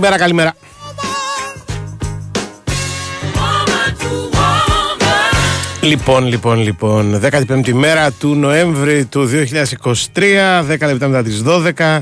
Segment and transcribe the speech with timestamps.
[0.00, 0.54] Καλημέρα, καλημέρα.
[5.80, 9.30] Λοιπόν, λοιπόν, λοιπόν, 15η μέρα του Νοέμβρη του
[10.14, 11.98] 2023, 10 λεπτά μετά τις 12.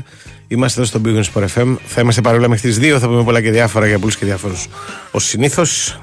[0.47, 1.75] Είμαστε εδώ στο Big Sport FM.
[1.85, 2.99] Θα είμαστε παρόλα μέχρι τις 2.
[2.99, 4.67] Θα πούμε πολλά και διάφορα για πολλούς και διάφορους
[5.11, 5.99] ως συνήθως.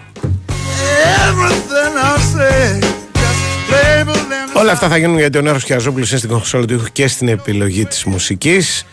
[4.54, 7.84] Όλα αυτά θα γίνουν γιατί ο Νέος Κιαζόπουλος είναι στην κονσόλα του και στην επιλογή
[7.84, 8.84] της μουσικής.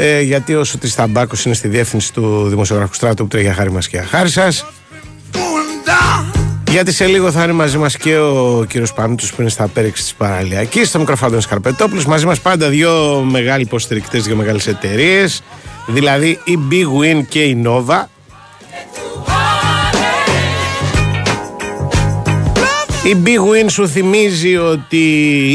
[0.00, 3.70] Ε, γιατί ο Σωτής Ταμπάκος είναι στη διεύθυνση του δημοσιογραφικού στράτου που τρέχει για χάρη
[3.70, 4.64] μας και για χάρη σας.
[6.70, 10.02] Γιατί σε λίγο θα είναι μαζί μας και ο κύριος Πανούτο που είναι στα απέριξη
[10.02, 12.06] της παραλιακής, στο μικροφάντο Καρπετόπουλος.
[12.06, 15.42] Μαζί μας πάντα δύο μεγάλοι υποστηρικτές, δύο μεγάλες εταιρείες,
[15.86, 18.04] δηλαδή η Big Win και η Nova.
[23.04, 24.98] Η Big Win σου θυμίζει ότι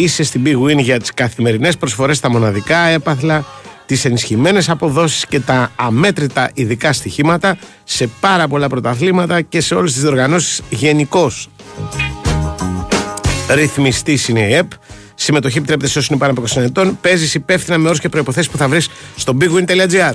[0.02, 3.45] είσαι στην Big Win για τις καθημερινές προσφορές στα μοναδικά έπαθλα
[3.86, 9.94] τις ενισχυμένες αποδόσεις και τα αμέτρητα ειδικά στοιχήματα σε πάρα πολλά πρωταθλήματα και σε όλες
[9.94, 11.50] τις διοργανώσεις γενικώς.
[13.50, 14.72] Ρυθμιστής είναι η ΕΠ.
[15.16, 16.98] Συμμετοχή επιτρέπεται σε όσους είναι πάνω από 20 ετών.
[17.02, 20.14] Παίζεις υπεύθυνα με όρους και προποθέσει που θα βρεις στο bigwin.gr.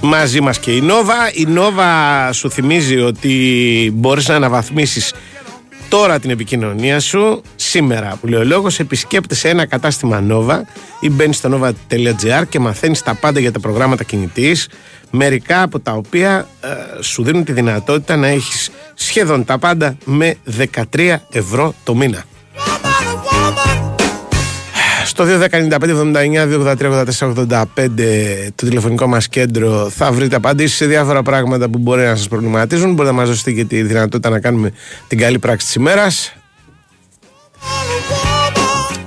[0.00, 1.36] Μαζί μας και η Nova.
[1.36, 5.12] Η Nova σου θυμίζει ότι μπορείς να αναβαθμίσεις
[5.88, 7.42] τώρα την επικοινωνία σου,
[7.76, 10.60] σήμερα που λέει ο λόγος, επισκέπτεσαι ένα κατάστημα Nova
[11.00, 14.68] ή μπαίνεις στο nova.gr και μαθαίνεις τα πάντα για τα προγράμματα κινητής,
[15.10, 16.68] μερικά από τα οποία ε,
[17.02, 20.34] σου δίνουν τη δυνατότητα να έχεις σχεδόν τα πάντα με
[20.94, 22.24] 13 ευρώ το μήνα.
[25.04, 27.64] Στο 2.195.79.283.84.85
[28.54, 32.94] το τηλεφωνικό μας κέντρο θα βρείτε απαντήσεις σε διάφορα πράγματα που μπορεί να σας προβληματίζουν.
[32.94, 34.72] Μπορείτε να μας δώσετε και τη δυνατότητα να κάνουμε
[35.08, 36.36] την καλή πράξη της ημέρας.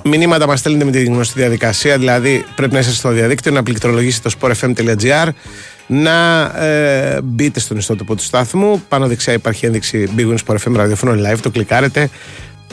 [0.03, 4.29] Μηνύματα μας στέλνετε με τη γνωστή διαδικασία, δηλαδή πρέπει να είστε στο διαδίκτυο, να πληκτρολογήσετε
[4.29, 5.29] το sportfm.gr,
[5.87, 8.83] να ε, μπείτε στον ιστότοπο του στάθμου.
[8.87, 12.09] Πάνω δεξιά υπάρχει ένδειξη Big Win Sport FM ραδιοφωνό live, το κλικάρετε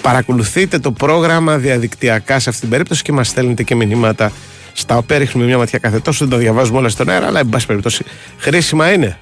[0.00, 4.32] παρακολουθείτε το πρόγραμμα διαδικτυακά σε αυτήν την περίπτωση και μας στέλνετε και μηνύματα
[4.72, 7.48] στα οποία ρίχνουμε μια ματιά κάθε τόσο, δεν τα διαβάζουμε όλα στον αέρα, αλλά εν
[7.48, 8.04] πάση περιπτώσει
[8.38, 9.18] χρήσιμα είναι.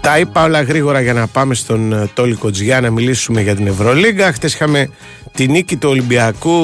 [0.00, 3.66] Τα είπα όλα γρήγορα για να πάμε στον ε, Τόλι Κοτζιά να μιλήσουμε για την
[3.66, 4.32] Ευρωλίγκα.
[4.32, 4.88] Χθε είχαμε
[5.32, 6.54] τη νίκη του Ολυμπιακού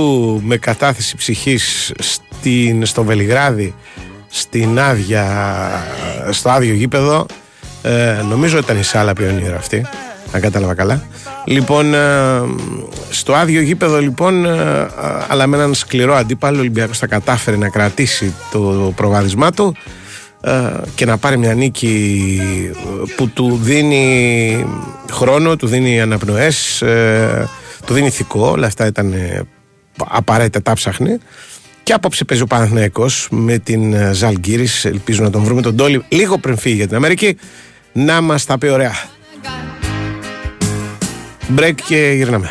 [0.44, 3.74] με κατάθεση ψυχής στην, στο Βελιγράδι,
[4.28, 5.26] στην άδεια,
[6.30, 7.26] στο άδειο γήπεδο.
[7.82, 9.86] Ε, νομίζω ήταν η Σάλα Πιονίρα αυτή,
[10.32, 11.02] αν κατάλαβα καλά.
[11.44, 11.98] Λοιπόν, ε,
[13.10, 14.88] στο άδειο γήπεδο λοιπόν, ε,
[15.28, 19.76] αλλά με έναν σκληρό αντίπαλο, ο Ολυμπιακός θα κατάφερε να κρατήσει το προβάδισμά του
[20.94, 22.30] και να πάρει μια νίκη
[23.16, 24.66] που του δίνει
[25.12, 26.82] χρόνο, του δίνει αναπνοές,
[27.86, 29.14] του δίνει ηθικό, όλα αυτά ήταν
[29.96, 31.18] απαραίτητα τα ψάχνει.
[31.82, 36.38] Και απόψε παίζει ο Παναθηναϊκός με την Ζαλγκύρης, ελπίζω να τον βρούμε τον Τόλι λίγο
[36.38, 37.36] πριν φύγει για την Αμερική
[37.92, 38.94] να μας τα πει ωραία.
[41.56, 42.50] Break και γυρνάμε.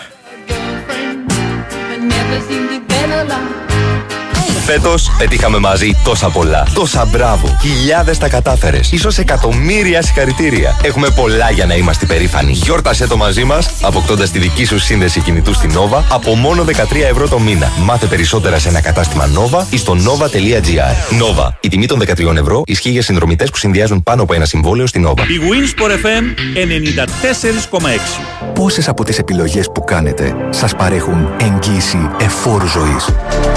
[4.65, 6.67] Φέτος πετύχαμε μαζί τόσα πολλά.
[6.73, 7.57] Τόσα μπράβο.
[7.61, 8.91] Χιλιάδες τα κατάφερες.
[8.99, 10.79] σω εκατομμύρια συγχαρητήρια.
[10.83, 12.51] Έχουμε πολλά για να είμαστε περήφανοι.
[12.51, 16.71] Γιόρτασε το μαζί μας, αποκτώντας τη δική σου σύνδεση κινητού στην Nova από μόνο 13
[17.09, 17.71] ευρώ το μήνα.
[17.83, 21.19] Μάθε περισσότερα σε ένα κατάστημα Nova ή στο nova.gr.
[21.21, 21.49] Nova.
[21.59, 25.07] Η τιμή των 13 ευρώ ισχύει για συνδρομητές που συνδυάζουν πάνω από ένα συμβόλαιο στην
[25.07, 25.19] Nova.
[25.19, 26.23] Η Winsport FM
[26.55, 28.53] 94,6.
[28.53, 33.09] Πόσες από τις επιλογές που κάνετε σας παρέχουν εγγύηση εφόρου ζωής;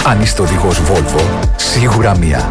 [0.06, 2.48] Αν είστε οδηγός Volvo, σίγουρα μία.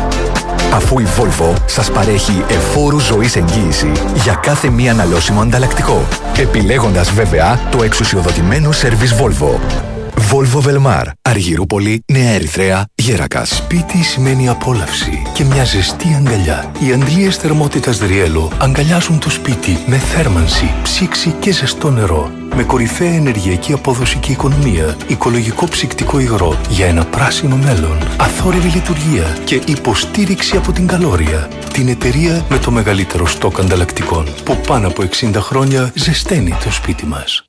[0.73, 3.91] Αφού η Volvo σας παρέχει εφόρου ζωής εγγύηση
[4.23, 6.07] για κάθε μία αναλώσιμο ανταλλακτικό,
[6.37, 9.96] επιλέγοντας βέβαια το εξουσιοδοτημένο σερβις Volvo.
[10.31, 13.49] Volvo Velmar, Αργυρούπολη, Νέα Ερυθρέα, Γέρακας.
[13.49, 16.71] Σπίτι σημαίνει απόλαυση και μια ζεστή αγκαλιά.
[16.79, 22.31] Οι αντλίες θερμότητας Δριέλο αγκαλιάζουν το σπίτι με θέρμανση, ψήξη και ζεστό νερό.
[22.55, 29.37] Με κορυφαία ενεργειακή απόδοση και οικονομία, οικολογικό ψυκτικό υγρό για ένα πράσινο μέλλον, αθόρυβη λειτουργία
[29.43, 31.49] και υποστήριξη από την καλόρια.
[31.73, 37.05] Την εταιρεία με το μεγαλύτερο στόκ ανταλλακτικών που πάνω από 60 χρόνια ζεσταίνει το σπίτι
[37.05, 37.46] μας.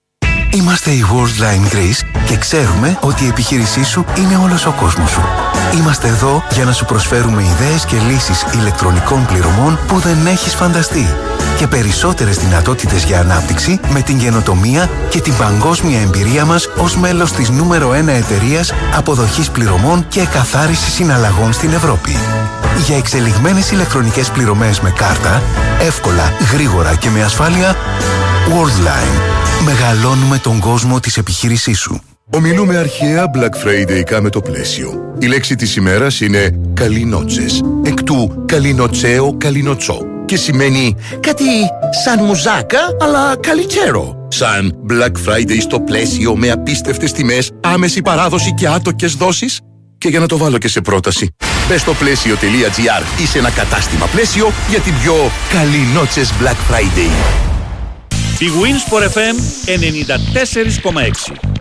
[0.54, 5.22] Είμαστε η Worldline Greece και ξέρουμε ότι η επιχείρησή σου είναι όλος ο κόσμος σου.
[5.78, 11.06] Είμαστε εδώ για να σου προσφέρουμε ιδέες και λύσεις ηλεκτρονικών πληρωμών που δεν έχεις φανταστεί
[11.58, 17.32] και περισσότερες δυνατότητες για ανάπτυξη με την καινοτομία και την παγκόσμια εμπειρία μας ως μέλος
[17.32, 22.16] της νούμερο 1 εταιρείας αποδοχής πληρωμών και καθάρισης συναλλαγών στην Ευρώπη.
[22.86, 25.42] Για εξελιγμένες ηλεκτρονικές πληρωμές με κάρτα,
[25.80, 27.76] εύκολα, γρήγορα και με ασφάλεια,
[28.48, 29.22] Worldline.
[29.64, 32.00] Μεγαλώνουμε τον κόσμο της επιχείρησής σου.
[32.30, 35.14] Ομιλούμε αρχαία Black Friday με το πλαίσιο.
[35.18, 41.44] Η λέξη της ημέρας είναι «καλινότσες», εκ του «καλινοτσέο καλινοτσό» και σημαίνει κάτι
[42.04, 44.26] σαν μουζάκα, αλλά καλιτσέρο.
[44.28, 49.60] Σαν Black Friday στο πλαίσιο με απίστευτες τιμές, άμεση παράδοση και άτοκες δόσεις.
[49.98, 51.34] Και για να το βάλω και σε πρόταση,
[51.68, 57.10] μπες στο πλαίσιο.gr ή σε ένα κατάστημα πλαίσιο για την πιο καλινότσες Black Friday.
[58.38, 59.36] Η Winsport FM
[59.66, 61.57] 94,6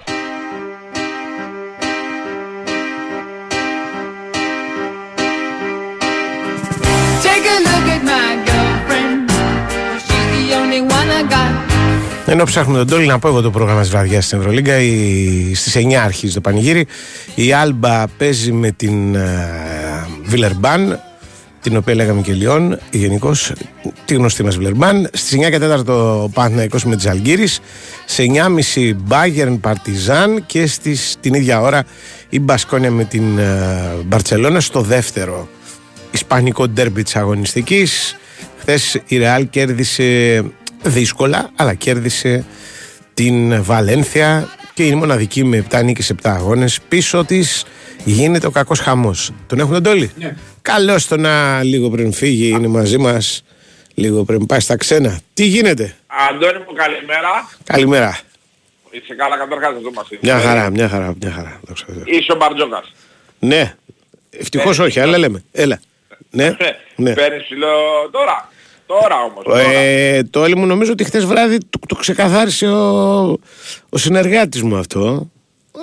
[12.30, 14.78] Ενώ ψάχνουμε τον Τόλι να πω εγώ το πρόγραμμα της βραδιά στην Ευρωλίγκα.
[14.78, 15.54] Η...
[15.56, 16.88] Στις 9 αρχίζει το πανηγύρι.
[17.36, 19.18] Η Άλμπα παίζει με την
[20.24, 21.00] Βιλερμπάν,
[21.62, 22.80] την οποία λέγαμε και Λιόν.
[22.92, 23.36] Γενικώ
[24.06, 25.10] τη γνωστή μας Βιλερμπάν.
[25.14, 27.48] Στις 9 και 4 το Παναθηναϊκός με τη Αλγύρη.
[28.06, 28.24] Σε
[28.76, 31.84] 9.30 Bayern Παρτιζάν και στις, την ίδια ώρα
[32.30, 33.40] η Μπασκόνια με την
[34.06, 35.48] Μπαρσελόνα στο δεύτερο
[36.12, 38.16] ισπανικό ντέρμπι της αγωνιστικής.
[38.60, 40.44] Χθες η Ρεάλ κέρδισε
[40.88, 42.46] δύσκολα, αλλά κέρδισε
[43.14, 46.80] την Βαλένθια και είναι μοναδική με 7 νίκες 7 αγώνες.
[46.88, 47.66] Πίσω της
[48.04, 49.32] γίνεται ο κακός χαμός.
[49.48, 50.36] Τον έχουν τον Τόλι; Ναι.
[50.62, 53.44] Καλώς το να λίγο πριν φύγει, είναι μαζί μας.
[53.94, 55.20] Λίγο πριν πάει στα ξένα.
[55.34, 55.96] Τι γίνεται,
[56.30, 57.50] Αντώνη μου καλημέρα.
[57.64, 58.20] Καλημέρα.
[58.92, 60.20] Είσαι καλά καταρχάς εδώ μας είσαι.
[60.24, 61.60] Μια χαρά, μια χαρά, μια χαρά.
[61.68, 62.04] δόξα τω Θεώ.
[62.06, 62.94] Είσαι ο Μπαρτζόκας.
[63.40, 63.76] Ναι,
[64.30, 65.44] ευτυχώς Ε, όχι, αλλά λέμε.
[65.52, 65.80] Έλα.
[66.30, 66.56] Ναι,
[66.96, 67.14] ναι.
[67.14, 67.68] Παίρνεις ψηλό
[68.12, 68.50] τώρα.
[68.88, 69.44] Τώρα όμως.
[69.44, 69.62] Τώρα.
[69.62, 73.22] Ε, το όλοι μου νομίζω ότι χθες βράδυ το, το ξεκαθάρισε ο,
[73.90, 75.30] ο συνεργάτης μου αυτό.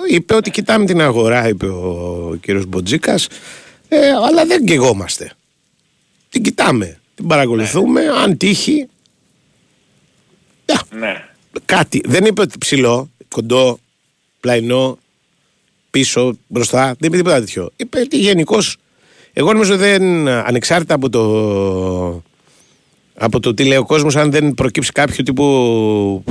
[0.09, 3.27] Είπε ότι κοιτάμε την αγορά, είπε ο κύριος Μποτζίκας,
[3.87, 5.31] ε, αλλά δεν καιγόμαστε.
[6.29, 8.87] Την κοιτάμε, την παρακολουθούμε, αν τύχει.
[10.65, 11.23] να, Ναι.
[11.65, 12.01] κάτι.
[12.05, 13.79] Δεν είπε ότι ψηλό, κοντό,
[14.39, 14.97] πλαϊνό,
[15.89, 16.85] πίσω, μπροστά.
[16.85, 17.69] Δεν είπε τίποτα τέτοιο.
[17.75, 18.77] Είπε ότι γενικώς.
[19.33, 20.27] Εγώ νομίζω δεν.
[20.27, 22.23] Ανεξάρτητα από το.
[23.17, 26.23] Από το τι λέει ο κόσμος, αν δεν προκύψει κάποιο τύπου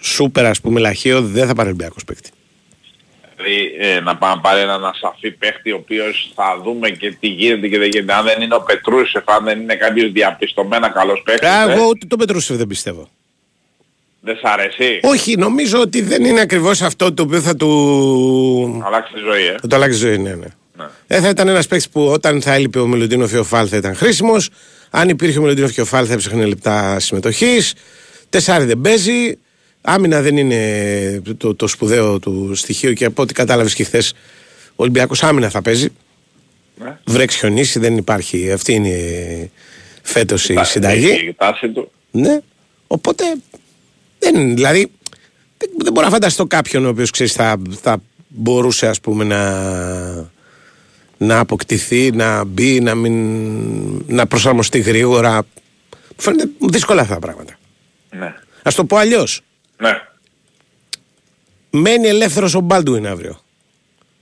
[0.00, 2.30] σούπερ, ας πούμε, λαχείο, δεν θα πάρει Ολυμπιακός παίκτη.
[3.36, 7.68] Δηλαδή ε, να πάμε πάρει έναν ασαφή παίχτη ο οποίος θα δούμε και τι γίνεται
[7.68, 8.12] και δεν γίνεται.
[8.12, 11.48] Αν δεν είναι ο Πετρούσεφ, αν δεν είναι κάποιος διαπιστωμένα καλός παίχτης.
[11.48, 13.08] Α, ε, Εγώ ούτε τον Πετρούσεφ δεν πιστεύω.
[14.20, 15.00] Δεν σ' αρέσει.
[15.02, 18.82] Όχι, νομίζω ότι δεν είναι ακριβώς αυτό το οποίο θα του.
[18.86, 19.54] Αλλάξει τη ζωή, ε.
[19.60, 20.46] Θα το αλλάξει ζωή, ναι, ναι.
[20.80, 21.16] Ναι.
[21.16, 24.48] Ε, θα ήταν ένας παίκτης που όταν θα έλειπε ο Μελλοντίνο Φιοφάλ θα ήταν χρήσιμος.
[24.90, 27.74] Αν υπήρχε ο Μελλοντίνο Φιοφάλ θα έψαχνε λεπτά συμμετοχής.
[28.28, 29.38] Τεσσάρι δεν παίζει.
[29.82, 34.12] Άμυνα δεν είναι το, το σπουδαίο του στοιχείο και από ό,τι κατάλαβες και χθες
[34.70, 35.88] ο Ολυμπιακός άμυνα θα παίζει.
[36.82, 36.98] Ναι.
[37.04, 38.52] Βρέξει χιονίσει, δεν υπάρχει.
[38.52, 39.50] Αυτή είναι
[40.02, 41.08] φέτος η Τα- συνταγή.
[41.10, 41.90] έχει Η τάση του.
[42.10, 42.38] Ναι.
[42.86, 43.24] Οπότε
[44.18, 44.90] δεν, δηλαδή,
[45.58, 50.30] δεν, δεν μπορώ να φανταστώ κάποιον ο οποίος ξέρεις θα, θα μπορούσε ας πούμε να,
[51.22, 55.36] να αποκτηθεί, να μπει, να, μην, να προσαρμοστεί γρήγορα.
[55.36, 57.58] Μου φαίνεται δύσκολα αυτά τα πράγματα.
[58.10, 58.26] Ναι.
[58.62, 59.40] Α το πω αλλιώς.
[59.76, 59.90] Ναι.
[61.70, 63.40] Μένει ελεύθερος ο Μπάλντουιν αύριο.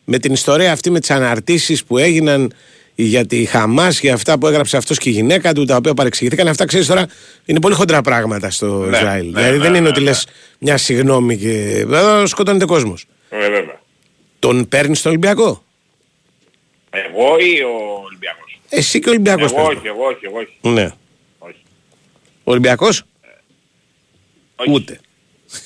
[0.04, 2.52] Με την ιστορία αυτή, με τις αναρτήσεις που έγιναν
[2.94, 6.48] για τη Χαμάς, για αυτά που έγραψε αυτός και η γυναίκα του, τα οποία παρεξηγηθήκαν.
[6.48, 7.06] Αυτά ξέρεις τώρα
[7.44, 9.30] είναι πολύ χοντρά πράγματα στο Ναι, Ισραήλ.
[9.30, 10.04] ναι, δηλαδή ναι, δεν είναι ναι, ότι ναι.
[10.04, 10.26] λες
[10.58, 11.78] μια συγγνώμη και.
[11.78, 13.06] Εδώ σκοτώνεται κόσμος.
[13.28, 13.80] Ε, βέβαια.
[14.38, 15.62] Τον παίρνεις στον Ολυμπιακό.
[16.90, 19.52] Εγώ ή ο Ολυμπιακός; Εσύ και ο Ολυμπιακός.
[19.52, 20.56] Εγώ όχι, εγώ όχι, εγώ όχι.
[20.60, 20.90] Ναι.
[21.38, 21.62] όχι.
[22.44, 23.02] Ο Ολυμπιακός;
[24.56, 24.70] όχι.
[24.70, 25.00] Ούτε.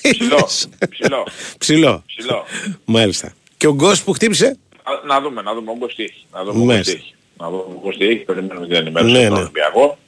[0.02, 0.48] Ψηλό,
[0.90, 1.26] ψηλό.
[1.58, 2.02] Ψηλό.
[2.06, 2.44] Ψηλό.
[2.84, 3.32] Μάλιστα.
[3.56, 6.26] Και ο Γκος που χτύπησε; Α, Να δούμε, να δούμε όγκος τι έχει.
[6.32, 6.92] Να δούμε όγκος Μάλιστα.
[6.92, 7.14] τι έχει.
[7.38, 8.18] Να δούμε όγκος τι έχει.
[8.18, 9.40] Περιμένουμε την ενημέρωση Ναι, ναι, στον ναι.
[9.42, 9.98] Ολυμπιακό.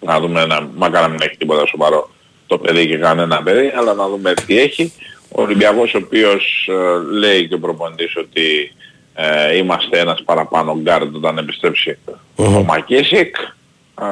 [0.00, 2.10] Να δούμε, να, μακάρι να μην έχει τίποτα σοβαρό
[2.46, 4.92] το παιδί και κανένα παιδί, αλλά να δούμε τι έχει.
[5.28, 8.72] Ο Ολυμπιακός ο οποίος ε, λέει και ο προπονητής ότι
[9.14, 11.98] ε, είμαστε ένας παραπάνω γκάρντ όταν επιστρέψει
[12.34, 13.36] ο Μακίσικ.
[14.00, 14.04] Ε,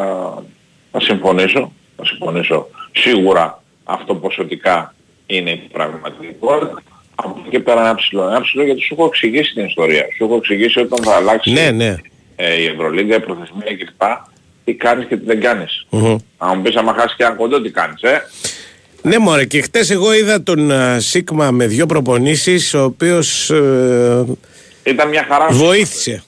[0.93, 2.67] θα συμφωνήσω, θα συμφωνήσω.
[2.93, 4.95] Σίγουρα αυτό ποσοτικά
[5.27, 6.83] είναι η πραγματικότητα.
[7.15, 8.29] Από εκεί και πέρα ένα ψηλό.
[8.29, 10.07] Ένα ψηλό γιατί σου έχω εξηγήσει την ιστορία.
[10.17, 11.97] Σου έχω εξηγήσει όταν θα αλλάξει Ναι, ναι.
[12.37, 14.03] ε, η Ευρωλίγκα, η προθεσμία κλπ.
[14.65, 15.87] Τι κάνεις και τι δεν κάνεις.
[15.91, 16.17] Μμμ.
[16.39, 18.23] Αν μου πεις άμα χάσεις και ένα κοντό τι κάνεις, ε;
[19.03, 24.25] Ναι, μωρέ, και χτες εγώ είδα τον α, Σίγμα με δύο προπονήσεις, ο οποίος ε,
[24.85, 25.47] Ήταν μια χαρά.
[25.51, 26.23] βοήθησε.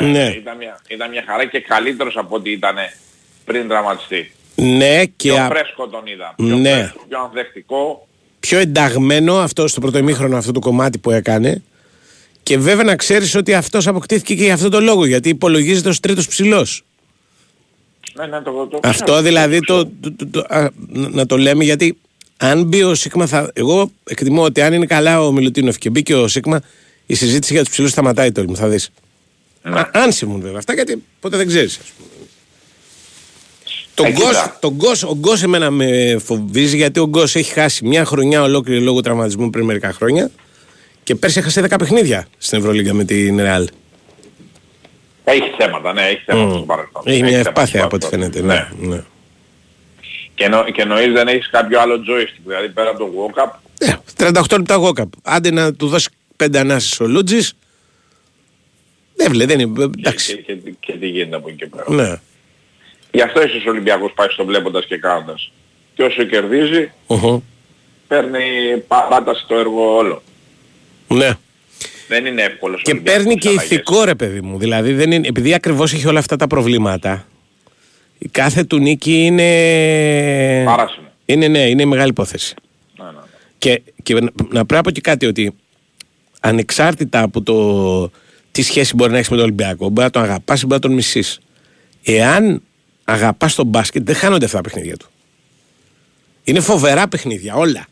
[0.00, 0.28] Ναι, Ναι.
[0.36, 2.74] Ήταν, μια, ήταν μια χαρά και καλύτερος από ό,τι ήταν
[3.44, 4.32] πριν τραυματιστεί.
[4.54, 6.34] Ναι, και Πιο α- φρέσκο τον είδα.
[6.36, 6.70] Πιο Ναι.
[6.70, 8.06] φρέσκο, πιο ανθεκτικό.
[8.40, 11.62] πιο ενταγμένο αυτό στο πρώτο ημίχρονο αυτό το κομμάτι που έκανε.
[12.42, 16.00] Και βέβαια να ξέρεις ότι αυτός αποκτήθηκε και για αυτό το λόγο, γιατί υπολογίζεται ως
[16.00, 16.84] τρίτος ψηλός.
[18.14, 21.98] Ναι, ναι, το, το, Αυτό δηλαδή το, το- το- το- α, να το λέμε γιατί
[22.36, 23.50] Αν μπει ο Σίγμα, θα...
[23.54, 26.60] εγώ εκτιμώ ότι αν είναι καλά ο Μιλουτίνοφ και μπει και ο Σίγμα,
[27.06, 28.90] η συζήτηση για τους ψηλούς σταματάει το μου, θα δεις.
[29.62, 29.82] Ναι.
[29.92, 31.78] Αν συμβούν βέβαια αυτά, γιατί ποτέ δεν ξέρεις.
[33.94, 34.56] Τον Ε, Γκος, κοίτα.
[34.60, 38.80] τον Γκος, ο Γκος εμένα με φοβίζει γιατί ο Γκος έχει χάσει μια χρονιά ολόκληρη
[38.80, 40.30] λόγω τραυματισμού πριν μερικά χρόνια
[41.02, 43.68] και πέρσι έχασε 10 παιχνίδια στην Ευρωλίγκα με την Ρεάλ.
[45.24, 47.02] Έχει θέματα, ναι, έχει θέματα στο παρελθόν.
[47.04, 48.32] Έχει μια θέματα ευπάθεια στο από ό,τι παρελθόν.
[48.32, 48.68] φαίνεται.
[48.80, 48.88] Ναι.
[48.88, 49.02] Ναι.
[50.34, 53.92] Και, νο, και εννοείς δεν έχεις κάποιο άλλο joystick, δηλαδή πέρα από το walk-up, Ε,
[54.16, 55.08] 38 λεπτά γόκαπ.
[55.22, 56.08] Άντε να του δώσεις
[56.44, 57.52] 5 ανάσεις ο Λούτζης.
[59.16, 59.72] Δεν βλέπει, δεν είναι.
[59.76, 60.36] και, Εντάξει.
[60.36, 61.84] και, και, και τι γίνεται από εκεί και πέρα.
[61.88, 62.20] Ναι.
[63.12, 65.52] Γι' αυτό ίσως ο Ολυμπιακός πάει στο βλέποντας και κάνοντας.
[65.94, 67.42] Και όσο κερδίζει, Οχο.
[68.08, 68.40] παίρνει
[68.88, 70.22] παράταση το έργο όλο.
[71.08, 71.30] Ναι.
[72.08, 72.82] Δεν είναι εύκολος.
[72.82, 74.58] Και παίρνει και ηθικό ρε παιδί μου.
[74.58, 77.26] Δηλαδή δεν είναι, επειδή ακριβώς έχει όλα αυτά τα προβλήματα,
[78.18, 80.62] η κάθε του νίκη είναι...
[80.64, 81.06] Παράσινο.
[81.24, 82.54] Είναι ναι, είναι μεγάλη υπόθεση.
[82.98, 83.18] Ναι, ναι, ναι.
[83.58, 85.54] Και, και να, να πρέπει να πω και κάτι ότι
[86.48, 88.10] ανεξάρτητα από το
[88.52, 90.88] τι σχέση μπορεί να έχεις με τον Ολυμπιακό, μπορεί να τον αγαπάς ή μπορεί να
[90.88, 91.38] τον μισείς.
[92.02, 92.62] Εάν
[93.04, 95.08] αγαπάς τον μπάσκετ, δεν χάνονται αυτά τα παιχνίδια του.
[96.44, 97.86] Είναι φοβερά παιχνίδια, όλα.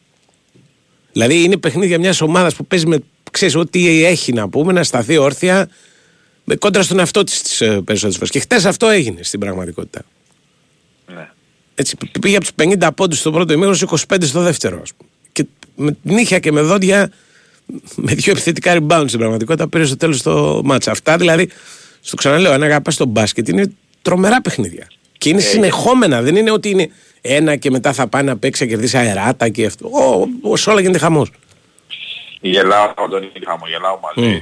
[1.12, 2.98] Δηλαδή είναι παιχνίδια μιας ομάδας που παίζει με,
[3.30, 5.68] ξέρεις, ό,τι έχει να πούμε, να σταθεί όρθια
[6.44, 8.30] με κόντρα στον εαυτό της τις ε, περισσότερες φορές.
[8.30, 10.02] Και χτες αυτό έγινε στην πραγματικότητα.
[11.14, 11.28] ναι.
[11.74, 14.80] Έτσι, π- πήγε από τους 50 πόντους στο πρώτο ημίχρονο στους 25 στο δεύτερο.
[14.82, 15.10] Ας πούμε.
[15.32, 15.44] Και
[15.76, 17.10] με νύχια και με δόντια,
[17.96, 20.90] με δύο επιθετικά rebound στην πραγματικότητα, πήρε στο τέλος το μάτσα.
[20.90, 21.48] Αυτά δηλαδή,
[22.00, 24.86] στο ξαναλέω, αν αγαπάς τον μπάσκετ, είναι τρομερά παιχνίδια.
[25.18, 28.68] Και είναι συνεχόμενα, δεν είναι ότι είναι ένα και μετά θα πάει να παίξει, να
[28.70, 29.88] κερδίσει αεράτα και αυτό.
[29.88, 31.30] Ω, ω, σε όλα γίνεται χαμός.
[32.40, 34.38] Γελάω από τον ίδιο χαμογελάω μαζί.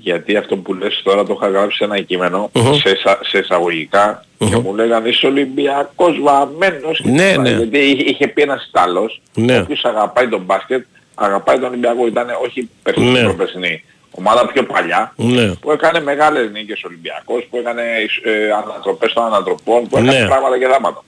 [0.00, 2.50] Γιατί αυτό που λες τώρα το είχα γράψει σε ένα κείμενο,
[2.82, 7.00] σε, εσα- σε εισαγωγικά και μου λέγανε είσαι Ολυμπιακός βαμμένος.
[7.02, 7.42] και Ναι, αυτά.
[7.42, 7.50] ναι.
[7.50, 9.56] Γιατί είχε, είχε πει ένας Ιταλός, Ναι.
[9.58, 10.84] ο οποίος αγαπάει τον μπάσκετ,
[11.18, 13.22] αγαπάει τον Ολυμπιακό, ήταν όχι περσινή, Ναι.
[13.22, 15.54] προπερσινή, ομάδα πιο παλιά, Ναι.
[15.54, 17.82] που έκανε μεγάλες νίκες ο Ολυμπιακός, που έκανε
[18.24, 20.26] ε, ανατροπές των ανατροπών, που έκανε Ναι.
[20.26, 21.04] πράγματα και δάματα.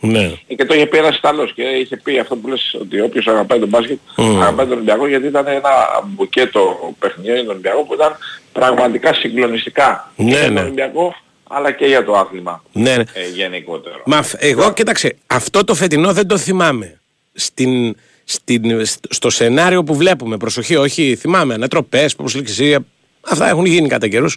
[0.00, 0.32] Ναι.
[0.56, 3.58] Και το είχε πει ένας Ιταλός και είχε πει αυτό που λες ότι όποιος αγαπάει
[3.58, 4.42] τον μπάσκετ Μμμ.
[4.42, 5.70] αγαπάει τον Ολυμπιακό γιατί ήταν ένα
[6.04, 8.16] μπουκέτο παιχνιδιών για τον Ολυμπιακό που ήταν
[8.52, 10.54] πραγματικά συγκλονιστικά Ναι, και για ναι.
[10.54, 11.14] τον Ολυμπιακό
[11.48, 13.04] αλλά και για το άθλημα Ναι, ναι.
[13.12, 14.02] ε, γενικότερο.
[14.04, 17.00] Μα αυ- εγώ κοίταξε, αυτό το φετινό δεν το θυμάμαι.
[17.34, 22.76] Στην, στην, σ- στο σενάριο που βλέπουμε, προσοχή, όχι, θυμάμαι, ανατροπές, όπως λέει και εσύ,
[23.20, 24.36] αυτά έχουν γίνει κατά καιρούς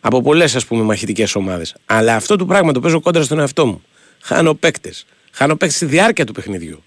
[0.00, 1.74] από πολλές ας πούμε μαχητικές ομάδες.
[1.86, 3.82] Αλλά αυτό το πράγμα το παίζω κόντρα στον εαυτό μου.
[4.22, 5.06] Χάνω παίκτες.
[5.32, 6.82] Χάνω παίκτες στη διάρκεια του παιχνιδιού.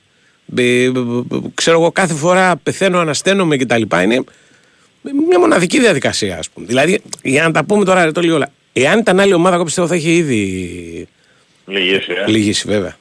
[0.55, 3.81] Ε, μπ- μπ- μπ- ξέρω εγώ κάθε φορά πεθαίνω, ανασταίνομαι κτλ.
[4.03, 4.23] Είναι
[5.27, 6.65] μια μοναδική διαδικασία, ας πούμε.
[6.65, 8.51] Δηλαδή, για να τα πούμε τώρα, ρε, το λίγο όλα.
[8.73, 11.07] Εάν ήταν άλλη ομάδα, εγώ πιστεύω θα είχε ήδη
[11.65, 12.29] Λυγίσει, ε.
[12.31, 12.97] Λυγίσει βέβαια.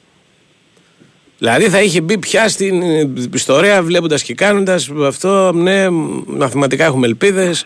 [1.37, 5.89] Δηλαδή θα είχε μπει πια στην ε, ιστορία βλέποντας και κάνοντας αυτό, ναι,
[6.25, 7.65] μαθηματικά έχουμε ελπίδες.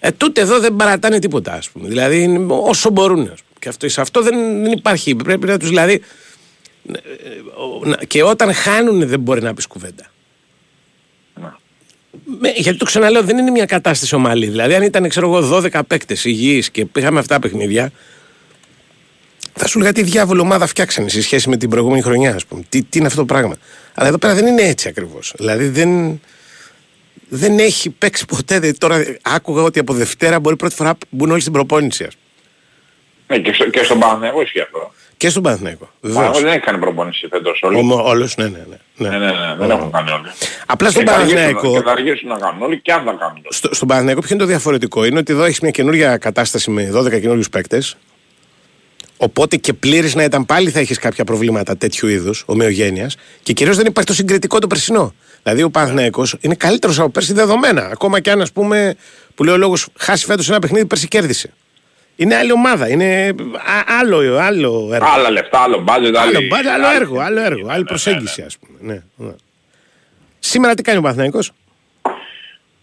[0.00, 1.88] Ε, τούτε εδώ δεν παρατάνε τίποτα, ας πούμε.
[1.88, 3.20] Δηλαδή είναι όσο μπορούν.
[3.20, 3.40] Ας πούμε.
[3.58, 5.14] Και αυτό, σε αυτό δεν, δεν υπάρχει.
[5.14, 5.92] Πρέπει να τους δηλαδή.
[6.92, 10.04] ε, ε, να- Και όταν χάνουν δεν μπορεί να πεις κουβέντα.
[12.40, 14.46] Με, γιατί το ξαναλέω, δεν είναι μια κατάσταση ομαλή.
[14.46, 17.92] Δηλαδή, αν ήταν, ξέρω εγώ, 12 παίκτες υγιείς και πήγαμε αυτά τα παιχνίδια,
[19.56, 22.62] θα σου λέγα τι διάβολο ομάδα φτιάξανε σε σχέση με την προηγούμενη χρονιά, ας πούμε.
[22.68, 23.56] Τι, τι είναι αυτό το πράγμα.
[23.94, 25.32] Αλλά εδώ πέρα δεν είναι έτσι ακριβώς.
[25.36, 26.20] Δηλαδή δεν,
[27.28, 28.58] δεν έχει παίξει ποτέ.
[28.58, 32.04] Δηλαδή, τώρα άκουγα ότι από Δευτέρα μπορεί πρώτη φορά να μπουν όλοι στην προπόνηση.
[32.04, 32.24] Ας πούμε.
[33.38, 34.92] Ναι, και, στο, και στον Παναθηναϊκό ισχύει αυτό.
[35.16, 35.84] Και στον Παναθηναϊκό.
[35.84, 36.16] Ο Βεβαίως.
[36.24, 37.92] Παναθηναϊκός δεν έχει κάνει προπόνηση φέτος όλοι.
[37.92, 38.76] Όλος, ναι, ναι, ναι.
[38.96, 39.18] Ναι, ναι.
[39.18, 40.28] ναι, ναι, δεν έχουν κάνει όλοι.
[40.66, 41.76] Απλά στον Και θα αργήσουν- Παναθηναϊκό.
[41.78, 43.46] Και θα αργήσουν να κάνουν όλοι και αν θα κάνουν όλοι.
[43.48, 46.90] Στο, στον Παναθηναϊκό ποιο είναι το διαφορετικό, είναι ότι εδώ έχεις μια καινούργια κατάσταση με
[46.94, 47.96] 12 καινούριους παίκτες.
[49.16, 53.16] Οπότε και πλήρης να ήταν πάλι θα έχεις κάποια προβλήματα τέτοιου είδους, ομοιογένειας.
[53.42, 55.14] Και κυρίως δεν υπάρχει το συγκριτικό το περσινό.
[55.42, 57.82] Δηλαδή ο Παναθηναϊκός είναι καλύτερος από πέρσι δεδομένα.
[57.92, 58.94] Ακόμα και αν ας πούμε,
[59.34, 61.50] που λέει ο λόγος, χάσει φέτος ένα παιχνίδι, πέρσι κέρδισε.
[62.16, 62.88] Είναι άλλη ομάδα.
[62.88, 65.08] Είναι α- άλλο, άλλο έργο.
[65.14, 67.86] Άλλα λεφτά, άλλο μπάτζετ, Άλλο, άλλη- μπα- άλλο άλλη- έργο, άλλο έργο, Ναι, άλλη ναι,
[67.88, 68.46] προσέγγιση, ναι.
[68.46, 68.78] ας πούμε.
[68.80, 69.32] Ναι, ναι.
[70.38, 71.50] Σήμερα τι κάνει ο Παναθηναϊκός;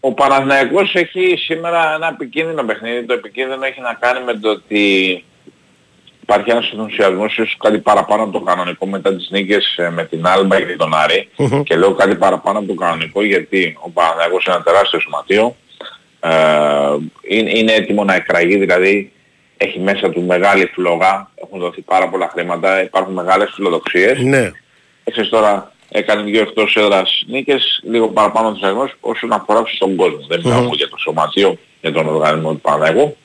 [0.00, 3.06] Ο Παναθηναϊκός έχει σήμερα ένα επικίνδυνο παιχνίδι.
[3.06, 5.24] Το επικίνδυνο έχει να κάνει με το ότι
[6.24, 10.26] υπάρχει ένας ενθουσιασμός ίσως κάτι παραπάνω από το κανονικό μετά τις νίκες ε, με την
[10.26, 11.62] Άλμπα και τον αρη Μμμ.
[11.62, 15.56] Και λέω κάτι παραπάνω από το κανονικό γιατί ο Παναθηναϊκός είναι ένα τεράστιο σωματείο.
[16.20, 16.30] Ε,
[17.28, 19.12] είναι, είναι έτοιμο να εκραγεί, δηλαδή
[19.56, 24.18] έχει μέσα του μεγάλη φλόγα, έχουν δοθεί πάρα πολλά χρήματα, υπάρχουν μεγάλες φιλοδοξίες.
[24.18, 24.50] Ναι.
[25.04, 30.26] Έχεις τώρα έκανε δύο εκτός έδρας νίκες, λίγο παραπάνω τους αριθμούς όσον αφορά στον κόσμο.
[30.28, 30.72] Δεν μιλάω Μμμ.
[30.72, 33.16] για το σωματείο, για τον οργανισμό του Παναγού.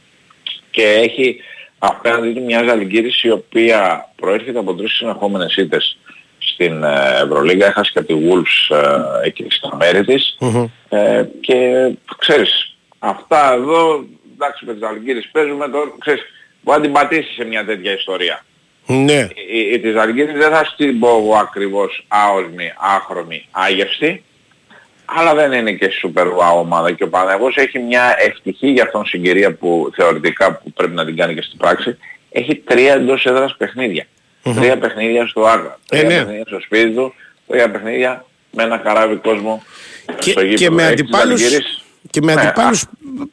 [0.72, 1.42] Και έχει
[1.80, 5.98] απέναντι του μια ζαλγκύρηση η οποία προέρχεται από τρεις συνεχόμενες ήττες
[6.40, 10.38] στην ε, Ευρωλίγκα, έχασε και τη Wolves ε, εκεί στα μέρη της
[10.90, 16.22] ε, και ξέρεις, αυτά εδώ, εντάξει με τις Αλγύρες παίζουμε τώρα, ξέρεις,
[16.62, 18.44] μπορεί να την πατήσεις σε μια τέτοια ιστορία.
[18.86, 19.28] Ναι.
[19.52, 24.24] Η, η της Αλγύρης δεν θα στην πω εγώ ακριβώς άοσμη, άχρωμη, άγευστη,
[25.18, 29.06] αλλά δεν είναι και super wow ομάδα και ο Παναγός έχει μια ευτυχή για αυτόν
[29.06, 31.98] συγκυρία που θεωρητικά που πρέπει να την κάνει και στην πράξη,
[32.32, 34.06] έχει τρία εντός έδρας παιχνίδια.
[34.56, 36.16] Τρία παιχνίδια στο Άγρα, Ε, τρία ναι.
[36.18, 37.14] παιχνίδια στο σπίτι του,
[37.48, 39.64] τρία παιχνίδια με ένα καράβι κόσμο
[40.20, 40.56] Και, στο γήπεδο.
[40.58, 41.84] και με Έχεις τις αντιπάλους, Αλγύρες.
[42.10, 42.86] Και με Ναι, αντιπάλους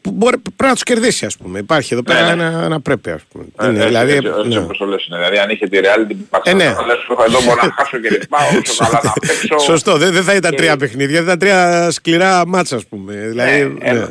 [0.02, 1.58] που μπορεί, πρέπει να τους κερδίσει ας πούμε.
[1.58, 2.44] Υπάρχει εδώ πέρα Ναι.
[2.44, 3.44] ένα, ένα πρέπει ας πούμε.
[3.44, 4.58] Ε, Δεν είναι, έτσι, δηλαδή, έτσι, έτσι ναι.
[4.58, 5.16] όπως το λες είναι.
[5.16, 6.74] Δηλαδή αν είχε τη Real την Ε, ναι.
[6.74, 9.58] Barcelona, λες εδώ μπορώ να χάσω και λοιπά, όσο καλά να παίξω.
[9.58, 13.12] Σωστό, δεν, δεν θα ήταν και- τρία παιχνίδια, θα ήταν τρία σκληρά μάτσα ας πούμε.
[13.14, 13.74] Δηλαδή, Ναι, ναι.
[13.90, 14.10] Ενώ,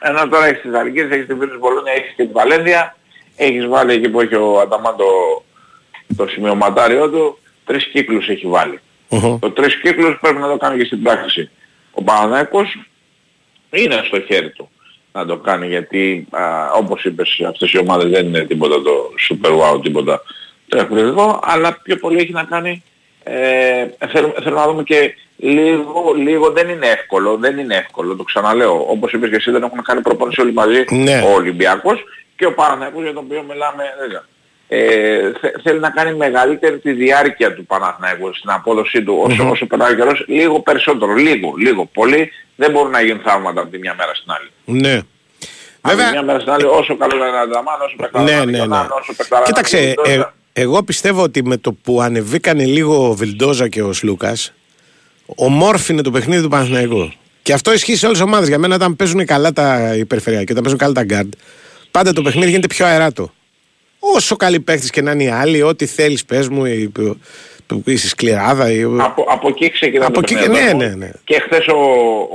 [0.00, 2.96] ενώ τώρα έχεις τις Αλγύρες, έχεις την Βίρους Μπολόνια, έχεις και την Βαλένδια,
[3.36, 5.04] έχεις βάλει εκεί που έχει ο Ανταμάν το,
[6.16, 8.80] το σημειωματάριό του, τρεις κύκλους έχει βάλει.
[9.08, 9.38] Οχο.
[9.40, 11.50] Το τρεις κύκλους πρέπει να το κάνει και στην πράξη.
[11.90, 12.76] Ο Παναθηναϊκός
[13.76, 14.70] είναι στο χέρι του
[15.12, 19.50] να το κάνει γιατί α, όπως είπες αυτές οι ομάδες δεν είναι τίποτα το super
[19.50, 20.22] wow τίποτα
[20.68, 22.82] το εκπληκτικό αλλά πιο πολύ έχει να κάνει
[23.22, 28.22] ε, θέλουμε, θέλουμε να δούμε και λίγο, λίγο δεν είναι εύκολο, δεν είναι εύκολο, το
[28.22, 28.84] ξαναλέω.
[28.88, 31.22] Όπως είπες και εσύ δεν έχουμε κάνει προπόνηση όλοι μαζί Ναι.
[31.26, 32.04] ο Ολυμπιακός
[32.36, 34.24] και ο Παναθηναϊκός για τον οποίο μιλάμε δεν ξέρω.
[34.68, 39.66] Ε, θε- θέλει να κάνει μεγαλύτερη τη διάρκεια του Παναθηναϊκού στην απόδοσή του όσο, όσο
[39.66, 43.78] περνάει ο καιρός, λίγο περισσότερο, λίγο, λίγο, πολύ δεν μπορούν να γίνουν θαύματα από τη
[43.78, 44.80] μια μέρα στην άλλη.
[44.82, 45.00] ναι.
[45.80, 48.30] Από τη Βέβαια, μια μέρα στην άλλη όσο καλό είναι να Ανταμάν, όσο παιχταρά ναι,
[48.30, 48.50] να ναι, ναι.
[48.58, 50.34] Νικολάν, όσο παιχταρά να Κοίταξε, Βιλντόζα.
[50.52, 54.52] ε, εγώ πιστεύω ότι με το που ανεβήκανε λίγο ο Βιλντόζα και ο Σλούκας,
[55.26, 57.12] ομόρφινε το παιχνίδι του Παναθηναϊκού.
[57.42, 58.48] Και αυτό ισχύει σε όλες τις ομάδες.
[58.48, 61.32] Για μένα όταν παίζουν καλά τα περιφερειακά και όταν παίζουν καλά τα γκάρντ,
[61.90, 63.32] πάντα το παιχνίδι γίνεται πιο αεράτο.
[64.14, 66.92] Όσο καλή παίχτης και να είναι οι άλλοι, ό,τι θέλεις πες μου, η-
[67.66, 68.70] που είσαι σκληράδα.
[68.70, 70.54] ή- Από, από εκεί ξεκινάει Από το εκεί παιχνίδι.
[70.58, 71.10] και- ναι, Εγώ- ναι, ναι.
[71.24, 71.76] Και χθες ο,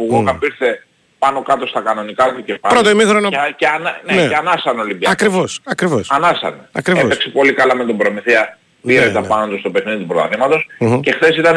[0.02, 0.84] ο Γουόκαπ ήρθε
[1.20, 2.74] πάνω κάτω στα κανονικά του και πάλι.
[2.74, 4.28] Πρώτο ημίχρονο- Και, και, ανα, ναι, Ναι.
[4.28, 5.12] και ανάσαν Ολυμπιακό.
[5.12, 6.12] Ακριβώς, ακριβώς.
[6.12, 6.70] Ανάσανε.
[6.72, 7.04] Ακριβώς.
[7.04, 8.58] Έπαιξε πολύ καλά με τον Προμηθέα.
[8.82, 9.12] Ναι, Πήρε ναι.
[9.12, 10.68] τα πάνω του στο παιχνίδι του πρωταθλήματος.
[10.80, 11.00] Μμμ.
[11.00, 11.56] Και χθες ήταν,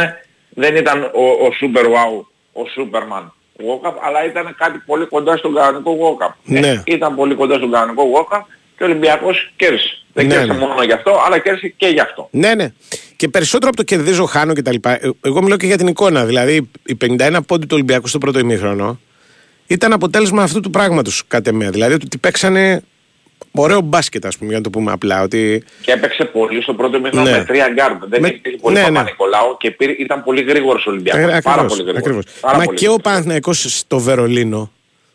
[0.48, 3.31] δεν ήταν ο, ο Super Wow, ο Superman
[3.66, 6.33] Walkup, αλλά ήταν κάτι πολύ κοντά στον κανονικό Walkup.
[6.44, 6.83] Ναι.
[6.87, 8.40] ήταν πολύ κοντά στον κανονικό Walkup
[8.76, 9.98] και ο Ολυμπιακός κέρδισε.
[10.12, 10.66] Δεν Ναι, κέρδισε ναι.
[10.66, 12.28] μόνο γι' αυτό, αλλά κέρδισε και γι' αυτό.
[12.30, 12.72] Ναι, ναι.
[13.16, 14.74] Και περισσότερο από το κερδίζω, χάνω κτλ.
[14.82, 16.24] Ε, Εγώ μιλάω και για την εικόνα.
[16.24, 19.00] Δηλαδή, οι 51 πόντοι του Ολυμπιακού στο πρώτο ημίχρονο
[19.66, 21.70] ήταν αποτέλεσμα αυτού του πράγματος, κατ' εμέ.
[21.70, 22.82] Δηλαδή, ότι παίξανε
[23.52, 25.22] ωραίο μπάσκετ, ας πούμε, για να το πούμε απλά.
[25.22, 25.62] Ότι...
[25.80, 27.37] Και έπαιξε πολύ στο πρώτο ημίχρονο Ναι.
[27.38, 28.02] με τρία γκάρντ.
[28.04, 29.02] Δεν Με- υπήρχε πολύ ναι, ναι, ναι.
[29.02, 31.22] Νικολάου και πήρε, ήταν πολύ γρήγορος ο Ολυμπιακός.
[31.22, 31.96] Ε, Πάρα ακριβώς, πολύ γρήγορος.
[32.06, 32.24] ακριβώς.
[32.40, 33.02] Πάρα Μα πολύ και ο γρήγορος.
[33.12, 34.72] Παναθηναϊκός στο Βερολίνο,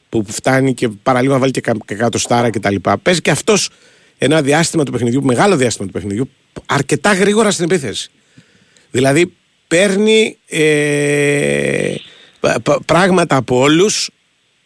[0.10, 2.76] που φτάνει και παραλίγο να βάλει και, κα, και κατοστάρα κτλ.
[3.02, 3.70] Παίζει και αυτός
[4.18, 6.30] ένα διάστημα του παιχνιδιού, μεγάλο διάστημα του παιχνιδιού,
[6.66, 8.10] αρκετά γρήγορα στην επίθεση.
[8.92, 9.34] Δηλαδή
[9.68, 11.96] παίρνει ε,
[12.40, 14.10] πα- πα- πράγματα από όλους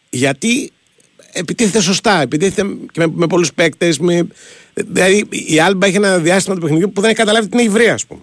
[0.09, 0.71] γιατί
[1.31, 3.99] επιτίθεται σωστά, επιτίθεται και με, με πολλούς παίκτες.
[4.73, 8.05] Δηλαδή η Άλμπα έχει ένα διάστημα του παιχνιδιού που δεν έχει καταλάβει την Ιβρία, ας
[8.05, 8.21] πούμε.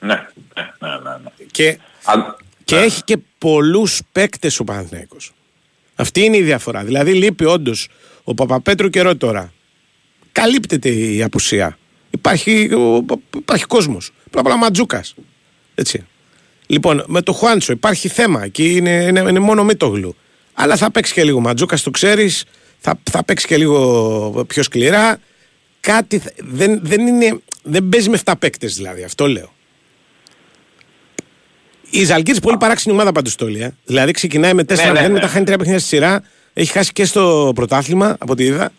[0.00, 1.30] Ναι, ναι, ναι, ναι, ναι.
[1.50, 2.82] Και Αν- και ναι.
[2.82, 5.32] έχει και πολλούς παίκτες ο Παναθηναϊκός.
[5.94, 6.84] Αυτή είναι η διαφορά.
[6.84, 7.88] Δηλαδή λείπει όντως
[8.24, 9.52] ο Παπαπέτρου καιρό τώρα.
[10.32, 11.78] Καλύπτεται η απουσία.
[12.10, 13.04] Υπάρχει, ο-
[13.36, 14.10] υπάρχει κόσμος.
[14.30, 15.14] Πρώτα απ' όλα Ματζούκας.
[15.74, 16.06] Έτσι.
[16.66, 18.44] Λοιπόν, με το Χουάντσο υπάρχει θέμα.
[18.44, 20.16] Εκεί είναι, είναι, είναι μόνο μύτογλου.
[20.52, 22.44] Αλλά θα παίξει και λίγο Ματζούκας, το ξέρεις.
[22.78, 25.18] Θα, θα παίξει και λίγο πιο σκληρά.
[25.80, 29.02] Κάτι θα- δεν, δεν, είναι, δεν παίζει με 7 παίκτες δηλαδή.
[29.02, 29.52] Αυτό λέω.
[31.94, 33.74] Η Ζαλγκύρη πολύ παράξενη ομάδα πάντως το λέει, ε.
[33.84, 35.08] Δηλαδή ξεκινάει με 4-0, Ναι, ναι, ναι.
[35.08, 36.22] μετά χάνει τρία παιχνίδια στη σειρά.
[36.52, 38.70] Έχει χάσει και στο πρωτάθλημα από ό,τι είδα.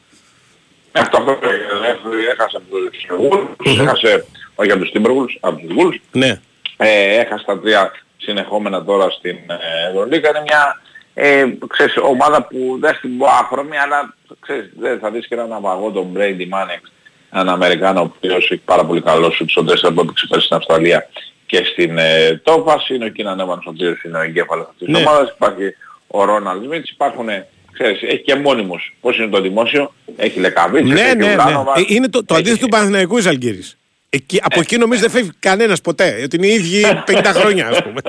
[0.91, 5.75] Ναι, Αυτό αυτό ε, έχασε από τους Wolves, έχασε όχι από τους Timberwolves, από τους
[5.77, 5.99] Wolves.
[6.11, 6.39] Ναι.
[6.77, 10.29] Ε, έχασε τα τρία συνεχόμενα τώρα στην ε, Ευρωλίγα.
[10.29, 10.81] Είναι μια
[11.13, 15.47] ε, ξέρεις, ομάδα που δεν στην πω άχρωμη, αλλά ξέρεις, δεν θα δεις και έναν
[15.49, 16.83] ναυαγό τον Brady Manning,
[17.31, 20.57] έναν Αμερικάνο ο οποίος έχει πάρα πολύ καλό σουτ στον 4 που έπαιξε πέρσι στην
[20.57, 21.07] Αυστραλία
[21.53, 22.89] και στην ε, Τόφας.
[22.89, 25.01] Είναι ο Κίναν Εύανς ο οποίος είναι ο εγκέφαλος αυτής της Ναι.
[25.01, 25.29] ομάδας.
[25.35, 25.75] Υπάρχει
[26.07, 27.27] ο Ρόναλντ Σμιτς, υπάρχουν
[27.73, 28.93] Ξέρεις, έχει και μόνιμους.
[29.01, 31.33] Πώς είναι το δημόσιο, έχει Λεκαβίτσες, Ναι, έχει ναι, ναι.
[31.33, 33.77] Ουλάνοβα, Ε, Είναι το, το έχει- αντίθετο του Παναθηναϊκούς η Ζαλγκύρης.
[34.09, 36.21] Εκεί, από εκεί νομίζω δεν φεύγει κανένας ποτέ.
[36.23, 38.01] Ότι είναι οι ίδιοι 50 χρόνια, ας πούμε.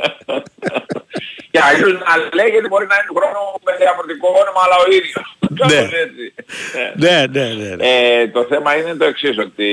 [1.50, 5.36] Και αλλιώς να λέγεται μπορεί να είναι του χρόνου με διαφορετικό όνομα αλλά ο ίδιος.
[5.38, 5.58] Ναι.
[5.58, 6.24] Κάπως έτσι.
[6.80, 7.74] Ε, ναι, ναι, ναι.
[7.74, 7.86] ναι.
[8.20, 9.68] Ε, το θέμα είναι το εξής, ότι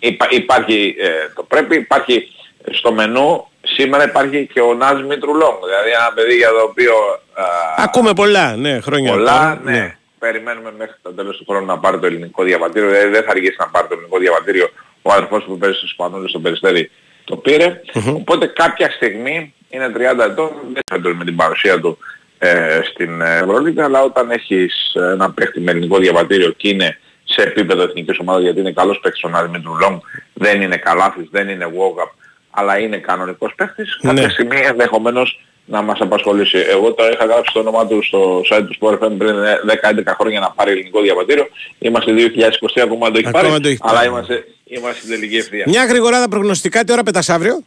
[0.00, 2.28] υπά- υπάρχει, ε, το πρέπει, υπάρχει
[2.70, 6.92] στο μενού, σήμερα υπάρχει και ο Νάζ Μητρουλόγκ, δηλαδή ένα παιδί για το οποίο
[7.34, 7.44] α,
[7.76, 9.96] Ακούμε πολλά, ναι, χρόνια πολλά, τώρα, ναι.
[10.18, 13.56] Περιμένουμε μέχρι το τέλος του χρόνου να πάρει το ελληνικό διαβατήριο, δηλαδή δεν θα αργήσει
[13.58, 14.68] να πάρει το ελληνικό διαβατήριο
[15.02, 16.90] ο αδερφός που παίζει στους Σπανούλες στο Περιστέρι
[17.24, 17.80] το πηρε
[18.14, 19.98] Οπότε κάποια στιγμή είναι 30
[20.30, 21.98] ετών, δεν φαίνεται με την παρουσία του
[22.38, 27.82] ε, στην Ευρωλίγα, αλλά όταν έχεις ένα παίχτη με ελληνικό διαβατήριο και είναι σε επίπεδο
[27.82, 29.50] εθνικής ομάδας γιατί είναι καλός παίκτης ο Νάρη
[29.84, 29.98] Long,
[30.32, 32.10] δεν είναι καλάθης, δεν είναι walk-up,
[32.54, 34.12] αλλά είναι κανονικός παίκτης, Ναι.
[34.14, 36.58] κάποια στιγμή ενδεχομένως να μας απασχολήσει.
[36.58, 39.34] Εγώ το είχα γράψει το όνομά του στο site του Sport FM πριν
[39.66, 41.46] 10-11 χρόνια να πάρει ελληνικό διαβατήριο.
[41.78, 44.08] Είμαστε 2023, ακόμα δεν το έχει Ακόμα πάρει, δεν το έχει αλλά πάρει.
[44.08, 45.64] είμαστε, είμαστε στην τελική ευθεία.
[45.66, 47.64] Μια γρηγοράδα προγνωστικά, τι ώρα πετάς αύριο;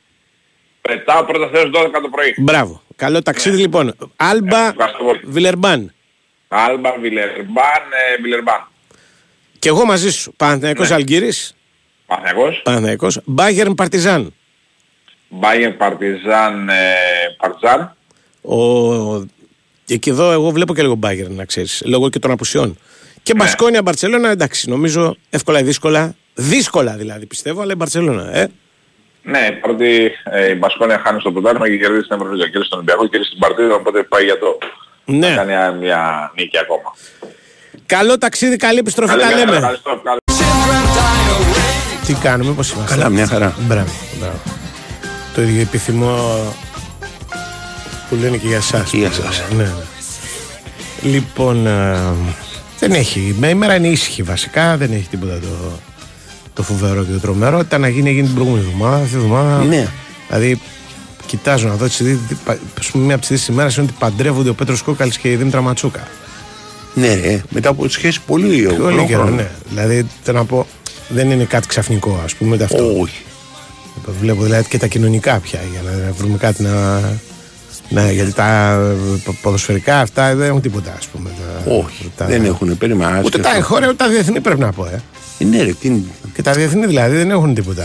[0.81, 2.33] Πετάω πρώτα θέος 12 το πρωί.
[2.37, 2.81] Μπράβο.
[2.95, 3.95] Καλό ταξίδι λοιπόν.
[4.15, 5.19] Άλμπα, Ε, ευχαριστώ πολύ.
[5.23, 5.93] Βιλερμπάν.
[6.47, 7.81] Άλμπα, Βιλερμπάν,
[8.17, 8.67] ε, Βιλερμπάν.
[9.59, 10.33] Και εγώ μαζί σου.
[10.37, 11.55] Παναθηναϊκός Αλγύρης.
[12.05, 12.61] Παναθηναϊκός.
[12.63, 13.19] Παναθηναϊκός.
[13.25, 14.33] Μπάγερν Παρτιζάν.
[15.41, 16.73] Bayern Παρτιζάν, ε,
[17.37, 17.95] Παρτιζάν.
[18.41, 18.57] Ο...
[19.85, 21.81] Και και εδώ εγώ βλέπω και λίγο Μπάγερν να ξέρεις.
[21.85, 22.77] Λόγω και των απουσιών.
[23.23, 23.43] Και Ναι.
[23.43, 24.69] Μπασκόνια Μπαρτσελώνα εντάξει.
[24.69, 26.15] Νομίζω εύκολα ή δύσκολα.
[26.33, 28.37] Δύσκολα δηλαδή πιστεύω, αλλά η Μπαρτσελώνα.
[28.37, 28.47] Ε.
[29.23, 32.43] Ναι, παρότι ε, η Μπασκόνια χάνει στο πρωτάθλημα και κερδίζει την Ευρωλίγα.
[32.49, 34.57] Κέρδισε τον Ολυμπιακό, κέρδισε την Παρτίδα, οπότε πάει για το
[35.05, 35.29] Ναι.
[35.29, 36.95] να κάνει μια- μια νίκη ακόμα.
[37.85, 39.09] Καλό ταξίδι, καλή επιστροφή.
[39.09, 39.57] Καλή Τα μέρα, λέμε.
[39.57, 40.19] ευχαριστώ, καλή-
[42.05, 43.55] Τι κάνουμε, πώς είμαστε; Καλά, μια χαρά.
[43.59, 44.39] Μπράβο, μπράβο.
[45.37, 46.15] Το ίδιο επιθυμώ
[48.09, 48.89] που λένε και για εσάς.
[48.89, 49.43] Και για εσάς.
[49.55, 49.71] Ναι, ναι.
[51.01, 51.97] Λοιπόν, ε,
[52.79, 53.35] δεν έχει.
[53.39, 55.79] Με ημέρα είναι ήσυχη βασικά, δεν έχει τίποτα το,
[56.53, 57.59] το φοβερό και το τρομερό.
[57.59, 59.63] Ήταν να γίνει, έγινε την προηγούμενη εβδομάδα, αυτή τη εβδομάδα.
[59.63, 59.87] Ναι.
[60.27, 60.61] Δηλαδή,
[61.25, 62.37] κοιτάζω να δω τις ειδήσεις,
[62.79, 65.31] ας πούμε, μία από τις ειδήσεις της ημέρας είναι ότι παντρεύονται ο Πέτρος Κόκαλης και
[65.31, 66.07] η Δήμητρα Ματσούκα.
[66.93, 69.05] Ναι, ρε, μετά από σχέση πολύ Πολύ χρόνο.
[69.05, 69.49] καιρό, ναι.
[69.69, 70.67] Δηλαδή, θέλω να πω,
[71.09, 72.99] δεν είναι κάτι ξαφνικό, ας πούμε, ούτε αυτό.
[73.01, 73.21] Όχι.
[74.21, 76.99] Βλέπω δηλαδή και τα κοινωνικά πια για να βρούμε κάτι να.
[77.89, 78.71] Ναι, γιατί τα
[79.25, 81.29] ε, ποδοσφαιρικά αυτά δεν έχουν τίποτα, ας πούμε.
[81.65, 82.11] Τα, Όχι.
[82.17, 83.21] τα- Δεν έχουν περιμάσει.
[83.25, 84.85] Ούτε τα εγχώρια ούτε τα διεθνή πρέπει να πω.
[84.85, 85.01] Ε.
[85.43, 86.01] Ναι, ρε, τι είναι.
[86.33, 87.83] Και τα διεθνή δηλαδή δεν έχουν τίποτα.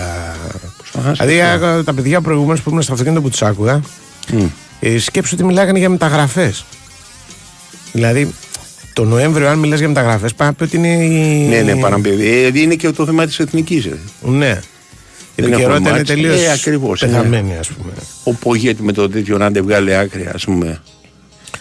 [0.78, 1.66] Προσπαθάς Δηλαδή αυτό.
[1.66, 3.80] α, τα παιδιά προηγουμένως που ήμουν στο αυτοκίνητο που τους άκουγα,
[4.32, 4.44] Μμ.
[4.80, 6.64] ε, σκέψου ότι μιλάγανε για μεταγραφές.
[7.92, 8.34] Δηλαδή,
[8.92, 10.88] το Νοέμβριο, αν μιλάς για μεταγραφές, πάει να πει ότι είναι.
[10.88, 12.28] η- Ναι, ναι, παραμπέδει.
[12.44, 13.88] Ε, είναι και το θέμα της εθνικής.
[14.20, 14.60] Ναι.
[15.34, 16.08] Η Δεν επικαιρότητα έχουμε είναι μάτς.
[16.08, 17.92] τελείως Ε, ακριβώς, πεθαμένη, ας πούμε.
[18.24, 20.80] Ο Πογέτη με το τέτοιο να δεν βγάλει άκρη, ας πούμε.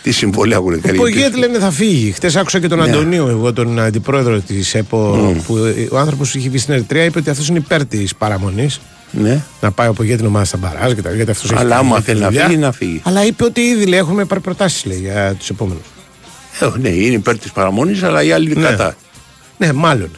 [0.04, 0.98] Τι συμβόλαια έχουν Ο καλή.
[0.98, 2.12] Πογέτη λένε θα φύγει.
[2.12, 2.84] Χθε άκουσα και τον Ναι.
[2.84, 7.20] Αντωνίου, εγώ τον αντιπρόεδρο της ΕΠΟ, που ε, ο άνθρωπος είχε βγει στην Ερυθρέα, είπε
[7.20, 8.80] ότι αυτός είναι υπέρ της παραμονής.
[9.12, 9.42] Ναι.
[9.62, 11.92] Να πάει ο Πογέτη την ομάδα στα μπαράζ και τα γιατί αυτός έχει Αλλά άμα
[11.92, 12.46] κάνει θέλει να δουλειά.
[12.46, 13.02] φύγει, να φύγει.
[13.04, 15.84] Αλλά είπε ότι ήδη λέει, έχουμε πάρει προτάσεις για τους επόμενους.
[16.60, 18.62] Ε, ναι, είναι υπέρ της παραμονής, αλλά οι άλλοι Ναι.
[18.68, 18.96] κατά.
[19.62, 20.10] Ναι, μάλλον.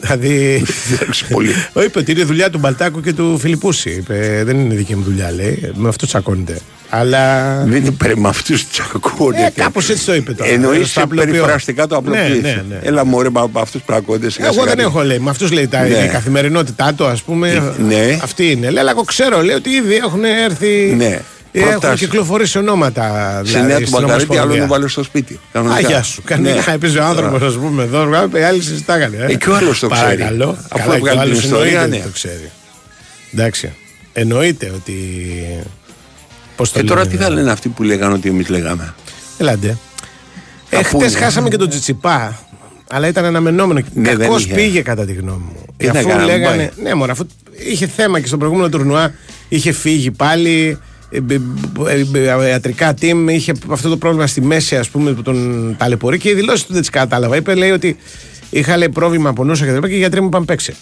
[0.00, 0.64] δηλαδή.
[0.92, 1.50] Εντάξει, πολύ.
[1.72, 3.90] Ο είπε ότι είναι δουλειά του Μπαλτάκου και του Φιλιππούση.
[3.90, 5.70] Είπε, δεν είναι δική μου δουλειά, λέει.
[5.74, 6.60] Με αυτό τσακώνεται.
[6.88, 7.54] Αλλά.
[7.66, 9.44] Δεν είναι υπέρ με αυτούς του τσακώνεται.
[9.44, 10.50] Ε, κάπως έτσι το είπε τώρα.
[10.50, 11.32] Εννοείς Στο απλοποιώ.
[11.32, 12.42] περιφραστικά το Ναι, απλοποιείς.
[12.42, 12.78] ναι, ναι.
[12.82, 14.28] Έλα μου ρε, με αυτούς πλακώνται.
[14.38, 15.18] Εγώ δεν έχω λέει.
[15.18, 15.88] Με αυτούς λέει τα, Ναι.
[16.04, 17.50] η καθημερινότητά του, ας πούμε.
[17.50, 18.18] Ε, ναι.
[18.22, 18.70] Αυτή είναι.
[18.70, 20.94] Λέει, αλλά εγώ ξέρω, λέει ότι ήδη έχουν έρθει.
[20.96, 21.20] Ναι.
[21.52, 22.00] Ε, Έχουν Προτάσεις.
[22.00, 23.32] κυκλοφορήσει ονόματα.
[23.44, 24.60] Σε δηλαδή, νέα του στην Μπαγκαρίτη, άλλο Ομοσπονδία.
[24.62, 25.40] να βάλει στο σπίτι.
[25.52, 25.76] Κανονικά.
[25.86, 26.22] Α, γεια σου.
[26.24, 28.28] Κανονικά έπαιζε ο άνθρωπος, ας πούμε, εδώ.
[28.34, 29.16] Οι άλλοι συζητάγανε.
[29.28, 30.16] Ε, και ο άλλος το ξέρει.
[30.16, 30.56] Παρακαλώ.
[30.68, 31.96] Αφού Καλά, και έβγαλε ο την άλλος ιστορία, εννοείται ναι.
[31.96, 32.50] ότι Το ξέρει.
[33.34, 33.72] Εντάξει.
[34.12, 34.94] Εννοείται ότι.
[36.56, 38.94] Πώς το Και τώρα λένε, τι θα λένε αυτοί που λέγανε ότι εμείς λέγαμε;
[39.38, 39.68] Ελάτε.
[39.68, 41.08] Ε, Θα χτες πούνε.
[41.10, 42.38] χάσαμε και τον Τζιτσιπά.
[42.92, 43.80] Αλλά ήταν αναμενόμενο.
[43.94, 44.54] Ναι, δεν Κακώ είχε.
[44.54, 45.64] πήγε κατά τη γνώμη μου.
[45.76, 46.56] Τι να αφού κάνει, να μην λέγανε.
[46.74, 46.84] πάει.
[46.84, 47.26] Ναι, μωρά, αφού
[47.70, 49.12] είχε θέμα και στο προηγούμενο τουρνουά
[49.48, 50.78] είχε φύγει πάλι.
[51.10, 51.40] Ε, μπ-
[51.72, 55.74] μπ- ε, μπ- Ιατρικά team είχε αυτό το πρόβλημα στη μέση, ας πούμε, που τον
[55.78, 57.36] ταλαιπωρεί και οι δηλώσεις του δεν τις κατάλαβα.
[57.36, 57.96] Είπε, λέει ότι
[58.50, 60.74] είχα λέει, πρόβλημα από νόσο και τα λοιπά και οι γιατροί μου είπαν παίξε.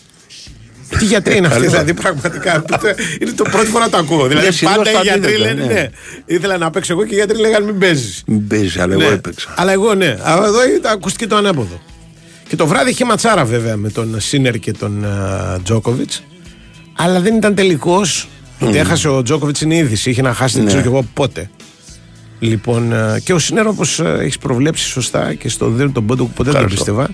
[0.98, 1.70] Τι γιατροί είναι αυτοί, Καλό.
[1.70, 2.64] δηλαδή πραγματικά.
[3.20, 4.26] είναι το πρώτη φορά το ακούω.
[4.26, 5.80] Δηλαδή Ναι, συνήθως πάντα οι το γιατροί αντίθετο, λένε ναι.
[5.80, 5.88] ναι.
[6.26, 8.22] Ήθελα να παίξω εγώ και οι γιατροί λέγανε μην παίζεις.
[8.26, 9.54] Μην παίζεις, αλλά εγώ έπαιξα.
[9.56, 10.16] Αλλά εγώ ναι.
[10.22, 11.80] Αλλά εδώ ήταν, ακούστηκε το ανάποδο.
[12.48, 15.06] Και το βράδυ είχε ματσάρα βέβαια με τον Σίνερ και τον
[15.64, 16.22] Τζόκοβιτς.
[16.96, 18.28] Αλλά δεν ήταν τελικός.
[18.60, 20.10] Ότι έχασε ο Τζόκοβιτς είναι είδηση.
[20.10, 20.68] Είχε να χάσει, δεν Ναι.
[20.68, 21.50] ξέρω κι εγώ πότε.
[22.38, 23.82] Λοιπόν, ε, και ο Σίνερ όπως
[24.20, 26.92] έχεις προβλέψει σωστά και στο δίνει τον πόντο που ποτέ δεν τον Ευχαριστώ.
[26.94, 27.08] πίστευα.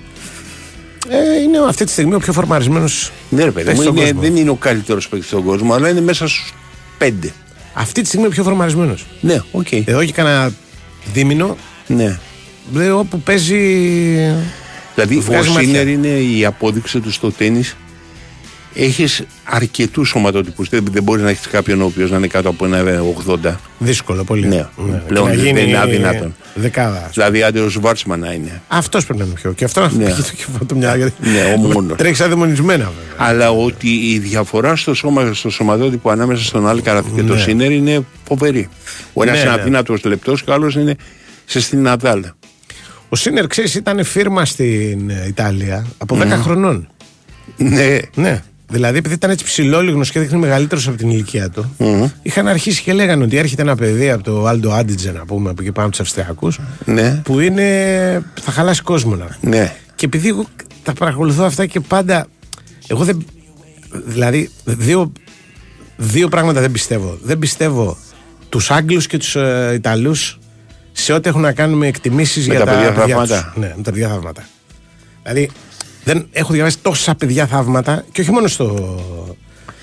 [1.37, 3.11] Ε, είναι αυτή τη στιγμή ο πιο φορμαρισμένος.
[3.28, 6.28] Ναι, ρε παιδί μου, είναι, δεν είναι ο καλύτερος παίκτης στον κόσμο, αλλά είναι μέσα
[6.28, 6.54] στους
[6.98, 7.33] πέντε.
[7.74, 9.07] Αυτή τη στιγμή ο πιο φορμαρισμένος.
[9.20, 9.72] Ναι, οκ.
[9.72, 10.52] Εδώ και κανένα
[11.12, 12.18] δίμηνο, Ναι.
[12.72, 13.57] δε, όπου παίζει.
[14.94, 15.62] Δηλαδή, ο Βγάζει ματιά.
[15.68, 17.62] Σίνερ είναι η απόδειξη του στο τέννη.
[18.76, 20.64] Έχεις αρκετούς σωματότυπου.
[20.70, 23.02] Δεν, δεν μπορείς να έχεις κάποιον ο οποίος να είναι κάτω από ένα
[23.44, 23.54] 80.
[23.78, 24.46] Δύσκολο πολύ.
[24.46, 24.66] Ναι,
[25.06, 26.34] πλέον Και να δεν γίνει είναι αδυνατόν.
[26.54, 27.10] Δεκάδα.
[27.12, 28.62] Δηλαδή, άντε ο Σβάρτσμαν να είναι.
[28.68, 29.52] Αυτός πρέπει να είναι πιο.
[29.52, 30.04] Και αυτό να Ναι.
[30.04, 30.96] πήγε το κεφάλι του μια.
[30.96, 31.96] γιατί Ναι, ο μόνος.
[31.98, 33.28] Τρέχει αδαιμονισμένα βέβαια.
[33.28, 37.42] Αλλά ότι η διαφορά στο, σώμα, στο σωματότυπο ανάμεσα στον Άλκαραθ και τον Ναι.
[37.42, 38.68] Σίνερ είναι φοβερή.
[39.12, 39.60] Ο ένας Ναι, είναι ναι.
[39.60, 40.96] αδύνατος λεπτός και ο άλλος είναι
[41.44, 42.24] σε στην Ναδάλ.
[43.08, 46.88] Ο Σίνερ, ξέρεις, ήταν φίρμα στην ε, Ιταλία από 10 χρονών.
[47.56, 48.42] Ναι, Ναι.
[48.68, 52.07] Δηλαδή, επειδή ήταν έτσι ψηλόλιγνος και δείχνει μεγαλύτερος από την ηλικία του, Μμμ.
[52.22, 55.62] είχαν αρχίσει και λέγανε ότι έρχεται ένα παιδί από το Άλτο Άντιτζε, να πούμε, από
[55.62, 57.20] εκεί πάνω από τους Αυστριακούς, Ναι.
[57.24, 57.62] που είναι.
[58.40, 59.37] θα χαλάσει κόσμο να.
[59.40, 59.74] Ναι.
[59.94, 60.44] Και επειδή εγώ
[60.83, 62.27] τα παρακολουθώ αυτά και πάντα.
[62.87, 63.27] Εγώ δεν.
[64.07, 65.12] Δηλαδή, δύο,
[65.96, 67.18] δύο πράγματα δεν πιστεύω.
[67.22, 67.96] Δεν πιστεύω
[68.48, 70.38] τους Άγγλους και τους ε, Ιταλούς
[70.92, 72.96] σε ό,τι έχουν να κάνουν με εκτιμήσεις Με για τα παιδιά τους.
[73.00, 73.53] θαύματα.
[73.57, 74.44] Ναι, με τα παιδιά θαύματα.
[75.22, 75.50] Δηλαδή,
[76.04, 78.98] δεν έχω διαβάσει τόσα παιδιά θαύματα και όχι μόνο στο,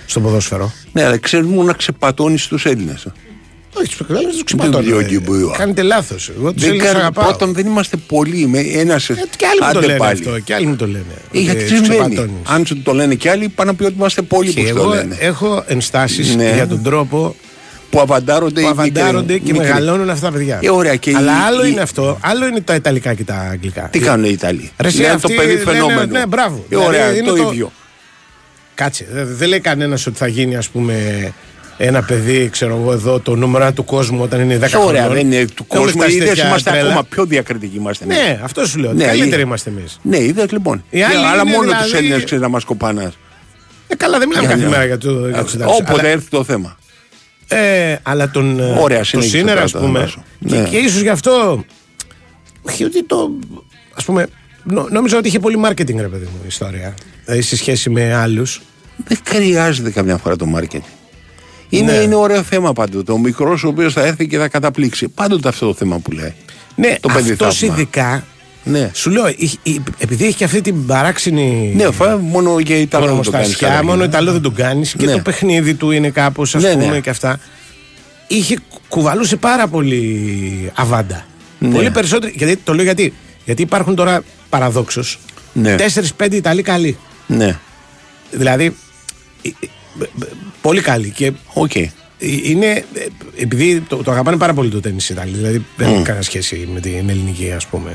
[0.06, 0.72] στο ποδόσφαιρο.
[0.92, 3.08] Ναι, αλλά ξέρεις μόνο να ξεπατώνεις τους Έλληνες.
[3.74, 4.84] Όχι, τους Έλληνε τους Δεν ξεπατώνω.
[4.84, 5.20] διώκει ε.
[5.20, 5.58] που είπα.
[5.58, 6.32] Κάνετε λάθος.
[6.38, 7.26] Εγώ τους Δεν Έλληνες κάνω αγαπάω.
[7.26, 8.48] πρώτον, δεν είμαστε πολλοί.
[8.48, 9.10] Με ένας.
[9.10, 10.40] Ε, και άλλοι μου το λένε αυτό.
[10.40, 11.06] Και άλλοι μου το λένε.
[11.32, 12.14] Ε, γιατί ότι τι τους συμβαίνει.
[12.16, 12.50] ξεπατώνεις.
[12.50, 14.74] Αν σου το λένε κι άλλοι, πάνε να πει ότι είμαστε πολλοί που Και σου
[14.74, 15.18] το εγώ λένε.
[15.20, 16.52] έχω ενστάσεις Ναι.
[16.54, 17.36] για τον τρόπο
[17.92, 19.68] Που αβαντάρονται που οι αβαντάρονται μικροί- και μικροί.
[19.68, 20.60] μεγαλώνουν αυτά τα παιδιά.
[20.62, 23.36] Ε, ωραία, και Αλλά οι- άλλο οι- είναι αυτό, άλλο είναι τα Ιταλικά και τα
[23.52, 23.82] Αγγλικά.
[23.92, 26.06] Τι κάνουν οι Ιταλοί; Ρε, εσύ, Λένε αυτοί το παιδί λένε, φαινόμενο.
[26.06, 26.56] ναι, μπράβο.
[26.56, 27.72] Ε, Δηλαδή, ωραία, είναι το, το- ίδιο.
[28.76, 30.94] Κάτσε, δεν δεν λέει κανένας ότι θα γίνει, ας πούμε,
[31.78, 35.04] ένα παιδί, ξέρω εγώ, εδώ το νούμερο ένα του κόσμου όταν είναι 10 Ε, ωραία,
[35.04, 35.18] χρονών.
[35.30, 36.00] δεν είναι του Έχουμε κόσμου.
[36.02, 36.88] φτάσει Οι είδες τέτοια είμαστε τρέλα.
[36.88, 37.76] ακόμα πιο διακριτικοί.
[37.78, 38.18] Είμαστε εμείς.
[38.18, 38.92] Ναι, αυτό σου λέω.
[38.92, 39.42] Ναι, Ναι, καλύτεροι είναι.
[39.42, 40.00] είμαστε εμείς.
[40.02, 40.84] Ναι, είδες λοιπόν.
[40.90, 43.12] Οι άλλοι αλλά είναι μόνο δηλαδή- του Έλληνες ξέρεις να μας κοπανά.
[43.88, 45.76] Ε, καλά, δεν μιλάμε κάθε μέρα για το για τους Ιταλούς.
[45.76, 46.78] Όποτε Αλλά- έρθει το θέμα.
[47.56, 50.24] Ε, αλλά τον, ε, Ωραία, το συνέχισε Σίνερ, τώρα ας το πούμε, θέμα σου.
[50.48, 50.68] και, Ναι.
[50.70, 51.66] και ίσως γι' αυτό,
[52.62, 53.32] όχι ότι το,
[53.96, 54.28] ας πούμε,
[54.64, 56.94] νο, νόμιζα ότι είχε πολύ marketing, ρε παιδί μου, η ιστορία,
[57.26, 58.62] δηλαδή σε σχέση με άλλους.
[59.08, 60.80] Δεν χρειάζεται καμιά φορά το marketing.
[61.70, 61.98] Είναι, Ναι.
[61.98, 63.12] είναι ωραίο θέμα πάντοτε.
[63.12, 65.08] Ο μικρός ο οποίος θα έρθει και θα καταπλήξει.
[65.08, 66.34] Πάντοτε αυτό το θέμα που λέει.
[66.76, 67.76] Ναι, Το παιδί αυτός θαύμα.
[67.76, 68.26] ειδικά,
[68.64, 68.90] Ναι.
[68.94, 73.06] σου λέω, ει- ει- επειδή έχει και αυτή την παράξενη Ναι, φα, μόνο για Ιταλό
[73.06, 73.48] δεν το κάνεις.
[73.48, 75.12] κορμοστασιά, μόνο Ιταλό δεν τον κάνεις και Ναι.
[75.12, 77.00] το παιχνίδι του είναι κάπως, ας Ναι, πούμε, ναι.
[77.00, 77.40] και αυτά.
[78.28, 81.26] Είχε κουβαλούσε πάρα πολύ αβάντα.
[81.60, 81.70] Ναι.
[81.76, 82.32] Πολύ περισσότερο.
[82.36, 83.14] Γιατί, το λέω γιατί.
[83.46, 85.20] Γιατί υπάρχουν τώρα παραδόξως
[85.54, 85.76] Ναι.
[86.18, 86.98] 4-5 Ιταλοί καλοί.
[87.28, 87.58] Ναι,
[88.32, 88.66] Δηλαδή.
[88.66, 90.26] ε, ε, ε,
[90.62, 91.10] Πολύ καλοί.
[91.10, 91.76] Και οκ.
[91.76, 91.92] ε,
[92.44, 92.66] είναι.
[92.68, 92.84] ε,
[93.36, 95.32] Επειδή το, το αγαπάνε πάρα πολύ το τέννη οι Ιταλοί.
[95.36, 97.92] Δηλαδή δεν έχει κανένα σχέση με την ελληνική ας πούμε,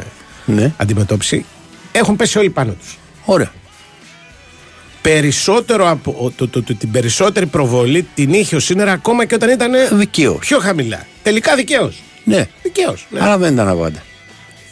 [0.47, 1.45] Ναι, αντιμετώπιση.
[1.93, 2.99] Έχουν πέσει όλοι πάνω τους.
[3.25, 3.53] ωραία.
[5.03, 9.51] Περισσότερο από το, το, το- την περισσότερη προβολή την είχε ο Σίνερα ακόμα και όταν
[9.51, 10.39] ήταν Δικαίως.
[10.39, 11.07] πιο χαμηλά.
[11.23, 12.03] Τελικά δικαίως.
[12.25, 12.47] Ναι.
[12.63, 13.07] Δικαίως.
[13.11, 13.21] Ναι.
[13.21, 14.03] Άρα δεν ήταν αβάντα.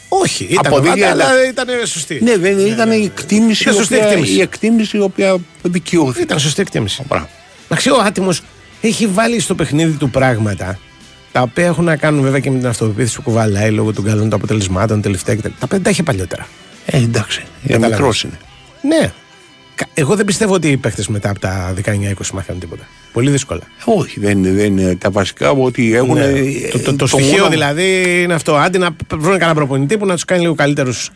[0.09, 2.19] Όχι, ήταν Από αβάντα, δίκαια, αλλά αλλά- ήταν σωστή.
[2.23, 4.33] Ναι, δεν ήταν η εκτίμηση, Ήταν η σωστή οποία, εκτίμηση.
[4.33, 6.23] η εκτίμηση η οποία δικαιώθηκε.
[6.23, 7.03] Ήταν σωστή εκτίμηση.
[7.07, 7.29] Μπράβο.
[7.65, 8.41] Εντάξει, ο άτιμος
[8.81, 10.79] έχει βάλει στο παιχνίδι του πράγματα
[11.35, 14.29] τα οποία έχουν να κάνουν βέβαια και με την αυτοπεποίθηση που κουβαλάει λόγω των καλών
[14.29, 15.47] του αποτελεσμάτων τελευταία κτλ.
[15.47, 16.47] Τα οποία δεν τα είχε παλιότερα.
[16.85, 17.39] Ε, εντάξει.
[17.63, 17.97] Για Κατάλαβες.
[17.97, 18.37] μικρός είναι.
[18.81, 19.11] Ναι.
[19.75, 22.83] Κα- Εγώ δεν πιστεύω ότι οι παίχτε μετά από τα 19-20 μαθαίνουν τίποτα.
[23.13, 23.61] Πολύ δύσκολα.
[23.85, 26.13] Όχι, δεν είναι, δεν είναι τα βασικά ότι έχουν.
[26.13, 26.23] Ναι.
[26.23, 28.55] ε, το, το, το στοιχείο μόνο- δηλαδή είναι αυτό.
[28.55, 31.09] Άντε να βρουν κανένα προπονητή που να τους κάνει λίγο καλύτερους.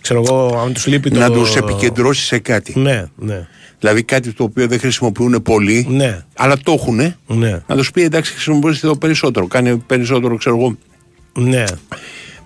[0.00, 1.18] Ξέρω εγώ, αν τους λείπει το.
[1.18, 2.78] Να τους επικεντρώσει σε κάτι.
[2.78, 3.46] Ναι, ναι.
[3.80, 6.24] Δηλαδή κάτι το οποίο δεν χρησιμοποιούν πολύ, Ναι.
[6.36, 7.14] αλλά το έχουν.
[7.26, 7.62] Ναι.
[7.66, 9.46] Να τους πει εντάξει, χρησιμοποιήστε το περισσότερο.
[9.46, 10.76] Κάνει περισσότερο, ξέρω εγώ.
[11.46, 11.64] Ναι.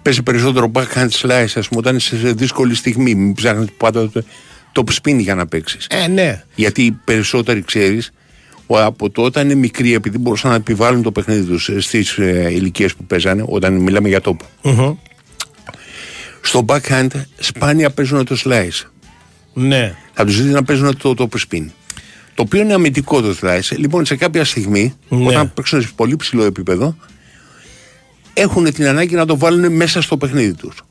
[0.03, 3.15] Παίζει περισσότερο backhand slice, ας πούμε, όταν είσαι σε δύσκολη στιγμή.
[3.15, 4.23] Μην ψάχνεις πάντα το
[4.75, 5.87] top spin για να παίξεις.
[5.91, 6.43] Ε, ναι.
[6.55, 8.13] Γιατί οι περισσότεροι ξέρεις,
[8.67, 12.95] από το όταν είναι μικροί, επειδή μπορούσαν να επιβάλλουν το παιχνίδι τους στις ε, ηλικίες
[12.95, 14.45] που παίζανε, όταν μιλάμε για τόπο.
[14.63, 14.95] Μμμ.
[16.41, 17.07] Στο backhand
[17.39, 18.87] σπάνια παίζουν το slice.
[19.55, 19.95] Ναι.
[20.13, 21.67] Θα του δείτε να παίζουν το top spin.
[22.35, 23.77] Το οποίο είναι αμυντικό το slice.
[23.77, 25.27] Λοιπόν, σε κάποια στιγμή, Ναι.
[25.27, 26.97] όταν παίξουν σε πολύ ψηλό επίπεδο,
[28.35, 30.83] έχουν την ανάγκη να το βάλουν μέσα στο παιχνίδι τους.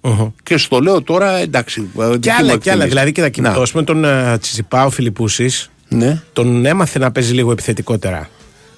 [0.44, 1.90] Και στο λέω τώρα, εντάξει.
[2.20, 2.86] Και άλλα, και άλλα.
[2.86, 6.22] Δηλαδή, κοίτα, και το, ας πούμε, τον uh, Τσιτσιπάο Φιλιππούσης, Ναι.
[6.34, 8.30] τον έμαθε να παίζει λίγο επιθετικότερα.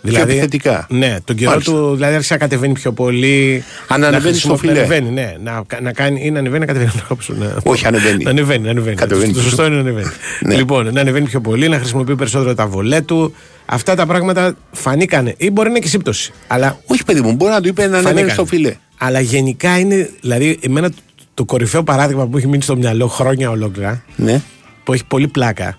[0.05, 0.85] Δηλαδή, επιθετικά.
[0.89, 1.71] Ναι, τον καιρό Μάλιστα.
[1.71, 3.63] του δηλαδή άρχισε να κατεβαίνει πιο πολύ.
[3.87, 4.73] Αν να ανεβαίνει στο χρησιμο- φιλέ.
[4.73, 5.35] Να ανεβαίνει, ναι.
[5.43, 6.91] Να, να κάνει, ή να ανεβαίνει, να κατεβαίνει.
[6.95, 7.47] να κόψω, ναι.
[7.63, 8.23] Όχι, ανεβαίνει.
[8.23, 8.95] Να ανεβαίνει, να ανεβαίνει.
[8.95, 9.33] Κατεβαίνει.
[9.33, 10.07] Το σωστό είναι να ανεβαίνει.
[10.47, 10.55] Ναι.
[10.55, 13.33] Λοιπόν, να ανεβαίνει πιο πολύ, να χρησιμοποιεί περισσότερο τα βολέ του.
[13.65, 15.33] Αυτά τα πράγματα φανήκανε.
[15.37, 16.31] Ή μπορεί να είναι και σύμπτωση.
[16.47, 18.33] Αλλά Όχι, παιδί μου, μπορεί να του είπε να ανεβαίνει φανήκανε.
[18.33, 18.73] στο φιλέ.
[18.97, 20.95] Αλλά γενικά είναι, δηλαδή, εμένα το,
[21.33, 24.41] το κορυφαίο παράδειγμα που έχει μείνει στο μυαλό χρόνια ολόκληρα, Ναι.
[24.83, 25.77] που έχει πολύ πλάκα,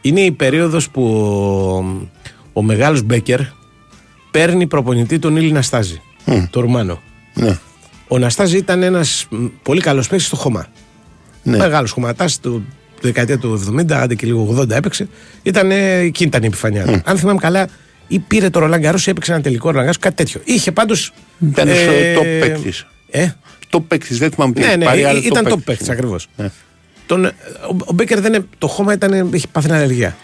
[0.00, 2.08] είναι η περίοδος που ο,
[2.52, 3.40] ο μεγάλος Μπέκερ
[4.38, 6.00] παίρνει προπονητή τον Ήλι Ναστάζη,
[6.50, 7.02] τον Ρουμάνο.
[7.34, 7.58] Ναι.
[8.08, 10.66] Ο Ναστάζη ήταν ένας μ, πολύ καλός παίκτης στο χωμά.
[11.42, 11.56] Ναι.
[11.56, 12.64] Μεγάλος χωματάς του
[13.00, 15.08] δεκαετία του 70, άντε και λίγο 80 έπαιξε.
[15.42, 17.00] Ήταν, ε, εκείνη ήταν η επιφανειά του.
[17.04, 17.68] Αν θυμάμαι καλά,
[18.08, 20.40] ή πήρε το Ρολάν Γκαρός ή έπαιξε ένα τελικό Ρολάν Γκαρός, κάτι τέτοιο.
[20.44, 21.12] Είχε πάντως...
[21.50, 22.86] Ήταν ε, στο top παίκτης.
[23.10, 23.28] Ε,
[23.68, 25.64] Το παίκτης, δεν θυμάμαι τι ναι, έχει ναι, πάρει, ή- αλλά ήταν top top παίκτης.
[25.64, 26.26] παίκτης ακριβώς.
[26.36, 26.50] Ναι.
[27.06, 27.30] Τον, ο,
[27.84, 30.16] ο Μπέκερ δεν είναι, το χώμα ήταν, είχε πάθει αλλεργία.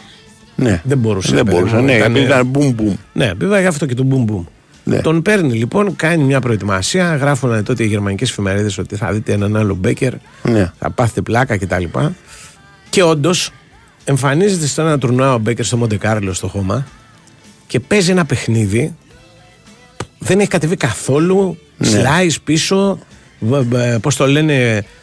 [0.60, 0.80] Ναι.
[0.84, 2.94] Δεν μπορούσε, Δεν παιδί μπορούσε, μου, ναι, ήταν- επειδή ήταν boom boom.
[3.12, 4.44] Ναι, βέβαια γι' αυτό και το boom boom.
[4.84, 5.00] Ναι.
[5.00, 7.16] Τον παίρνει λοιπόν, κάνει μια προετοιμασία.
[7.16, 10.72] Γράφουν τότε οι γερμανικές εφημερίδες ότι θα δείτε έναν άλλο Μπέκερ, Ναι.
[10.78, 11.84] θα πάθετε πλάκα κτλ.
[12.90, 13.50] Και όντως
[14.04, 16.86] εμφανίζεται στο ένα τουρνουά ο Μπέκερ στο Μοντεκάρλο στο χώμα
[17.66, 18.94] και παίζει ένα παιχνίδι
[20.18, 21.58] που δεν έχει κατεβεί καθόλου.
[21.76, 21.88] Ναι.
[22.02, 22.98] Slice πίσω.
[24.00, 24.99] Πώς το λένε, χ- π- π-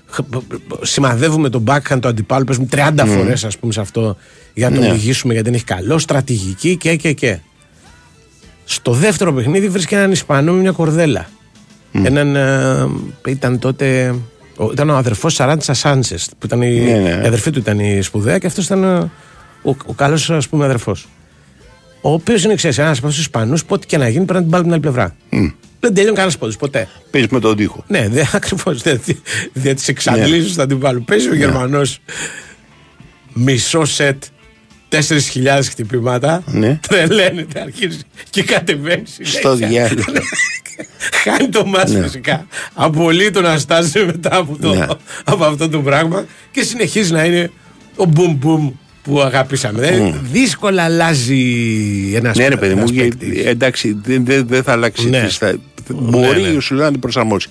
[0.81, 2.43] σημαδεύουμε τον backhand του αντιπάλου.
[2.45, 4.17] Παίζουμε 30 φορές, ας πούμε, σε αυτό
[4.53, 4.93] για να τον Ναι.
[4.93, 5.97] ηγήσουμε γιατί δεν έχει καλό.
[5.97, 7.39] Στρατηγική και και και.
[8.65, 11.27] Στο δεύτερο παιχνίδι βρίσκει έναν Ισπανό με μια κορδέλα.
[11.91, 12.35] Έναν.
[12.35, 12.87] ε,
[13.27, 14.15] ήταν τότε.
[14.57, 16.29] ο- ήταν ο αδερφός Σαράντσα Σάντσες.
[16.39, 17.09] Που ήταν η, Ναι, ναι.
[17.09, 18.97] η αδερφή του ήταν η σπουδαία και αυτός ήταν ε,
[19.63, 21.07] ο, ο καλός, ας πούμε, αδερφός.
[22.01, 24.33] Ο οποίος είναι ξέρεις, ένας από αυτούς τους Ισπανούς που ό,τι και να γίνει πρέπει
[24.33, 25.15] να την πάρει από την άλλη πλευρά.
[25.87, 26.87] Δεν τελειώνει κανένας πόντο ποτέ.
[27.11, 27.83] Παίζεις με τον τοίχο.
[27.87, 28.81] Ναι, δεν ακριβώς.
[28.81, 29.01] Δεν
[29.53, 31.05] δεν τις εξαντλήσεις θα την βάλουν.
[31.05, 31.99] Παίζει ο Γερμανός
[33.33, 34.23] μισό σετ
[34.89, 34.99] 4.000
[35.69, 36.43] χτυπήματα.
[36.45, 36.79] Ναι.
[36.87, 39.03] Τρελαίνεται, αρχίζει και κατεβαίνει.
[39.21, 39.85] Στο συνέχεια.
[39.87, 40.05] διάλογο.
[41.23, 42.47] Χάνει το μάτς φυσικά.
[42.73, 44.85] Απολύει τον Αστάζιο μετά από, το, Ναι.
[45.23, 47.51] από αυτό το πράγμα και συνεχίζει να είναι
[47.95, 48.71] ο μπουμ μπουμ
[49.03, 49.81] που αγαπήσαμε.
[49.81, 51.41] Δηλαδή, δύσκολα αλλάζει
[52.15, 55.09] ένας Ναι, ρε παιδί μου, γιατί, εντάξει, δεν δεν- δεν θα αλλάξει.
[55.09, 55.21] Ναι.
[55.21, 55.57] τις- θα-
[55.93, 56.59] Μπορεί ναι.
[56.59, 57.49] σου λέει να την προσαρμόσει.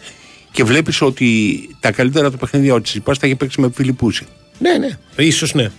[0.50, 4.26] Και βλέπεις ότι τα καλύτερα του παιχνίδια ο Τσιπάς τα έχει παίξει με Φιλιππούση.
[4.58, 5.24] Ναι, ναι.
[5.24, 5.70] Ίσως ναι.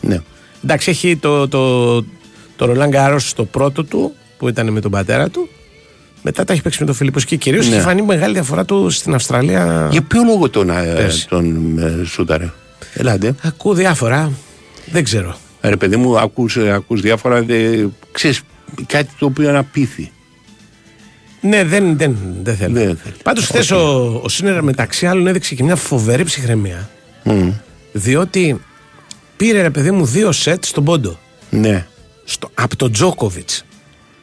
[0.00, 0.20] Ναι.
[0.64, 2.02] Εντάξει, έχει το, το,
[2.56, 5.48] το Ρολάν Γκάρος στο πρώτο του που ήταν με τον πατέρα του.
[6.22, 7.74] Μετά τα έχει παίξει με τον Φιλίππος και κυρίως Ναι.
[7.74, 9.88] έχει φανεί μεγάλη διαφορά του στην Αυστραλία.
[9.90, 11.28] Για ποιο λόγο τον, ε, Πέρσι.
[11.28, 12.52] τον ε, σούταρε;
[12.94, 13.34] Ελάτε.
[13.42, 14.32] Ακούω διάφορα.
[14.90, 15.36] Δεν ξέρω.
[15.60, 18.40] Ρε παιδί μου, ακούς, ε, ακούς διάφορα, δε, ξέρεις,
[18.86, 20.10] κάτι το οποίο είναι απίθη.
[21.40, 22.72] Ναι, δεν, δεν, δεν θέλω.
[22.74, 23.14] Δεν θέλει.
[23.22, 23.80] Πάντως χθε ο,
[24.22, 26.90] ο Σίνερα μεταξύ άλλων έδειξε και μια φοβερή ψυχραιμία.
[27.22, 27.48] Μμ.
[27.92, 28.60] Διότι
[29.36, 31.18] πήρε ρε παιδί μου δύο σετ στον πόντο.
[31.50, 31.86] Ναι.
[32.24, 33.64] Στο, από τον Τζόκοβιτς.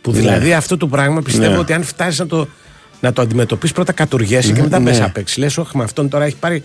[0.02, 1.58] Που δηλαδή αυτό το πράγμα πιστεύω Ναι.
[1.58, 2.48] ότι αν φτάσεις να το,
[3.00, 4.90] να το αντιμετωπίσεις πρώτα κατουργέσαι και μετά ναι.
[4.90, 5.40] πες απ' έξι.
[5.40, 6.64] Λες, όχι με αυτόν τώρα έχει πάρει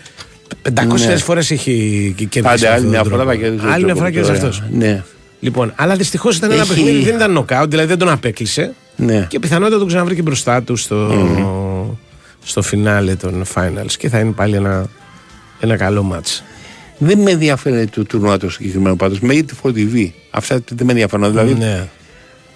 [0.73, 1.15] 500 Ναι.
[1.17, 2.41] φορές έχει κερδίσει.
[2.41, 3.15] Πάντα αυτόν άλλη τον μια τρόπο.
[3.17, 3.65] φορά θα κερδίσει.
[3.65, 4.53] ο Άλλη μια φορά Τζόκοβιτς κερδίσει τώρα.
[4.53, 4.63] αυτός.
[4.71, 5.03] Ναι.
[5.39, 8.73] Λοιπόν, αλλά δυστυχώς ήταν ένα Έχει- παιχνίδι, δεν ήταν νοκάουτ, δηλαδή δεν τον απέκλεισε.
[8.99, 9.25] Ναι.
[9.29, 11.97] Και πιθανότατα τον ξαναβρήκε μπροστά του στο,
[12.43, 14.85] στο φινάλε των finals και θα είναι πάλι ένα,
[15.59, 16.43] ένα καλό μάτς.
[16.97, 19.19] Δεν με ενδιαφέρει το τουρνουά το συγκεκριμένο πάντως.
[19.19, 20.09] Με τη FOTV.
[20.29, 21.29] Αυτά δεν με ενδιαφέρουν.
[21.29, 21.87] Δηλαδή, Ναι.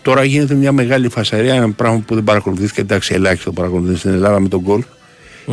[0.01, 2.81] τώρα γίνεται μια μεγάλη φασαρία, ένα πράγμα που δεν παρακολουθήθηκε.
[2.81, 4.83] Εντάξει, ελάχιστο παρακολουθήθηκε στην Ελλάδα με τον γκολ.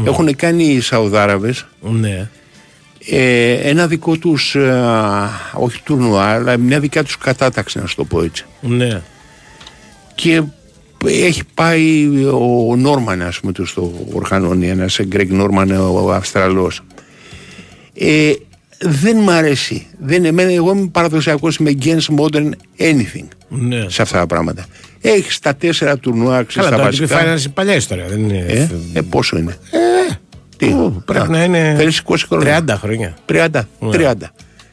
[0.04, 2.28] Έχουν κάνει οι Σαουδάραβες Ναι.
[3.10, 4.56] ε, ένα δικό τους,
[5.54, 8.44] όχι τουρνουά, αλλά μια δικιά τους κατάταξη, να σου το πω έτσι.
[8.60, 9.02] Ναι.
[10.14, 10.42] Και
[11.06, 16.80] έχει πάει ο Νόρμαν, ας πούμε, του το οργανώνει, ένας Γκρέγκ Νόρμαν, ο Αυστραλός.
[17.94, 18.32] Ε,
[18.78, 19.86] δεν μ' αρέσει.
[19.98, 23.88] Δεν, εμένα, εγώ είμαι παραδοσιακός, είμαι against modern anything ναι.
[23.88, 24.66] σε αυτά τα πράγματα.
[25.00, 27.20] Έχεις τα τέσσερα τουρνουά, ξέρεις, Καλά, τα το βασικά.
[27.20, 28.06] Finals είναι παλιά ιστορία.
[28.08, 28.44] Δεν είναι...
[28.48, 29.56] Ε, ε, πόσο είναι;
[30.56, 32.64] Τι, Ου, πρέπει α, να είναι θέλεις 20 χρόνια.
[32.68, 33.16] 30 χρόνια.
[33.26, 33.48] 30.
[33.80, 34.12] 30.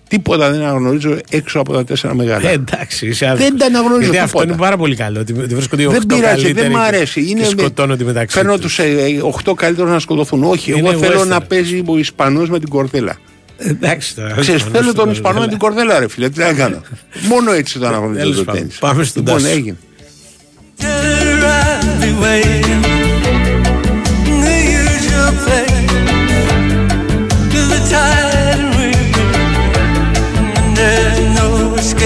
[0.07, 2.49] Τίποτα δεν αναγνωρίζω έξω από τα τέσσερα μεγάλα.
[2.49, 4.43] Ε, εντάξει, είσαι Δεν τα αναγνωρίζω Γιατί αυτό τίποτα.
[4.53, 5.19] είναι πάρα πολύ καλό.
[5.19, 7.23] Ότι ότι βρίσκονται οι δεν 8 πειράζει, δεν καλύτεροι μ' και- αρέσει.
[7.23, 8.75] και Είναι, σκοτώνονται μεταξύ Φέρνω τους.
[8.75, 8.85] τους
[9.21, 10.43] 8 καλύτερους να σκοτωθούν.
[10.43, 11.27] Όχι, Είναι εγώ θέλω western.
[11.27, 13.17] να παίζει ο Ισπανός με την κορδέλα.
[13.57, 14.35] Εντάξει τώρα.
[14.39, 16.29] Ξέρεις, Ισπανός θέλω τον στην Ισπανό με την κορδέλα, ρε φίλε.
[16.29, 16.81] Τι να κάνω.
[17.29, 18.77] Μόνο έτσι το αναγνωρίζω Τέλος το πάντων, τέννις.
[18.77, 19.53] πάμε στον Λοιπόν, Τάσο.
[19.55, 19.77] έγινε.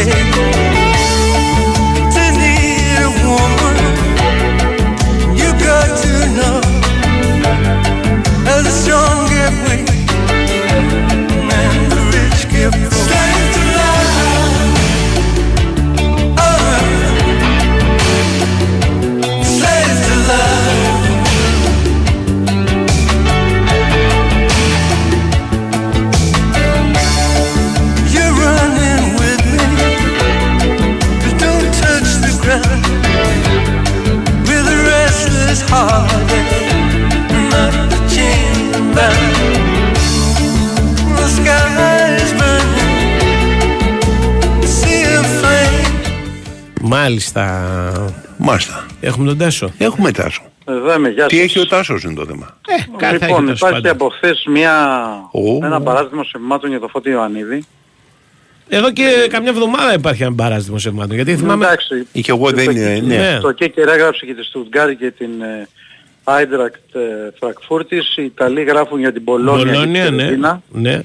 [0.05, 0.30] noche.
[46.95, 48.13] Μάλιστα.
[48.37, 48.85] Μάλιστα.
[49.01, 49.71] Έχουμε τον Τάσο.
[49.77, 50.41] Έχουμε τάσο.
[50.67, 51.43] Εδώ είμαι, γεια Τι σας.
[51.45, 52.57] έχει ο Τάσος είναι το θέμα.
[52.97, 53.91] Κάτι θα Λοιπόν, έχει τέλος υπάρχει πάντων.
[53.91, 54.73] από χθες μια,
[55.31, 55.65] Ω.
[55.65, 57.63] ένα παράδειγμα σεμμάτων για το Φώτη Ιωαννίδη.
[58.69, 61.15] Εδώ και καμιά εβδομάδα υπάρχει ένα μπαράζ δημοσιευμάτων.
[61.15, 61.65] Γιατί θυμάμαι.
[61.65, 62.99] Εντάξει, Και εγώ δεν είναι.
[63.05, 63.15] Ναι.
[63.15, 63.39] Ναι.
[63.41, 65.29] το Κέκερ έγραψε και τη Στουτγκάρη και την
[66.23, 66.75] Άιντρακτ
[67.39, 68.17] Φραγκφούρτης.
[68.17, 70.21] Οι Ιταλοί γράφουν για την Πολόνια και Μπολόνια, την ναι.
[70.21, 70.61] Φιωρεντίνα.
[70.71, 70.99] ναι.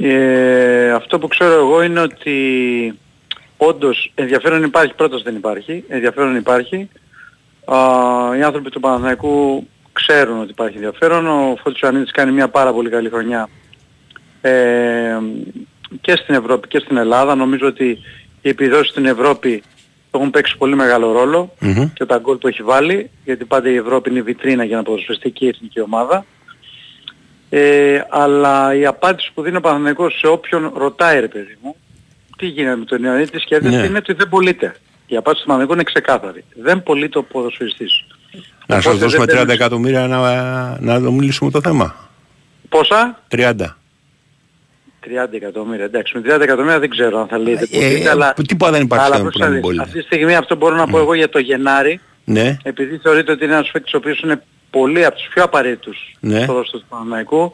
[0.00, 2.32] Ε, αυτό που ξέρω εγώ είναι ότι
[3.58, 6.88] όντως ενδιαφέρον υπάρχει, πρώτος δεν υπάρχει, ενδιαφέρον υπάρχει.
[7.64, 7.76] Α,
[8.36, 11.26] οι άνθρωποι του Παναθηναϊκού ξέρουν ότι υπάρχει ενδιαφέρον.
[11.26, 13.48] Ο Φώτης Ιωαννίδης κάνει μια πάρα πολύ καλή χρονιά.
[14.40, 15.18] Ε,
[16.00, 17.34] και στην Ευρώπη και στην Ελλάδα.
[17.34, 17.98] Νομίζω ότι
[18.42, 19.62] οι επιδόσεις στην Ευρώπη
[20.10, 21.92] έχουν παίξει πολύ μεγάλο ρόλο Μμμ.
[21.94, 24.82] και τα γκολ που έχει βάλει, γιατί πάντα η Ευρώπη είναι η βιτρίνα για να
[24.82, 26.24] ποδοσφαιριστεί και η εθνική ομάδα.
[27.50, 31.76] Ε, αλλά η απάντηση που δίνει ο Παναθηναϊκός σε όποιον ρωτάει ρε παιδί μου,
[32.38, 33.86] τι γίνεται με τον Ιωαννίδη, τι σκέφτεται, Ναι.
[33.86, 34.74] είναι ότι δεν πωλείται.
[35.06, 36.44] Η απάντηση του Παναθηναϊκού είναι ξεκάθαρη.
[36.62, 38.04] Δεν πωλείται ο ποδοσφαιριστής.
[38.66, 42.08] Να σας Οπότε δώσουμε δεν 30 παίρνεις- εκατομμύρια να, να το μιλήσουμε το θέμα.
[42.68, 43.54] Πόσα; 30.
[45.00, 45.84] 30 εκατομμύρια.
[45.84, 48.34] Εντάξει, με 30 εκατομμύρια δεν ξέρω αν θα λέει δεν Ε, πωλείται, αλλά...
[48.46, 49.82] τίποτα δεν υπάρχει αλλά θέμα που να μην πρόσεξε, πωλείται.
[49.82, 52.56] Αυτή τη στιγμή αυτό μπορώ να πω εγώ για το Γενάρη, Ναι.
[52.62, 56.40] επειδή θεωρείται ότι είναι ένας παίκτης ο οποίος είναι πολύ από τους πιο απαραίτητους Ναι.
[56.42, 57.52] στο ρόστο του Παναναϊκού,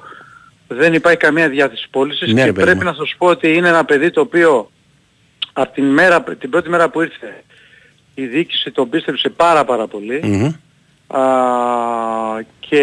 [0.68, 2.90] δεν υπάρχει καμία διάθεση πώλησης Ναι, ρε και παιδί πρέπει μου.
[2.90, 4.70] να σας πω ότι είναι ένα παιδί το οποίο
[5.52, 7.42] από την, μέρα, την πρώτη μέρα που ήρθε
[8.14, 10.52] η διοίκηση τον πίστεψε πάρα πάρα πολύ Μμμ.
[11.20, 11.22] α,
[12.58, 12.82] και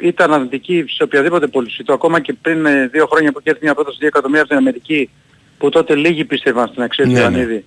[0.00, 3.64] ήταν αρνητική σε οποιαδήποτε πώληση του ακόμα και πριν ε, δύο χρόνια που είχε έρθει
[3.64, 5.10] μια πρόταση 2 εκατομμύρια από την Αμερική
[5.58, 7.20] που τότε λίγοι πίστευαν στην αξία του Ναι, ναι.
[7.24, 7.64] Ιωαννίδη.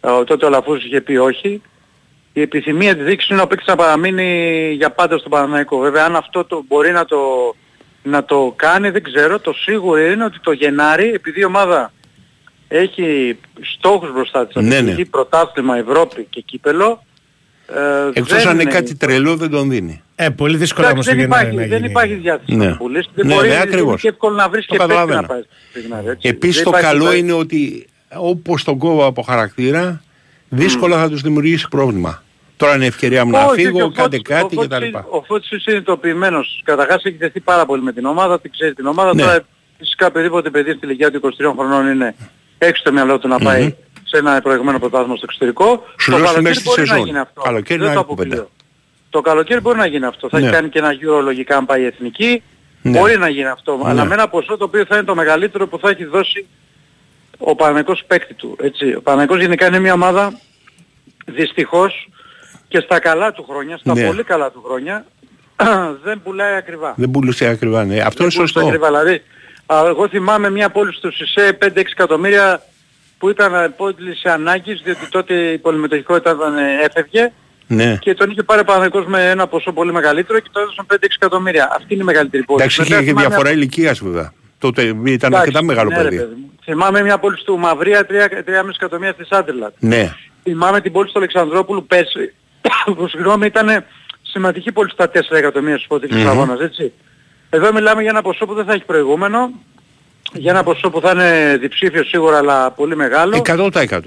[0.00, 1.62] Α, τότε ο Λαφούς είχε πει όχι.
[2.32, 5.78] Η επιθυμία της δείξης είναι ο παίκτης να παραμείνει για πάντα στον Παναναϊκό.
[5.78, 7.18] Βέβαια αν αυτό το μπορεί να το,
[8.02, 9.38] να το κάνει δεν ξέρω.
[9.40, 11.92] Το σίγουρο είναι ότι το Γενάρη επειδή η ομάδα
[12.68, 13.38] έχει
[13.78, 14.62] στόχους μπροστά της.
[14.62, 15.04] Ναι, να ναι.
[15.04, 17.02] πρωτάθλημα Ευρώπη και κύπελο.
[17.74, 20.02] Ε, Εκτός δεν αν είναι κάτι τρελό δεν τον δίνει.
[20.16, 21.90] Ε, πολύ δύσκολα όμως Εντάξει, το δεν Γενάρη υπάρχει, να δεν γίνει.
[21.90, 22.66] υπάρχει διάθεση Ναι.
[22.68, 23.08] να πουλήσει.
[23.14, 23.86] Δεν Ναι, μπορεί ναι, δεν ακριβώς.
[23.90, 25.26] είναι και εύκολο να βρεις Το και παίκτη να καταλαβαίνω.
[25.28, 26.28] πάει στο Γενάρη, έτσι.
[26.28, 27.18] Επίσης Δεν το υπάρχει καλό παίκτη.
[27.18, 30.02] είναι ότι όπως τον κόβω από χαρακτήρα
[30.48, 32.22] δύσκολα θα τους δημιουργήσει πρόβλημα.
[32.58, 34.84] Τώρα είναι ευκαιρία μου να Όχι, και φύγω, ο κάντε Φώτης- κάτι ο Φώτης κτλ.
[34.86, 36.60] είναι- Ο Φώτης είναι συνειδητοποιημένος.
[36.64, 39.14] Καταρχάς έχει δεθεί πάρα πολύ με την ομάδα, την ξέρει την ομάδα.
[39.14, 39.22] Ναι.
[39.22, 39.40] Τώρα
[39.78, 42.14] φυσικά οποιοδήποτε παιδί στη ηλικία του 23 χρονών είναι
[42.58, 45.84] έξω το μυαλό του να πάει σε ένα προηγούμενο πρωτάθλημα στο εξωτερικό.
[45.98, 47.06] Σου το λέω στη καλοκαίρι μέση της μπορεί να σεζόν.
[47.06, 47.40] γίνει αυτό.
[47.40, 48.34] Καλοκαίρι Δεν είναι το άλλη κουβέντα.
[48.36, 48.56] αποκλείω.
[49.10, 50.28] Το καλοκαίρι μπορεί να γίνει αυτό.
[50.28, 50.44] Θα Ναι.
[50.46, 52.42] έχει κάνει και ένα γύρο λογικά αν πάει η εθνική.
[52.82, 52.98] Ναι.
[52.98, 53.80] Μπορεί να γίνει αυτό.
[53.84, 54.08] Αλλά Ναι.
[54.08, 56.46] με ένα ποσό το οποίο θα είναι το μεγαλύτερο που θα έχει δώσει
[57.38, 58.56] ο Παναγικός παίκτη του.
[58.60, 58.94] Έτσι.
[58.94, 60.32] Ο Παναγικός γενικά είναι μια ομάδα
[61.26, 62.08] δυστυχώς
[62.68, 64.06] και στα καλά του χρόνια, στα Ναι.
[64.06, 65.04] πολύ καλά του χρόνια
[66.04, 66.94] δεν πουλάει ακριβά.
[66.96, 67.84] Δεν πουλούσε ακριβά.
[67.84, 68.00] Ναι.
[68.00, 68.60] Αυτό είναι Δεν πουλάει σωστό.
[68.66, 68.86] ακριβά.
[68.86, 69.22] Δηλαδή,
[69.66, 72.62] α, εγώ θυμάμαι μια πώληση του ΣΥΣΕ 5-6 εκατομμύρια
[73.18, 77.32] που ήταν ε, πώληση ανάγκης διότι τότε η πολυμετοχικότητα ήταν, ε, έφευγε
[77.66, 77.96] Ναι.
[78.00, 80.96] και τον είχε πάρει ο Παναγικός με ένα ποσό πολύ μεγαλύτερο και το έδωσαν 5-6
[81.14, 81.68] εκατομμύρια.
[81.76, 82.64] Αυτή είναι η μεγαλύτερη πώληση.
[82.64, 84.32] Εντάξει, είχε Μετά και θυμάμαι διαφορά ηλικίας βέβαια.
[84.58, 86.16] Τότε ήταν Εντάξει, αρκετά μεγάλο ναι, ρε παιδί.
[86.16, 86.50] παιδί μου.
[86.64, 89.72] Θυμάμαι μια πώληση του Μαυρία 3,5 εκατομμύρια στη Σάντερλαντ.
[89.78, 90.14] Ναι.
[90.42, 92.32] Θυμάμαι την πώληση του Αλεξανδρόπουλου πέρσι, που
[93.10, 93.84] συγγνώμη ήταν
[94.22, 96.28] σημαντική πώληση στα 4 εκατομμύρια στους πόντες της Μμμ.
[96.28, 96.92] αγώνας, έτσι.
[97.50, 99.50] Εδώ μιλάμε για ένα ποσό που δεν θα έχει προηγούμενο,
[100.32, 103.42] για ένα ποσό που θα είναι διψήφιο σίγουρα αλλά πολύ μεγάλο.
[103.46, 103.70] 100%.
[103.86, 103.98] Και,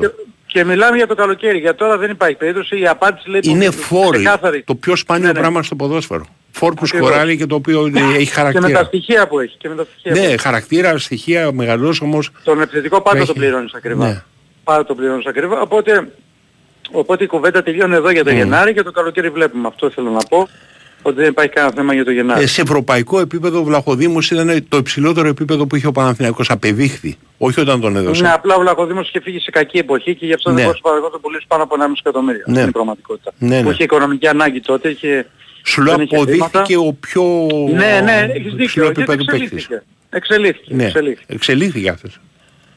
[0.46, 1.58] και μιλάμε για το καλοκαίρι.
[1.58, 2.80] Για τώρα δεν υπάρχει περίπτωση.
[2.80, 4.18] Η απάντηση λέει Είναι πολύ φόροι.
[4.18, 4.64] ξεκάθαρη.
[4.64, 5.40] Το πιο σπάνιο Ναι, ναι.
[5.40, 6.26] πράγμα στο ποδόσφαιρο.
[6.52, 7.08] Φόρ που Ακριβώς.
[7.10, 8.84] σκοράρει και το οποίο έχει Και με τα χαρακτήρα.
[8.84, 9.56] στοιχεία που έχει.
[9.58, 10.38] Και με τα στοιχεία που Ναι, έχει.
[10.42, 12.30] χαρακτήρα, στοιχεία, μεγαλόσωμος.
[12.44, 13.28] Τον επιθετικό πάντα Έχει.
[13.28, 14.06] το πληρώνεις ακριβά.
[14.08, 14.24] Ναι.
[14.64, 15.62] Πάντα το πληρώνεις ακριβά.
[15.62, 16.12] Οπότε,
[16.92, 18.36] οπότε η κουβέντα τελειώνει εδώ για το Μμ.
[18.36, 19.68] Γενάρη και το καλοκαίρι βλέπουμε.
[19.68, 20.48] Αυτό θέλω να πω.
[21.04, 22.44] Ότι δεν υπάρχει κανένα θέμα για το Γενάρη.
[22.44, 26.50] Ε, σε ευρωπαϊκό επίπεδο ο Βλαχοδήμος ήταν το υψηλότερο επίπεδο που είχε ο Παναθηναϊκός.
[26.50, 27.18] Απεδείχθη.
[27.38, 28.22] Όχι όταν τον έδωσε.
[28.22, 30.56] Ναι, απλά ο Βλαχοδήμος είχε φύγει σε κακή εποχή και γι' αυτό Ναι.
[30.56, 32.44] δεν μπορούσε παραγωγό το πουλήσει πάνω από 1,5 εκατομμύριο.
[32.46, 32.54] Ναι.
[32.54, 32.60] Ναι.
[32.60, 33.32] Είναι η πραγματικότητα.
[33.38, 33.64] Ναι, ναι.
[33.64, 35.26] Που είχε οικονομική ανάγκη τότε, είχε...
[35.66, 36.88] Σου λέω δεν είχε αποδείχθηκε χρήματα.
[36.88, 37.24] ο πιο
[37.74, 38.84] Ναι, ναι, έχεις υψηλό δίκιο.
[38.84, 39.42] Γιατί επίπεδο παίκτης.
[39.52, 39.84] εξελίχθηκε.
[40.10, 40.74] Εξελίχθηκε.
[40.76, 41.34] Ναι, εξελίχθηκε.
[41.34, 42.20] εξελίχθηκε αυτός.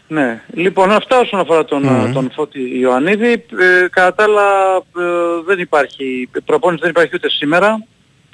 [0.09, 0.43] Ναι.
[0.55, 2.13] Λοιπόν, αυτά όσον αφορά τον, Μμμ.
[2.13, 3.33] τον Φώτη Ιωαννίδη.
[3.33, 7.85] Ε, κατά τα άλλα ε, δεν υπάρχει, προπόνηση δεν υπάρχει ούτε σήμερα.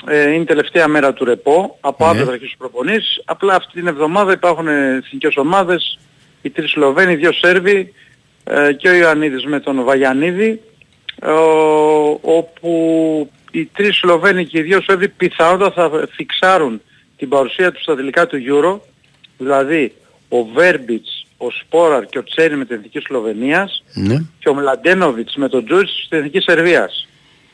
[0.07, 1.77] Ε, είναι η τελευταία μέρα του ρεπό.
[1.81, 2.11] Από Ναι.
[2.11, 3.23] αύριο θα αρχίσουν προπονήσεις.
[3.25, 5.99] Απλά αυτή την εβδομάδα υπάρχουν ε, εθνικές ομάδες.
[6.43, 7.93] Οι τρεις Σλοβαίνοι, οι δύο Σέρβοι
[8.45, 10.61] ε, και ο Ιωαννίδης με τον Βαγιανίδη.
[11.23, 11.31] ε,
[12.21, 16.81] όπου οι τρεις Σλοβαίνοι και οι δύο Σέρβοι πιθανότατα θα φιξάρουν
[17.17, 18.81] την παρουσία τους στα τελικά του Euro.
[19.39, 19.93] Δηλαδή
[20.29, 24.17] ο Βέρμπιτς, ο Σπόραρ και ο Τσέρι με την Εθνική Σλοβενίας Ναι.
[24.39, 27.09] και ο Μλαντένοβιτς με τον Τζούτς στην Εθνικής Σερβίας.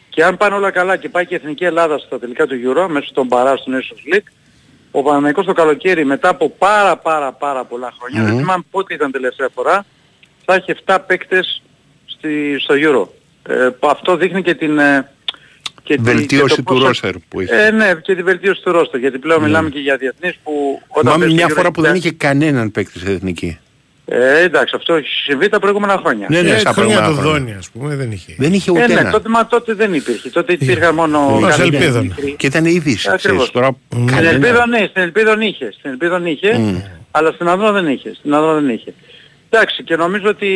[0.08, 2.86] Και αν πάνε όλα καλά και πάει και η Εθνική Ελλάδα στα τελικά του Euro
[2.88, 4.26] μέσω των παράς του Nations League,
[4.90, 8.26] ο Παναμαϊκός το καλοκαίρι μετά από πάρα πάρα πάρα πολλά χρόνια, Μμμ.
[8.28, 9.84] δεν θυμάμαι πότε ήταν τελευταία φορά,
[10.44, 11.62] θα έχει 7 παίκτες
[12.06, 13.08] στη, στο Euro.
[13.48, 14.78] Ε, που αυτό δείχνει και την...
[14.78, 15.10] ε,
[15.82, 17.54] και την- Βελτίωση και το του πόσο- ρόστερ που είχε.
[17.66, 19.00] Ε, ναι, και την βελτίωση του ρόστερ.
[19.00, 21.90] Γιατί πλέον μιλάμε και για διεθνείς που όταν Θυμάμαι παίζουν μια Euro φορά που δεν
[21.94, 23.58] έχει- είχε κανέναν παίκτη σε εθνική.
[24.08, 26.26] Ε, εντάξει, αυτό έχει συμβεί τα προηγούμενα χρόνια.
[26.30, 27.38] Ναι, ναι, Ε, στα χρόνια προηγούμενα του χρόνια.
[27.46, 28.34] Δόνη, ας πούμε, δεν είχε.
[28.38, 29.10] Δεν είχε Ε, ούτε ναι, ένα.
[29.10, 30.30] τότε, μα τότε δεν υπήρχε.
[30.30, 31.26] Τότε υπήρχαν μόνο...
[31.42, 32.02] Ως κάποιοι ελπίδων.
[32.06, 32.34] μικροί.
[32.38, 33.08] Και ήταν είδηση.
[33.10, 33.20] Ακριβώς.
[33.36, 34.28] ξέρεις, Τώρα Στην κανένα.
[34.30, 35.72] Ελπίδα ναι, στην Ελπίδα είχε.
[35.78, 36.76] Στην Ελπίδα είχε, Μμ.
[37.10, 38.14] αλλά στην Ανδρό δεν είχε.
[38.14, 38.94] Στην Ανδρό δεν είχε.
[39.50, 40.50] Εντάξει, και νομίζω ότι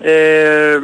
[0.00, 0.76] ε,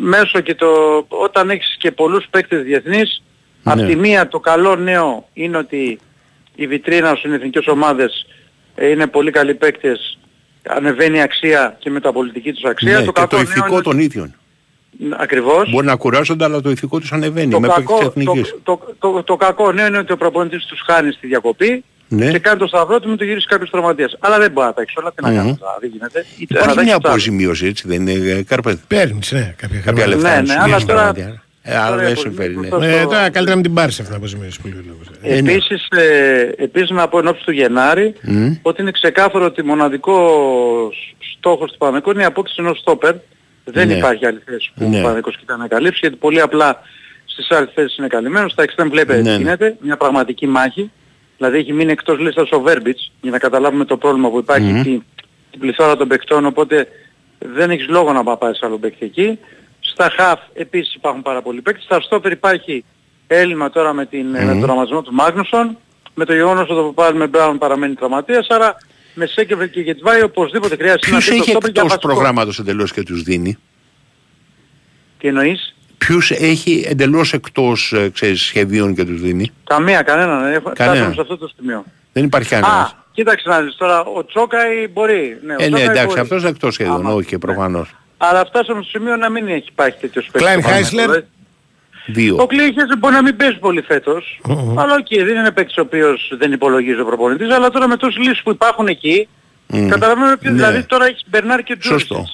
[0.00, 0.66] μέσω και το,
[1.08, 3.22] όταν έχεις και πολλούς παίκτες διεθνείς,
[3.62, 3.72] Ναι.
[3.72, 5.98] απ' τη μία το καλό νέο είναι ότι
[6.54, 8.26] η βιτρίνα σου είναι εθνικές ομάδες,
[8.74, 10.18] ε, είναι πολύ καλοί παίκτες
[10.68, 12.90] ανεβαίνει η αξία και μεταπολιτική τους αξία.
[12.98, 14.34] Ναι, το και κακό το νέο ηθικό είναι- των ίδιων.
[15.18, 15.70] Ακριβώς.
[15.70, 18.54] Μπορεί να κουράζονται, αλλά το ηθικό τους ανεβαίνει Το με κακό, παίκτες το, εθνικής.
[18.62, 22.30] το, το, το κακό νέο είναι ότι ο προπονητής τους χάνει στη διακοπή Ναι.
[22.30, 24.16] και κάνει το σταυρό του με το γυρίσει κάποιος τραυματίας.
[24.20, 25.36] Αλλά δεν μπορεί να παίξει όλα, τι να Μμμ.
[25.36, 26.18] κάνουμε τώρα, δεν γίνεται.
[26.18, 27.16] Είτε ένα Υπάρχει παίξει μια το άλλο.
[27.16, 28.78] αποζημίωση, έτσι, δεν είναι ε, Κάρπετ.
[28.88, 30.08] Παίρνεις, ναι, κάποια Κάποια χρήματα.
[30.08, 30.28] λεφτά.
[30.30, 31.42] Ναι, να ναι, σου αλλά βγαίνουν τώρα- πραγματικά.
[31.68, 32.66] Ε, αλλά τώρα δεν η συμφέρει, ναι.
[32.66, 34.82] αποζημίωση Ε, το- τώρα καλύτερα να μην την πάρεις αυτή την αποζημίωση που λέει ο
[34.86, 35.06] λόγος.
[35.22, 35.52] Ε, ναι.
[35.52, 38.52] Επίσης, ε, επίσης να πω εν ώψη του Γενάρη Μμ.
[38.62, 43.14] ότι είναι ξεκάθαρο ότι μοναδικός στόχος του Παναγικού είναι η απόκτηση ενός στόπερ.
[43.64, 43.94] Δεν Ναι.
[43.94, 44.98] υπάρχει άλλη θέση που Ναι.
[44.98, 46.80] ο Παναγικός κοιτάει να καλύψει γιατί πολύ απλά
[47.24, 48.52] στις άλλες θέσεις είναι καλυμμένος.
[48.52, 49.36] Στα εξτρέμ βλέπετε Ναι, τι ναι.
[49.36, 50.90] γίνεται, μια πραγματική μάχη.
[51.36, 54.82] Δηλαδή έχει μείνει εκτός λίστας ο Βέρμπιτς για να καταλάβουμε το πρόβλημα που υπάρχει Μμμ.
[54.82, 55.02] την,
[55.50, 56.88] την πληθώρα των παικτών οπότε
[57.38, 59.38] δεν έχεις λόγο να πάει σε άλλο παίκτη εκεί.
[59.92, 61.84] Στα χαφ επίσης υπάρχουν πάρα πολλοί παίκτες.
[61.84, 62.84] Στα στόπερ υπάρχει
[63.26, 65.76] έλλειμμα τώρα με, την, με τον τραυματισμό του Μάγνουσον.
[66.14, 68.46] Με το γεγονός ότι ο Πάλμε Μπράουν παραμένει τραυματίας.
[68.48, 68.76] Άρα
[69.14, 72.12] με Σέκεβερ και Γετβάη οπωσδήποτε χρειάζεται Ποιος ένα τρίτο έχει στόπερ για εκτός βασικό.
[72.12, 73.58] προγράμματος εντελώς και τους δίνει;
[75.18, 80.52] Τι εννοείς; Ποιους έχει εντελώς εκτός ε, ξέρεις, σχεδίων και τους δίνει; Καμία, κανέναν.
[80.52, 80.94] Έχω- Κανένα.
[80.96, 81.84] Φτάσαμε σε αυτό το σημείο.
[82.12, 82.96] Δεν υπάρχει Α, κανένας.
[83.12, 84.04] κοίταξε να δεις τώρα.
[84.04, 85.38] Ο Τσόκαη μπορεί.
[85.42, 86.20] Ναι, ο Ε, ναι, Τσόκαη εντάξει, μπορεί.
[86.20, 87.12] αυτός είναι εκτός σχεδίων, Άμα.
[87.12, 87.94] όχι προφανώς.
[88.16, 90.42] Αλλά φτάσαμε στο σημείο να μην έχει υπάρχει τέτοιος παίκτης.
[90.42, 91.06] Κλάιν στο Χάισλερ.
[91.06, 91.34] Παναθηναϊκό.
[92.08, 92.36] Δύο.
[92.40, 94.40] Ο Κλέιχες μπορεί να μην παίζει πολύ φέτος.
[94.76, 97.50] Αλλά οκ, δεν είναι παίκτης ο οποίος δεν υπολογίζει ο προπονητής.
[97.50, 99.28] Αλλά τώρα με τόσες λύσεις που υπάρχουν εκεί,
[99.66, 99.88] Μμ.
[99.88, 100.52] καταλαβαίνουμε ότι Ναι.
[100.54, 102.00] δηλαδή τώρα έχεις Μπερνάρ και Τζούρις.
[102.00, 102.24] Σωστό.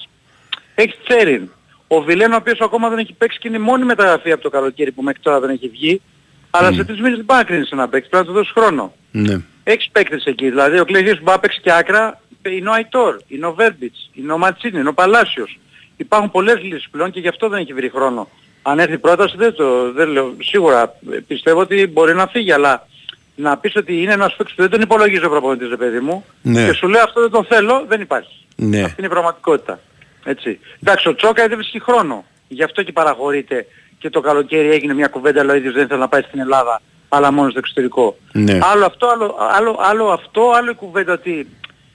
[0.75, 1.49] Έχεις Τσέριν.
[1.87, 4.49] Ο Βιλέν ο οποίος ακόμα δεν έχει παίξει και είναι η μόνη μεταγραφή από το
[4.49, 6.01] καλοκαίρι που μέχρι τώρα δεν έχει βγει.
[6.49, 8.93] Αλλά σε τρεις μήνες δεν πάει να κρίνεις ένα παίκτη, πρέπει να του δώσεις χρόνο.
[9.11, 9.41] Ναι.
[9.63, 13.17] Έχεις παίκτες εκεί, δηλαδή ο Κλέγιος που πάει να παίξει και άκρα, είναι ο Αϊτόρ,
[13.27, 15.59] είναι ο Βέρμπιτς, είναι ο Ματσίνη, είναι ο Παλάσιος.
[16.03, 18.29] Υπάρχουν πολλές λύσεις πλέον και γι' αυτό δεν έχει βρει χρόνο.
[18.61, 20.33] Αν έρθει η πρόταση δεν το δεν λέω.
[20.39, 20.81] Σίγουρα
[21.11, 22.87] ε, πιστεύω ότι μπορεί να φύγει, αλλά
[23.35, 26.25] να πεις ότι είναι ένας παίκτης που δεν τον υπολογίζει ο προπονητής, ρε παιδί μου,
[26.41, 26.65] Ναι.
[26.65, 28.45] και σου λέει αυτό δεν το θέλω, δεν υπάρχει.
[28.55, 28.81] Ναι.
[28.81, 29.79] Αυτή είναι η πραγματικότητα.
[30.23, 30.59] Έτσι.
[30.83, 32.25] Εντάξει, ο Τσόκα δεν βρίσκει χρόνο.
[32.47, 33.65] Γι' αυτό και παραχωρείται
[33.99, 36.81] και το καλοκαίρι έγινε μια κουβέντα, αλλά ο ίδιος δεν ήθελε να πάει στην Ελλάδα,
[37.09, 38.17] αλλά μόνο στο εξωτερικό.
[38.31, 38.59] Ναι.
[38.61, 41.47] Άλλο αυτό, άλλο, άλλο, άλλο αυτό, άλλο η κουβέντα ότι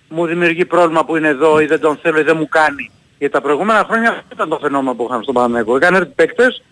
[0.09, 2.90] μου δημιουργεί πρόβλημα που είναι εδώ ή δεν τον θέλω ή δεν μου κάνει.
[3.19, 5.77] Γιατί τα προηγούμενα χρόνια αυτό ήταν το φαινόμενο που είχαμε στον Παναγενικό.
[5.77, 6.62] Έκανε έρθει παίκτες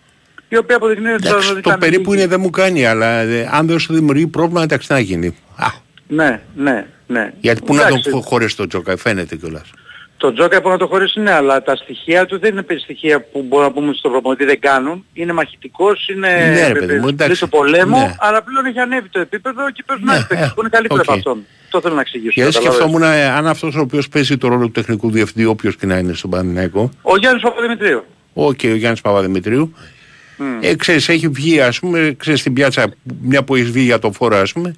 [0.49, 2.21] οι οποίοι αποδεικνύονται Εντάξει, ότι το ήταν περίπου εκεί.
[2.21, 5.27] είναι δεν μου κάνει, αλλά ε, αν δεν σου δημιουργεί πρόβλημα, εντάξει, τι να γίνει.
[5.55, 5.67] Α,
[6.07, 7.33] Ναι, ναι, ναι.
[7.39, 9.71] γιατί πού να Εντάξει, τον χωρίσει το Τζόκα, φαίνεται κιόλας.
[10.17, 13.41] Το Τζόκα που να το χωρίσει ναι, αλλά τα στοιχεία του δεν είναι στοιχεία που
[13.47, 15.05] μπορούμε να πούμε στον προπονητή δεν κάνουν.
[15.13, 17.39] Είναι μαχητικός, είναι Ναι, ρε παιδί μου, εντάξει.
[17.39, 18.15] του πολέμου, Ναι.
[18.19, 20.99] αλλά πλέον έχει ανέβει το επίπεδο και παίζουν Ναι, άλλοι παίκτες ε, που είναι καλύτεροι
[20.99, 21.05] οκ.
[21.07, 21.45] από αυτόν.
[21.69, 22.31] Το θέλω να εξηγήσω.
[22.33, 22.85] Γιατί καταλαβαίνεις.
[22.85, 25.97] σκεφτόμουν ε, αν αυτός ο οποίος παίζει το ρόλο του τεχνικού διευθυντή, όποιος και να
[25.97, 28.03] είναι στον Παναθηναϊκό, Ο Γιάννης Παπαδημητρίου.
[28.33, 29.73] Οκ, ο Γιάννης Παπαδημητρίου.
[30.37, 30.57] Μμ.
[30.61, 34.11] Ε, ξέρεις, έχει βγει, ας πούμε, ξέρεις, στην πιάτσα, μια που έχεις βγει για το
[34.11, 34.75] φόρο, ας πούμε,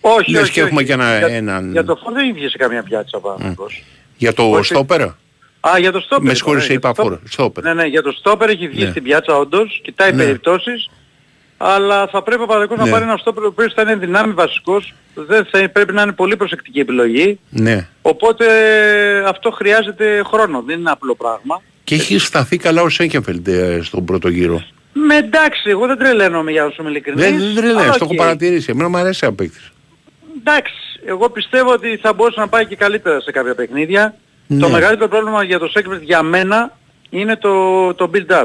[0.00, 0.86] Όχι, Λες όχι, και έχουμε όχι.
[0.86, 3.82] και ένα- για, έναν- Για το φόρ δεν βγήκε σε καμία πιάτσα ο Παναθηναϊκός.
[4.16, 4.64] Για το Όχι.
[4.64, 6.24] στόπερ; Α, για το στόπερ.
[6.26, 7.64] Με συγχωρείς, ναι, για είπα το φόρ, στόπερ.
[7.64, 8.90] Ναι, ναι, για το στόπερ έχει βγει Ναι.
[8.90, 10.16] στην πιάτσα όντως, κοιτάει Ναι.
[10.24, 10.90] περιπτώσεις,
[11.56, 12.84] αλλά θα πρέπει ο Παναθηναϊκός Ναι.
[12.84, 16.12] να πάρει ένα στόπερ ο οποίος θα είναι δυνάμει βασικός, δεν θα, πρέπει να είναι
[16.12, 17.88] πολύ προσεκτική επιλογή, Ναι.
[18.02, 18.46] οπότε
[19.26, 21.62] αυτό χρειάζεται χρόνο, δεν είναι απλό πράγμα.
[21.84, 24.62] Και έχει σταθεί καλά ο Σένκεφελντ ε, στον πρώτο γύρο.
[24.92, 27.24] Με εντάξει, εγώ δεν τρελαίνομαι για να σου είμαι ειλικρινής.
[27.24, 28.16] Δεν, δεν τρελαίνεις, αλλά το έχω οκ.
[28.18, 28.70] παρατηρήσει.
[28.70, 29.72] Εμένα μου αρέσει σαν παίκτης.
[30.38, 30.72] Εντάξει,
[31.06, 34.14] εγώ πιστεύω ότι θα μπορούσε να πάει και καλύτερα σε κάποια παιχνίδια.
[34.46, 34.60] Ναι.
[34.60, 36.76] Το μεγαλύτερο πρόβλημα για το Σέκβερτ για μένα
[37.10, 38.44] είναι το, το build-up.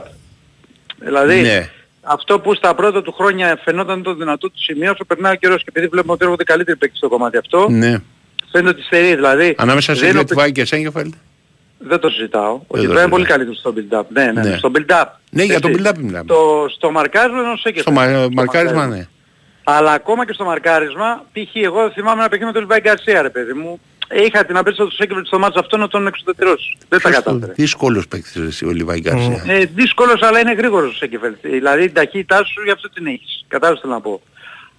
[1.00, 1.70] Δηλαδή, Ναι.
[2.02, 5.58] αυτό που στα πρώτα του χρόνια φαινόταν το δυνατό του σημείο, όσο περνάει ο καιρός
[5.58, 7.98] και επειδή βλέπουμε ότι έρχονται καλύτεροι παίκτες στο κομμάτι αυτό, Ναι.
[8.52, 9.16] φαίνεται ότι στερεί.
[9.16, 11.14] Δηλαδή, Ανάμεσα σε δεν, είναι ο Γετβάη και Σέκεφελντ.
[11.78, 12.54] δεν το συζητάω.
[12.54, 13.46] Ο το Γετβάη είναι πολύ συζητάω.
[13.46, 14.06] καλύτερος στο build-up.
[14.14, 14.58] Ναι, ναι, Ναι.
[14.58, 15.06] στο build-up.
[15.30, 15.82] Ναι, για το Έτσι.
[15.84, 16.26] build-up μιλάμε.
[16.26, 17.82] Το, στο μαρκάρισμα είναι ο Σέκεφελτ.
[17.82, 19.08] Στο μα- Στο μαρκάρισμα, ναι.
[19.64, 21.56] Αλλά ακόμα και στο μαρκάρισμα, π.χ.
[21.56, 23.80] εγώ θυμάμαι ένα παιχνίδι με τον Λιβάη Γκαρσία, ρε παιδί μου.
[24.14, 26.78] Είχα την απαίτηση του Σένκεφελντ στο ματς αυτό να τον εξουδετερώσει.
[26.90, 27.54] Δεν τα κατάφερε.
[27.54, 29.44] Δύσκολος παίκτης ρε, εσύ, ο Λιβάι Γκαρσία.
[29.48, 31.38] Ε, δύσκολος αλλά είναι γρήγορος ο Σένκεφελντ.
[31.42, 33.46] Δηλαδή την ταχύτητά σου γι' αυτό την έχεις.
[33.48, 34.22] Κατάλαβες τι θέλω να πω.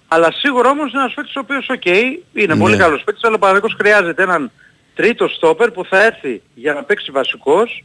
[0.07, 1.85] Αλλά σίγουρα όμως είναι ένας παίκτης ο οποίος οκ,
[2.33, 2.81] είναι πολύ Ναι.
[2.83, 4.51] καλός παίκτης, αλλά ο Παναθηναϊκός χρειάζεται έναν
[4.95, 7.83] τρίτο στόπερ που θα έρθει για να παίξει βασικός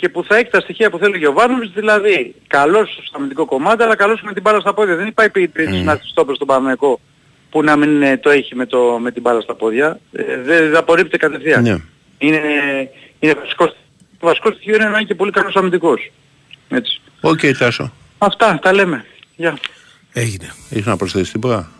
[0.00, 3.82] και που θα έχει τα στοιχεία που θέλει ο Γιοβάνοβιτς, δηλαδή καλός στο αμυντικό κομμάτι,
[3.82, 4.96] αλλά καλός με την μπάλα στα πόδια.
[4.96, 7.00] Δεν υπάρχει περίπτωση να έρθει στόπερ στον Παναθηναϊκό
[7.50, 10.00] που να μην ε, το έχει με, το, με την μπάλα στα πόδια.
[10.12, 11.62] Ε, δεν δεν απορρίπτεται κατευθείαν.
[11.62, 11.76] Ναι.
[12.18, 12.40] Είναι,
[13.18, 13.76] είναι βασικός,
[14.18, 16.10] το βασικός στοιχείο είναι να είναι και πολύ καλός αμυντικός.
[16.68, 17.00] Έτσι.
[17.20, 17.92] Οκ, Τάσο.
[18.18, 19.04] Αυτά τα λέμε.
[19.36, 19.58] Γεια.
[20.12, 20.52] Έγινε.
[20.70, 21.70] Έχεις να προσθέσεις τίποτα;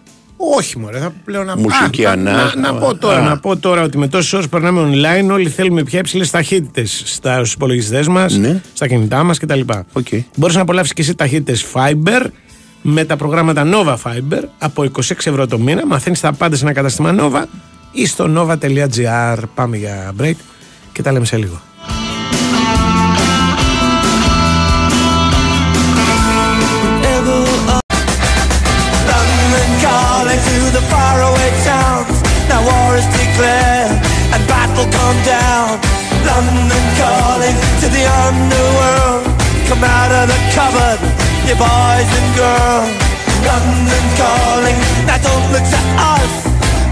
[0.57, 3.23] Όχι μωρέ, θα πλέον να Μουσική Α, να, ανά- να, να πω τώρα, Α.
[3.23, 7.35] να πω τώρα ότι με τόσες ώρες περνάμε online όλοι θέλουμε πιο υψηλές ταχύτητες στα
[7.39, 8.61] στους υπολογιστές μας, Ναι.
[8.73, 9.61] στα κινητά μας κτλ.
[9.93, 10.07] Οκ.
[10.37, 12.27] Μπορείς να απολαύσεις και εσύ ταχύτητες Fiber
[12.83, 15.87] με τα προγράμματα Nova Fiber από 26 ευρώ το μήνα.
[15.87, 17.43] Μαθαίνεις τα πάντα σε ένα κατάστημα Nova
[17.93, 19.37] ή στο nova.gr.
[19.55, 20.35] Πάμε για break.
[20.93, 21.61] και τα λέμε σε λίγο.
[33.39, 33.85] War
[34.35, 35.79] and battle come down.
[36.27, 39.25] London calling to the underworld.
[39.69, 41.01] Come out of the cupboard,
[41.47, 42.91] you boys and girls.
[43.47, 46.33] London calling, now don't look to us.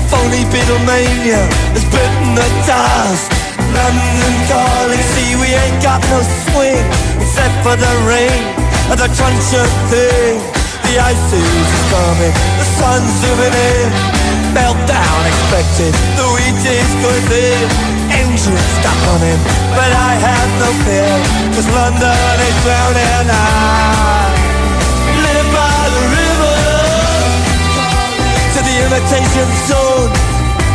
[0.08, 1.42] Phony Beatlemania
[1.74, 3.28] has bitten the dust.
[3.58, 6.86] London calling, see we ain't got no swing
[7.20, 8.42] except for the rain
[8.88, 10.40] and the crunch of thing.
[10.88, 14.17] The ice is coming, the sun's zooming in.
[14.52, 16.26] Meltdown expected, the
[16.68, 17.68] is going thin.
[18.08, 19.40] Engines stuck on him,
[19.76, 21.12] but I have no fear,
[21.52, 23.28] cause London is drowning.
[23.28, 24.32] I
[25.20, 26.58] live by the river
[28.54, 30.10] to the imitation zone.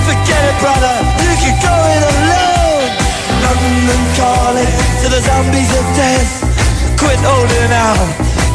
[0.05, 0.95] Forget it, brother,
[1.25, 2.89] you can go it alone.
[3.41, 6.31] London calling to the zombies of death.
[6.97, 8.09] Quit holding out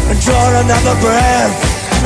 [0.09, 1.78] and draw another breath.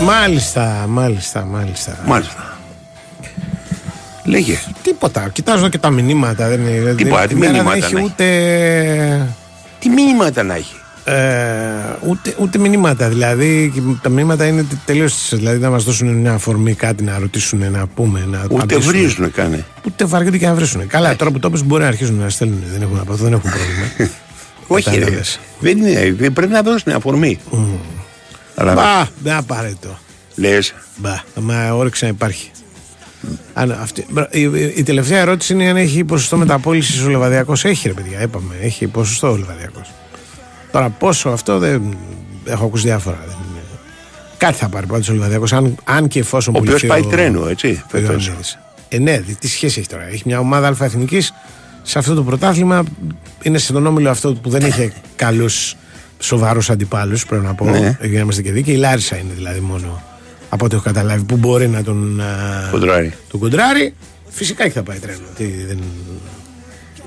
[0.00, 1.98] Μάλιστα, μάλιστα, μάλιστα.
[2.06, 2.56] Μάλιστα.
[4.24, 4.58] Λέγε.
[4.82, 5.28] Τίποτα.
[5.32, 6.48] Κοιτάζω και τα μηνύματα.
[6.48, 9.34] Δεν είναι, Τίποτα, δεν- τι η μέρα μηνύματα δεν έχει να έχει; ούτε,
[9.78, 10.74] Τι μήνυματα να έχει;
[11.04, 11.14] ε,
[12.08, 13.08] ούτε, ούτε μηνύματα.
[13.08, 15.08] Δηλαδή και τα μηνύματα είναι τελείω.
[15.30, 18.24] Δηλαδή να μας δώσουν μια αφορμή, κάτι να ρωτήσουν, να πούμε.
[18.30, 18.82] Να Ούτε απαντήσουν.
[18.92, 19.64] βρίζουν κάνε.
[19.86, 20.86] Ούτε βαριούνται και να βρίσουν.
[20.86, 22.62] Καλά, τώρα που το πες μπορεί να αρχίσουν να στέλνουν.
[22.72, 23.86] Δεν έχουν, από αυτό δεν έχουν πρόβλημα.
[24.68, 24.96] Όχι, ρε.
[24.98, 25.40] Κατάλαβες.
[25.60, 27.38] Δεν είναι, δεν πρέπει να δώσουν αφορμή.
[27.52, 27.64] Αλλά
[28.64, 29.98] Μπα, δεν είναι απαραίτητο.
[30.34, 32.50] λες, Μπα, μα όρεξη να υπάρχει.
[33.54, 37.64] Αν, αυτή, μπρα, η, η- η τελευταία ερώτηση είναι αν έχει ποσοστό μεταπόλησης ο Λεβαδιακός.
[37.64, 38.54] Έχει ρε παιδιά, είπαμε.
[38.60, 39.90] Έχει ποσοστό ο Λεβαδιακός.
[40.72, 41.96] Τώρα πόσο αυτό δεν.
[42.44, 43.18] Έχω ακούσει διάφορα.
[43.26, 43.60] Δεν είναι.
[44.36, 45.52] Κάτι θα πάρει πάντως ο Λεβαδιακός.
[45.52, 46.54] Αν, αν και εφόσον.
[46.54, 47.82] ο οποίος πουληθεί πάει ο- τρένο, έτσι.
[47.84, 48.26] ο φέτος.
[48.26, 48.58] Ιωαννίδης.
[48.88, 50.08] Ε, ναι, δι- τι σχέση έχει τώρα.
[50.08, 51.20] Έχει μια ομάδα αλφα-εθνική
[51.82, 52.82] σε αυτό το πρωτάθλημα.
[53.42, 55.74] Είναι στον όμιλο αυτό που δεν είχε καλούς
[56.18, 57.64] σοβαρούς αντιπάλους, πρέπει να πω.
[57.70, 57.98] Ναι.
[58.00, 58.74] Για να είμαστε και δίκαιοι.
[58.74, 60.02] Η Λάρισα είναι δηλαδή μόνο
[60.48, 62.20] από ό,τι έχω καταλάβει που μπορεί να τον.
[62.20, 63.12] α, Κοντράρει.
[63.30, 63.94] τον κοντράρει.
[64.28, 65.18] Φυσικά και θα πάει τρένο.
[65.36, 65.78] Τι, δεν...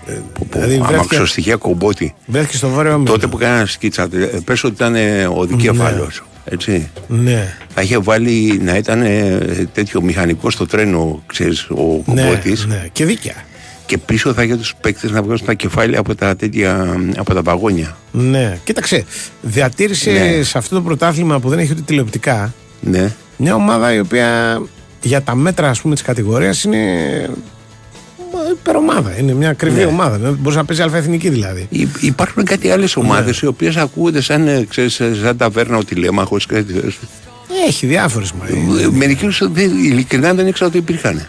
[0.05, 2.15] ε, δηλαδή Άμα βρέθηκε, ξοστοιχεία κομπότη.
[2.25, 3.11] βρέθηκε στο βόρειο όμιλο.
[3.11, 6.23] Τότε που κάνανε σκίτσα, ε, πες ότι ήταν ε, ο δικέφαλος.
[6.45, 6.89] Έτσι.
[7.07, 9.37] Ναι, Θα είχε βάλει να ήταν ε,
[9.73, 13.35] τέτοιο μηχανικό στο τρένο, ξέρεις, ο ναι, κομπότης ναι, και δίκαια.
[13.89, 17.41] Και πίσω θα είχε τους παίκτες να βγάζουν τα κεφάλια από τα τέτοια, από τα
[17.43, 17.97] παγόνια.
[18.11, 19.05] Ναι, κοίταξε.
[19.41, 20.43] Διατήρησε Ναι.
[20.43, 23.15] σε αυτό το πρωτάθλημα που δεν έχει ούτε τηλεοπτικά Ναι.
[23.37, 24.61] Μια ομάδα η οποία
[25.01, 26.77] για τα μέτρα ας πούμε της κατηγορίας είναι
[28.33, 29.17] μα, υπερομάδα.
[29.19, 29.85] Είναι μια ακριβή Ναι.
[29.85, 30.17] ομάδα.
[30.17, 31.67] Δεν Μπορείς να παίζεις αλφαεθνική δηλαδή.
[31.69, 35.83] Υ- Υπάρχουν κάτι άλλες ομάδες οι οποίες ακούγονται σαν, ε, ξέρεις, ε, σαν ταβέρνα ο
[35.83, 36.45] τηλέμαχος.
[36.45, 36.91] κάτι τέτοιο.
[37.67, 38.45] Έχει διάφορες μα.
[38.81, 41.27] Ε, Μερικοί τους δεν- ειλικρινά δεν ήξερα ότι υπήρχαν.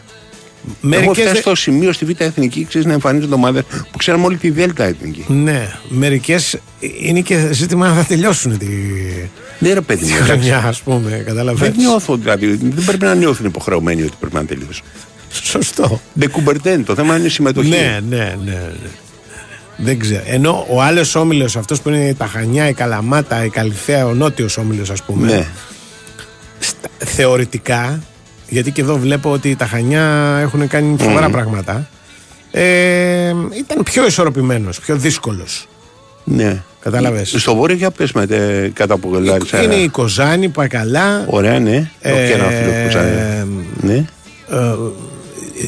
[0.66, 4.24] Έχω Μερικές φτάσει δε- στο σημείο στη Β' Εθνική ξέρεις, να εμφανίζονται ομάδες που ξέραμε
[4.24, 5.24] όλη τη Δέλτα Εθνική.
[5.28, 6.56] Ναι, μερικές
[7.00, 8.66] είναι και ζήτημα να θα τελειώσουν τη,
[9.58, 10.16] Ναι, ρε παιδί τη μου.
[10.16, 10.32] εντάξει.
[10.32, 11.08] χρονιά, ας πούμε.
[11.10, 11.76] Δεν Καταλαβαίνεις.
[11.76, 12.46] νιώθω δηλαδή.
[12.62, 14.84] Δεν πρέπει να νιώθουν υποχρεωμένοι ότι πρέπει να τελειώσουν.
[15.32, 16.00] Σωστό.
[16.12, 16.84] Δεν κουμπερτέν.
[16.84, 17.68] Το θέμα είναι η συμμετοχή.
[17.68, 18.34] Ναι, ναι, ναι.
[18.44, 18.70] ναι.
[19.76, 20.22] Δεν ξέρω.
[20.26, 24.56] Ενώ ο άλλος όμιλος, αυτός που είναι τα Χανιά, η Καλαμάτα, η Καλυθέα, ο νότιος
[24.56, 25.26] όμιλος, ας πούμε.
[25.26, 25.46] Ναι.
[26.58, 28.02] στα- θεωρητικά,
[28.50, 31.88] γιατί και εδώ βλέπω ότι τα Χανιά έχουν κάνει φοβερά πράγματα,
[32.50, 33.28] ε,
[33.58, 35.66] ήταν πιο ισορροπημένος, πιο δύσκολος.
[36.24, 36.62] ναι.
[36.82, 37.34] Κατάλαβες.
[37.38, 39.62] Στο βόρειο για πες με τε, κατά από Λάρισα.
[39.62, 41.24] Είναι η Κοζάνη, πάει καλά.
[41.26, 41.90] Ωραία, ναι.
[42.00, 43.94] Ε, Όχι ένα φίλο που σαν- Ναι.
[44.50, 44.74] ε,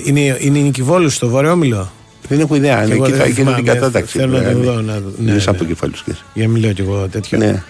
[0.04, 1.92] είναι, είναι η Νικηβόλου στο Βόρειο Όμιλο;
[2.28, 2.78] Δεν έχω ιδέα.
[2.78, 4.18] Και Είναι εγώ εκεί δεν θα γίνει θυμάμαι, την κατάταξη.
[4.18, 4.66] θέλω να το δηλαδή.
[4.66, 5.12] δω, να δω.
[5.18, 5.58] Ναι, Είναι σαν ναι.
[5.58, 6.04] το κεφάλι σου.
[6.34, 7.38] Για να μην λέω κι εγώ τέτοιο.
[7.38, 7.62] Ναι.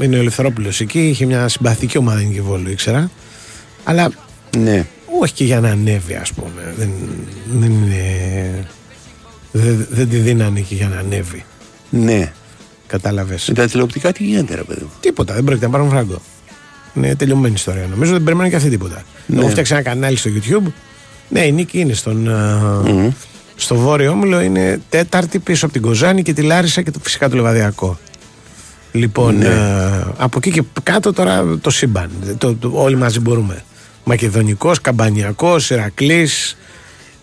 [0.00, 3.10] Είναι ο Ελευθερόπουλος εκεί, είχε μια συμπαθική ομάδα η Νικηβόλου, ήξερα.
[3.84, 4.10] Αλλά
[4.58, 4.86] Ναι.
[5.20, 6.74] όχι και για να ανέβει, ας πούμε.
[6.76, 6.90] Δεν,
[7.52, 8.04] δεν είναι.
[9.52, 11.44] Δεν, δεν τη δίνανε και για να ανέβει.
[11.90, 12.32] Ναι.
[12.86, 13.48] Κατάλαβες.
[13.48, 16.20] Με τα τηλεοπτικά τι γίνεται, ρε παιδί μου; Τίποτα, δεν πρόκειται να πάρουν φράγκο.
[16.94, 17.86] Είναι τελειωμένη ιστορία.
[17.90, 19.02] Νομίζω δεν περιμένουν και αυτή τίποτα.
[19.26, 19.38] Ναι.
[19.40, 20.72] Έχω φτιάξει ένα κανάλι στο YouTube.
[21.28, 22.28] Ναι, η νίκη είναι στον.
[22.28, 22.82] α,
[23.56, 27.28] Στο βόρειο όμιλο είναι τέταρτη πίσω από την Κοζάνη και τη Λάρισα και το, φυσικά
[27.28, 27.98] το Λεβαδιακό.
[28.92, 29.46] Λοιπόν, Ναι.
[29.48, 32.10] α, από εκεί και κάτω τώρα το σύμπαν.
[32.38, 33.64] Το, το- όλοι μαζί μπορούμε.
[34.04, 36.56] Μακεδονικός, Καμπανιακός, Ηρακλής,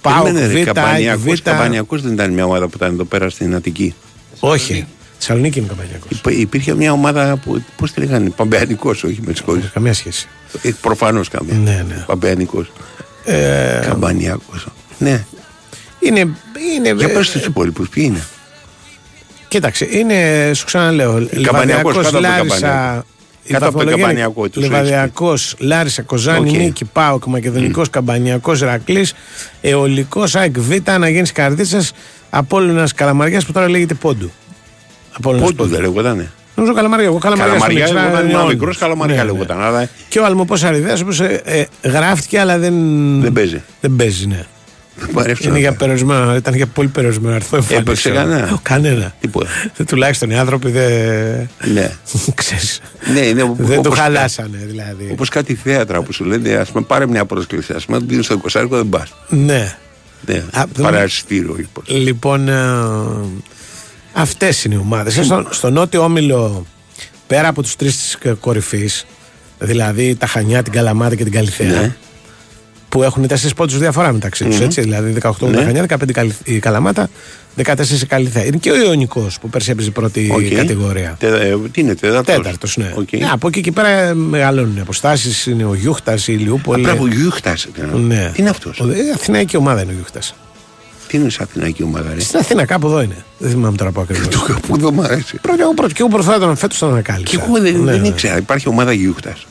[0.02, 1.44] Πάοκ, Περίμενε, ρε, Β, Καμπανιακός, Β.
[1.44, 3.96] Καμπανιακός δεν ήταν μια ομάδα που ήταν εδώ πέρα στην Αττική.
[4.40, 4.88] Όχι.
[5.18, 6.10] Θεσσαλονίκη είναι καμπανιακός.
[6.10, 7.64] Υπ- υπήρχε μια ομάδα που.
[7.78, 9.70] Πώς τη λέγανε, Παμπεανικός, όχι με συγχωρείς.
[9.74, 10.28] Καμία σχέση.
[10.62, 11.54] Ε, Προφανώς καμία.
[11.54, 12.04] Ναι, ναι.
[12.08, 12.72] Παμπεανικός.
[13.26, 14.68] Ε, Καμπανιακός.
[14.98, 15.26] Ναι.
[16.00, 16.20] είναι.
[16.76, 18.24] είναι Για ε, πες τους υπόλοιπους, ποιοι είναι;
[19.48, 23.06] Κοίταξε, είναι, σου ξαναλέω, Καμπανιακός, Λιβαδιακός, κάτω από τον Λάρισα, Καμπανιακό.
[23.16, 23.16] η
[23.54, 26.56] Κάτω από τον βαθμολογία είναι Καμπανιακό τους Λιβαδιακός, Λάρισα, Κοζάνη, Οκ.
[26.56, 29.14] Νίκη, Πάοκ, Μακεδονικός, Καμπανιακός, Ρακλής,
[29.62, 31.91] Εολικός, ΑΕΚ Β, Αναγέννης Καρδίτσας,
[32.30, 34.32] Απόλλωνας Καλαμαριάς που τώρα λέγεται Πόντου.
[35.18, 36.32] Απόλλωνας Πόντου δεν λεγότανε.
[36.56, 37.54] Νομίζω Καλαμαριά, εγώ Καλαμαριά.
[37.54, 39.32] Καλαμαριά στον λεγόταν, Εξά- ο ναι, μικρός Καλαμαριά ναι, ναι.
[39.32, 39.62] λεγόταν.
[39.62, 42.74] Αλλά Και ο Αλμοπός Αριδέας όπως ε, ε, γράφτηκε αλλά δεν...
[43.22, 43.62] δεν παίζει.
[43.82, 44.45] Δεν παίζει, ναι.
[45.00, 45.78] Δεν μου αρέσει Είναι να για πάει.
[45.78, 48.16] περιορισμένο, ήταν για πολύ περιορισμένο αριθμό Έπαιξε εμφανίσεων.
[48.16, 49.14] κανένα; Ε, Κανένα.
[49.20, 49.50] Τίποτα.
[49.78, 51.50] Ε, Τουλάχιστον οι άνθρωποι δεν.
[51.74, 51.91] Ναι.
[52.36, 52.80] Ξέρεις.
[53.14, 55.10] Ναι, είναι Δεν το όπως- χαλάσανε δηλαδή.
[55.12, 57.74] Όπως κάτι θέατρα που σου λένε, ας πούμε, πάρε μια πρόσκληση.
[57.74, 59.14] Α πούμε, δίνεις στο 20 δεν πας.
[59.30, 59.76] Ναι.
[60.26, 61.84] Ναι, Α, δεν- παρασυστήριο, λοιπόν.
[61.88, 62.54] Λοιπόν, ε,
[64.14, 65.18] αυτές είναι οι ομάδες.
[65.18, 66.66] Ε, Στο, στο νότιο όμιλο,
[67.28, 69.06] πέρα από τους τρεις της κορυφής,
[69.60, 71.95] δηλαδή τα Χανιά, την Καλαμάτα και την Καλλιθέα, Ναι.
[72.90, 74.64] Που έχουν τέσσερις πόντους διαφορά μεταξύ τους, Μμμ.
[74.64, 75.58] έτσι, δηλαδή 18 Ναι.
[75.58, 77.10] τα Χανιά, 15 η Καλλι- η Καλαμάτα,
[77.56, 78.45] 14 η Καλλιθέα.
[78.46, 80.56] Είναι και ο Ιωνικός που πέρσι έπαιζε πρώτη Οκ.
[80.56, 81.16] κατηγορία.
[81.20, 82.32] Τε- ε, τι είναι, τέταρτο.
[82.32, 82.94] Τέταρτος, ναι.
[83.12, 86.82] Ναι, από εκεί και πέρα ε, μεγαλώνουν οι αποστάσεις, είναι ο Γιούχτας, η Ηλιούπολη.
[86.82, 87.68] Μπράβο, Γιούχτας.
[88.08, 88.32] Ναι.
[88.34, 90.36] Τι είναι αυτός; Ε, Αθηναϊκή ομάδα είναι ο Γιούχτας.
[91.08, 93.16] Τι είναι σαν Αθηναϊκή ομάδα, ρε; Στην Αθήνα κάπου εδώ είναι.
[93.38, 94.28] Δεν θυμάμαι τώρα που ακριβώς.
[94.68, 95.38] Που δεν μου αρέσει.
[95.42, 97.38] Πρώτα εγώ πρώτο και εγώ προσπαθώ τον φέτος τον ανακάλυψα.
[97.38, 98.08] Και εγώ δεν, Ναι, δεν ναι.
[98.08, 98.38] ήξερα.
[98.38, 99.46] Υπάρχει ομάδα Γιούχτας.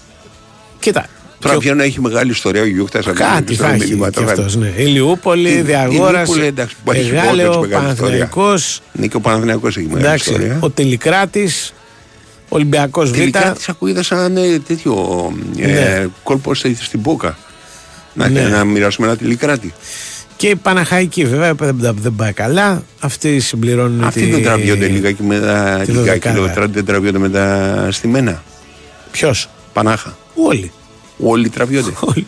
[0.78, 1.06] Κοίτα.
[1.38, 3.06] Τώρα και ο- πια να έχει μεγάλη ιστορία ο Γιούχτας.
[3.14, 4.72] Κάτι θα έχει και αυτός, ναι.
[4.76, 8.16] Ηλιούπολη, Η- Διαγόρας, Ηλιούπολη, εντάξει, που έχει Εγάλεο, Βόρτεξ, μεγάλη ιστορία.
[8.18, 10.56] Παναθηναϊκός, Ναι, και ο Παναθηναϊκός έχει μεγάλη εντάξει, ιστορία.
[10.60, 11.72] ο Τελικράτης,
[12.48, 13.14] Ολυμπιακός Β.
[13.16, 14.94] Τελικά τη ακούγεται σαν ε, τέτοιο
[15.58, 16.06] ε, Ναι.
[16.22, 17.38] κόλπος στη- στην Πόκα.
[18.14, 18.40] Να, Ναι.
[18.40, 19.72] να μοιράσουμε ένα τηλικράτη.
[20.36, 22.82] Και η Παναχαϊκή βέβαια δεν, δεν πάει καλά.
[23.00, 24.30] Αυτοί συμπληρώνουν Αυτοί τη...
[24.30, 26.38] δεν τραβιόνται λιγάκι με τα τη λιγάκι, δωδεκάδα.
[26.38, 28.42] λέω, τρα- δεν τραβιόνται με τα στημένα.
[29.10, 30.16] Ποιος; Πανάχα.
[30.34, 30.72] Όλοι.
[31.18, 31.92] Όλοι τραβιόνται.
[32.14, 32.26] Όλοι.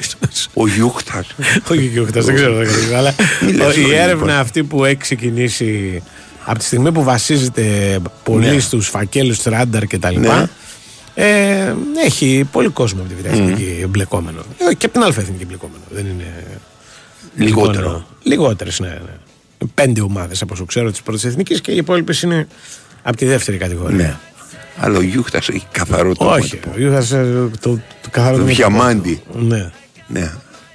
[0.55, 1.27] Ο Γιούχτας.
[1.71, 2.55] Όχι και όχι, δεν ξέρω.
[2.55, 3.15] δεν ξέρω, Αλλά
[3.47, 4.31] Μη λες η όλοι, έρευνα λοιπόν.
[4.31, 6.03] αυτή που έχει ξεκινήσει
[6.45, 8.59] από τη στιγμή που βασίζεται πολύ Ναι.
[8.61, 10.19] στους φακέλους ράνταρ και τα Ναι.
[10.19, 10.51] λοιπά
[11.15, 11.75] ε,
[12.05, 14.41] έχει πολύ κόσμο από τη Β' Εθνική εμπλεκόμενο.
[14.71, 15.81] Ε, και από την Α' Εθνική εμπλεκόμενο.
[15.91, 16.45] Δεν είναι...
[17.37, 17.87] Λιγότερο.
[17.89, 19.69] Λοιπόν, λιγότερες, ναι, ναι.
[19.75, 22.47] Πέντε ομάδες από όσο ξέρω της πρώτης εθνικής και οι υπόλοιπες είναι
[23.03, 24.21] από τη δεύτερη κατηγορία.
[24.81, 24.87] Ναι.
[24.87, 28.43] Αλλά ο Γιούχτα έχει καθαρό το Όχι, ο Ιούχας, ε, το, το, το καθαρό Το
[28.43, 29.23] του διαμάντι.
[29.33, 29.71] Ναι.
[30.07, 30.33] Ναι.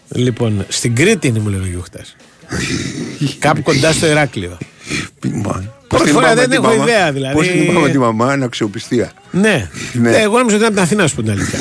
[0.09, 2.15] Λοιπόν, στην Κρήτη είναι μου λέει ο Γιούχτας.
[3.39, 4.57] Κάπου κοντά στο Ηράκλειο.
[5.33, 7.35] Μα, Πρώτη την φορά πάμε δεν τη έχω μαμά- ιδέα, δηλαδή.
[7.35, 9.11] Πώς την πάμε τη μαμά, είναι αξιοπιστία.
[9.31, 9.69] Ναι.
[9.93, 10.11] Ναι.
[10.11, 11.59] Ε, Εγώ νόμιζα ότι είναι από την Αθήνα, να σου πω την αλήθεια.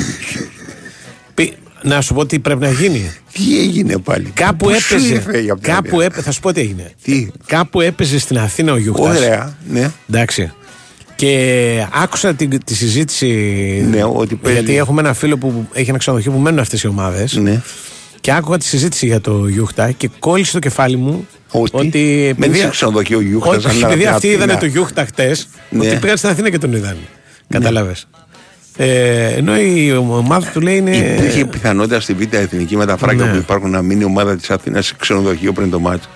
[1.35, 3.11] Πι- Να σου πω τι πρέπει να γίνει.
[3.33, 5.13] Τι έγινε πάλι; Κάπου Πού σου έπαιζε.
[5.13, 6.21] ήρθε η απ' την Κάπου Αθήνα; έπαιζε.
[6.21, 6.91] Θα σου πω τι έγινε.
[7.03, 9.17] Τι; Κάπου έπαιζε στην Αθήνα ο Γιούχτας.
[9.17, 9.91] Ωραία, ναι.
[10.09, 10.51] Εντάξει.
[11.23, 13.27] Και άκουσα τη, τη συζήτηση.
[13.89, 14.59] Ναι, ότι παίζει.
[14.59, 17.35] Γιατί έχουμε ένα φίλο που έχει ένα ξενοδοχείο που μένουν αυτές οι ομάδες.
[17.35, 17.61] Ναι.
[18.21, 21.27] Και άκουγα τη συζήτηση για το Γιούχτα και κόλλησε το κεφάλι μου
[21.71, 23.65] Ότι, επειδή- δεν σε ξενοδοχείο Γιούχτας.
[23.65, 25.87] Όχι, επειδή αυτοί είδανε το Γιούχτα χτες, Ναι.
[25.87, 26.97] ότι πήγαν στην Αθήνα και τον είδαν.
[27.49, 28.07] Κατάλαβες.
[28.77, 30.95] Ε, ενώ η ομάδα του λέει είναι.
[30.97, 33.31] Υπήρχε πιθανότητα στη Β' Εθνική με τα φράγκα Ναι.
[33.31, 36.09] που υπάρχουν να μείνει η ομάδα της Αθήνας σε ξενοδοχείο πριν το μάτσο.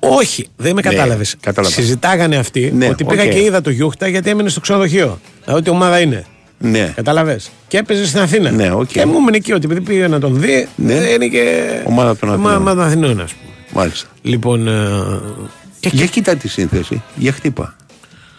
[0.00, 1.36] Όχι, δεν με Ναι, κατάλαβες.
[1.40, 1.74] κατάλαβα.
[1.74, 3.28] Συζητάγανε αυτοί Ναι, ότι πήγα οκ.
[3.30, 5.20] και είδα το Γιούχτα γιατί έμεινε στο ξενοδοχείο.
[5.44, 6.24] Δηλαδή ότι ομάδα είναι.
[6.58, 6.92] Ναι.
[6.96, 7.50] Κατάλαβες.
[7.68, 8.50] Και έπαιζε στην Αθήνα.
[8.50, 8.86] Ναι, οκ.
[8.86, 10.94] Και μου έμεινε εκεί ότι επειδή πήγε να τον δει, Ναι.
[10.94, 11.68] ε, είναι και.
[11.84, 12.54] Ομάδα των Αθηνών.
[12.56, 13.52] Ομάδα των Αθηνών, ας πούμε.
[13.72, 14.08] Μάλιστα.
[14.22, 14.68] Λοιπόν.
[14.68, 14.72] ε,
[15.80, 17.02] και, Για κοίτα τη σύνθεση.
[17.14, 17.76] Για χτύπα.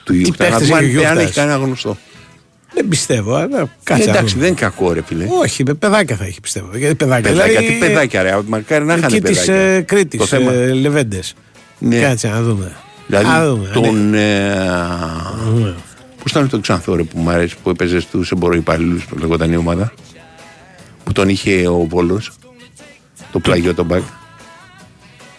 [0.03, 0.43] Του Γιούχτα.
[0.43, 1.97] Να παίχτες δούμε έχει ο αν- αν Γιούχτας; έχει κανένα γνωστό.
[2.73, 3.37] δεν πιστεύω.
[3.37, 3.47] ε, Ε,
[3.83, 4.03] Κάτσε.
[4.05, 4.43] να εντάξει, δούμε.
[4.45, 5.25] δεν είναι κακό, ρε φίλε.
[5.41, 6.69] Όχι, με παιδάκια θα έχει πιστεύω.
[6.77, 7.29] Γιατί παιδάκια.
[7.31, 8.37] Παιδάκια, δηλαδή, τι παιδάκια, ρε.
[8.47, 9.55] Μακάρι να είχαν Εκεί της παιδάκια.
[9.75, 10.51] ε, Κρήτης, Το θέμα.
[10.53, 11.33] ε, Λεβέντες.
[11.79, 11.99] Ναι.
[11.99, 12.75] Κάτσε να δούμε.
[13.07, 13.73] Δηλαδή Να δούμε, ναι.
[13.73, 14.13] τον.
[14.13, 14.55] Ε,
[15.53, 15.73] Ναι.
[16.21, 19.55] Πώς ήταν το Ξανθό ρε, που μου αρέσει που έπαιζε στους εμποροϊπαλλήλου που λεγόταν η
[19.55, 19.93] ομάδα.
[21.03, 22.31] Που τον είχε ο Βόλος.
[23.31, 24.01] Το πλαγιό τον μπακ.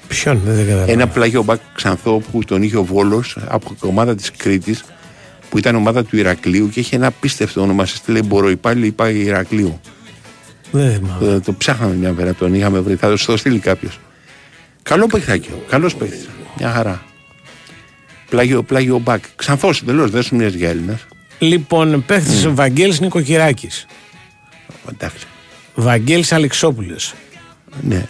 [0.08, 0.92] Ποιον, δεν καταλαβαίνω.
[0.92, 4.84] Ένα πλαγιό μπακ Ξανθό που τον είχε ο Βόλος από την ομάδα της Κρήτης
[5.50, 7.86] που ήταν ομάδα του Ηρακλείου και είχε ένα απίστευτο όνομα.
[7.86, 9.80] Σε στείλε εμποροϊπάλληλο είπα Ηρακλείου.
[10.70, 11.34] Δεν θυμάμαι.
[11.34, 12.94] Ε, το ψάχναμε μια μέρα, τον είχαμε βρει.
[12.94, 14.00] Θα το στείλει κάποιος.
[14.82, 15.48] Καλό παιχτάκι.
[15.68, 16.26] Καλός παίχτη.
[16.58, 17.02] Μια χαρά.
[18.30, 19.24] Πλάγιο, πλάγιο μπακ.
[19.36, 21.00] Ξανθός εντελώς, δεν σου μοιάζει για Έλληνα.
[21.38, 23.68] Λοιπόν, παίχτης ο Βαγγέλης Νοικοκυράκη.
[24.92, 25.26] Εντάξει.
[25.74, 27.14] Βαγγέλης Αλεξόπουλος.
[27.82, 28.08] Ναι.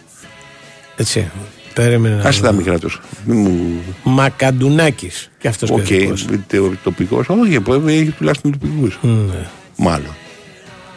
[0.96, 1.30] Έτσι.
[1.74, 2.46] Περίμενε να Άσε δω.
[2.46, 3.00] τα μικρά τους.
[3.24, 3.82] Μου...
[4.02, 5.30] Μακαντουνάκης.
[5.38, 5.76] Και αυτός Οκ,
[6.82, 7.28] τοπικός.
[7.28, 8.98] Όχι, που έχει τουλάχιστον τοπικούς.
[9.02, 9.46] Ναι.
[9.76, 10.14] Μάλλον.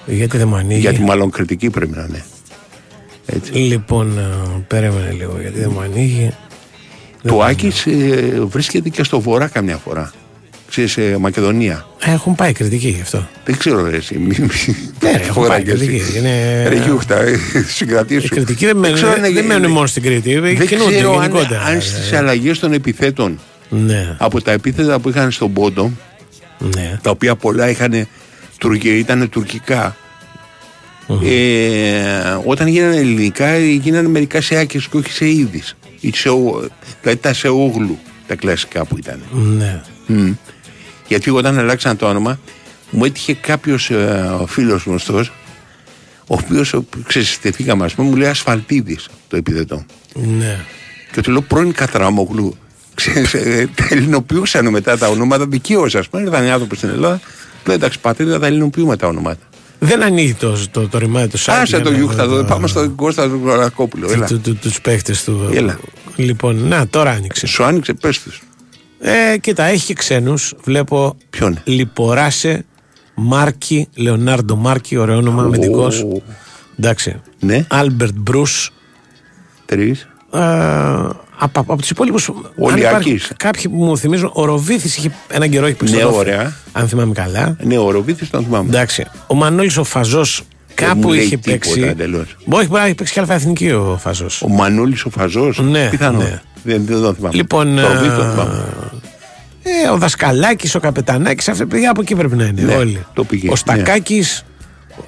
[0.06, 2.26] Γιατί δεν μου ανοίγει; Γιατί μάλλον κριτική πρέπει να είναι.
[3.52, 4.24] Λοιπόν, ε,
[4.68, 6.34] περίμενε λίγο γιατί δεν μου ανοίγει.
[7.28, 10.12] Το Άκης ε, βρίσκεται και στο βορρά καμιά φορά.
[10.70, 11.86] Ξέρεις, σε Μακεδονία.
[12.00, 13.28] Έχουν πάει κριτική γι' αυτό.
[13.46, 14.18] Δεν ξέρω ρε εσύ.
[14.18, 14.48] μη- μη-
[15.02, 15.86] Ναι, ρε, έχουν φορά πάει κι εσύ.
[15.86, 16.18] κριτική.
[16.18, 16.68] Είναι...
[16.68, 18.26] Ρε Γιούχτα, ε, συγκρατήσου.
[18.26, 20.40] Η κριτική δεν μένουν, ξέρω αν είναι- δεν μένουν μόνο στην Κρήτη.
[20.40, 21.62] Δεν κινούνται ξέρω αν, γενικότερα.
[21.62, 25.92] αν στις αλλαγές των επιθέτων Ναι, από τα επίθετα που είχαν στον Πόντο,
[26.60, 27.00] ναι.
[27.02, 28.08] τα οποία πολλά είχαν
[28.84, 29.96] ήταν τουρκικά,
[31.24, 35.76] ε, όταν γίνανε ελληνικά γίνανε μερικά σε άκες και όχι σε είδης.
[36.00, 36.68] Ή σε, ο-
[37.02, 37.98] δηλαδή τα σε όγλου
[38.28, 39.20] τα κλασικά που ήταν.
[39.58, 39.82] ναι.
[40.08, 40.32] Μμ.
[41.08, 42.40] Γιατί όταν αλλάξαν το όνομα,
[42.90, 45.32] μου έτυχε κάποιος ε, φίλος γνωστός,
[46.28, 46.74] ο οποίος
[47.08, 49.86] ξεστηθήκαμε, ας πούμε, μου λέει Ασφαλτίδης το επιδετό.
[50.14, 50.60] ναι.
[51.12, 52.58] Και του λέω πρώην Κατράμογλου.
[52.96, 56.24] Ξέρεις, ε, τα ελληνοποιούσαν μετά τα ονόματα δικαίω, ας πούμε.
[56.24, 57.18] Ήταν άνθρωποι στην Ελλάδα.
[57.18, 57.24] Του
[57.66, 59.42] λέω εντάξει, πατρίδα, τα ελληνοποιούμε τα ονόματα.
[59.86, 61.50] Δεν ανοίγει το, το, το ρημάδι του site.
[61.50, 64.12] Άσε για το να- Γιούχτα, το- πάμε στον Κώστα του Γρακόπουλο.
[64.12, 64.26] Έλα.
[64.26, 65.50] του, του, τους παίχτες του.
[65.54, 65.80] Έλα.
[66.16, 67.48] Λοιπόν, να, τώρα άνοιξε.
[67.48, 68.42] Σου άνοιξε, πες τους.
[69.00, 70.54] Ε, κοίτα, έχει και ξένους.
[70.64, 72.66] Βλέπω Ποιον; Λιποράσε
[73.16, 76.06] Μάρκι, Λεωνάρντο Μάρκι, ωραίο όνομα, αμυντικός.
[76.80, 77.22] Εντάξει.
[77.40, 77.66] Ναι.
[77.70, 78.70] Άλμπερτ Μπρούς.
[79.66, 79.96] Τρει.
[81.42, 82.30] Ε, από, από τους υπόλοιπους.
[82.56, 83.32] Ολυακής.
[83.38, 86.54] Κάποιοι που μου θυμίζουν, ο Ροβίθη είχε έναν καιρό έχει παίξει Ναι, στο Δόφι, ωραία.
[86.72, 87.56] Αν θυμάμαι καλά.
[87.64, 88.70] Ναι, ο Ροβίθη τον θυμάμαι.
[88.70, 89.06] Εντάξει.
[89.28, 90.48] Ο Μανώλης ο Φαζός μου
[90.88, 91.82] κάπου λέει είχε τίποτα παίξει.
[91.82, 92.36] εντελώς.
[92.46, 94.42] Μπορεί να έχει παίξει και αλφα εθνική ο Φαζός.
[94.42, 95.60] Ο Μανούλη ο Φαζός.
[95.60, 96.18] Ναι, Πιθανό.
[96.18, 96.42] ναι.
[96.64, 97.36] Δεν, δεν τον θυμάμαι.
[97.36, 98.64] Λοιπόν, Το ε, Ροβίθη τον θυμάμαι.
[99.64, 102.62] Ε, ο Δασκαλάκης, ο Καπετανάκης, αυτά παιδιά από εκεί πρέπει να είναι.
[102.62, 103.06] Ναι, όλοι.
[103.14, 104.46] το πήγε, Ο Στακάκης,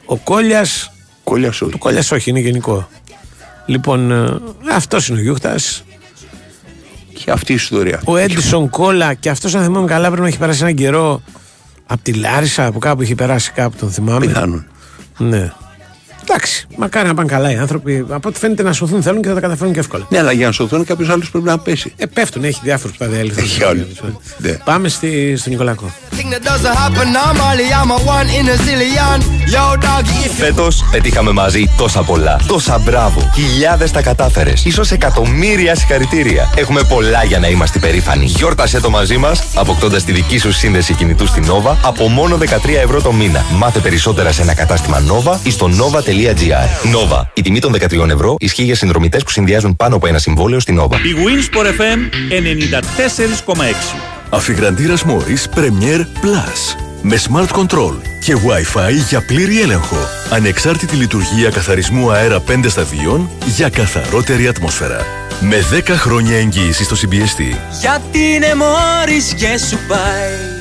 [0.05, 0.91] ο Κόλιας.
[1.23, 1.71] Κόλιας όχι.
[1.71, 2.87] Το Κόλιας όχι, είναι γενικό.
[3.65, 4.11] Λοιπόν,
[4.73, 5.83] αυτός είναι ο Γιούχτας.
[7.25, 8.01] Και αυτή η ιστορία.
[8.05, 11.21] Ο Έντισον Κόλα και αυτός, αν θυμάμαι καλά, πρέπει να έχει περάσει έναν καιρό
[11.85, 14.25] από τη Λάρισα, από κάπου είχε περάσει κάπου, τον θυμάμαι.
[14.25, 14.65] Πιθανόν.
[15.17, 15.51] Ναι.
[16.27, 18.05] Εντάξει, μακάρι να πάνε καλά οι άνθρωποι.
[18.09, 20.05] Από ό,τι φαίνεται να σωθούν θέλουν και θα τα καταφέρουν και εύκολα.
[20.09, 21.93] Ναι, αλλά για να σωθούν κάποιος άλλος πρέπει να πέσει.
[21.97, 23.43] Ε, πέφτουν, έχει διάφορους που θα διέλθουν.
[23.43, 23.87] Έχει άλλους.
[24.37, 24.51] Ναι.
[24.51, 25.93] Πάμε στη, στον Νικολακό.
[26.17, 29.19] Thing that doesn't happen normally, I'm a one in a zillion.
[29.55, 32.39] Yo, doggy, if Φέτος πετύχαμε μαζί τόσα πολλά.
[32.47, 33.31] Τόσα μπράβο.
[33.35, 34.65] Χιλιάδες τα κατάφερες.
[34.73, 36.49] σω εκατομμύρια συγχαρητήρια.
[36.55, 38.25] Έχουμε πολλά για να είμαστε περήφανοι.
[38.25, 42.43] Γιόρτασε το μαζί μας, αποκτώντας τη δική σου σύνδεση κινητού στην Nova από μόνο 13
[42.83, 43.45] ευρώ το μήνα.
[43.51, 46.14] Μάθε περισσότερα σε ένα κατάστημα Nova ή στο nova.gr.
[46.15, 47.21] Nova.
[47.33, 50.79] Η τιμή των 13 ευρώ ισχύει για συνδρομητές που συνδυάζουν πάνω από ένα συμβόλαιο στην
[50.81, 50.93] Nova.
[50.93, 51.99] Η Winsport FM
[53.53, 53.95] 94,6.
[54.29, 56.77] Αφιγραντήρας Μόρις Premier Plus.
[57.01, 57.93] Με Smart Control
[58.23, 59.97] και Wi-Fi για πλήρη έλεγχο.
[60.29, 65.05] Ανεξάρτητη λειτουργία καθαρισμού αέρα 5 σταδίων για καθαρότερη ατμόσφαιρα.
[65.39, 67.59] Με 10 χρόνια εγγύηση στο συμπιεστή.
[67.79, 70.54] γιατί είναι μόρις και σου πάει.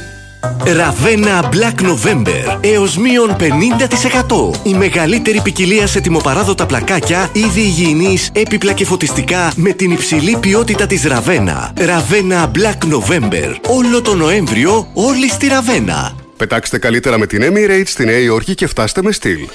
[0.64, 4.51] Ραβένα Black November έως μείον 50%.
[4.62, 10.86] Η μεγαλύτερη ποικιλία σε τιμοπαράδοτα πλακάκια, είδη υγιεινής, έπιπλα και φωτιστικά με την υψηλή ποιότητα
[10.86, 11.72] της Ραβένα.
[11.78, 13.55] Ραβένα Black November.
[13.68, 16.16] Όλο το Νοέμβριο, όλοι στη Ραβένα.
[16.36, 19.49] Πετάξτε καλύτερα με την Emirates στη Νέα Υόρκη και φτάστε με στυλ.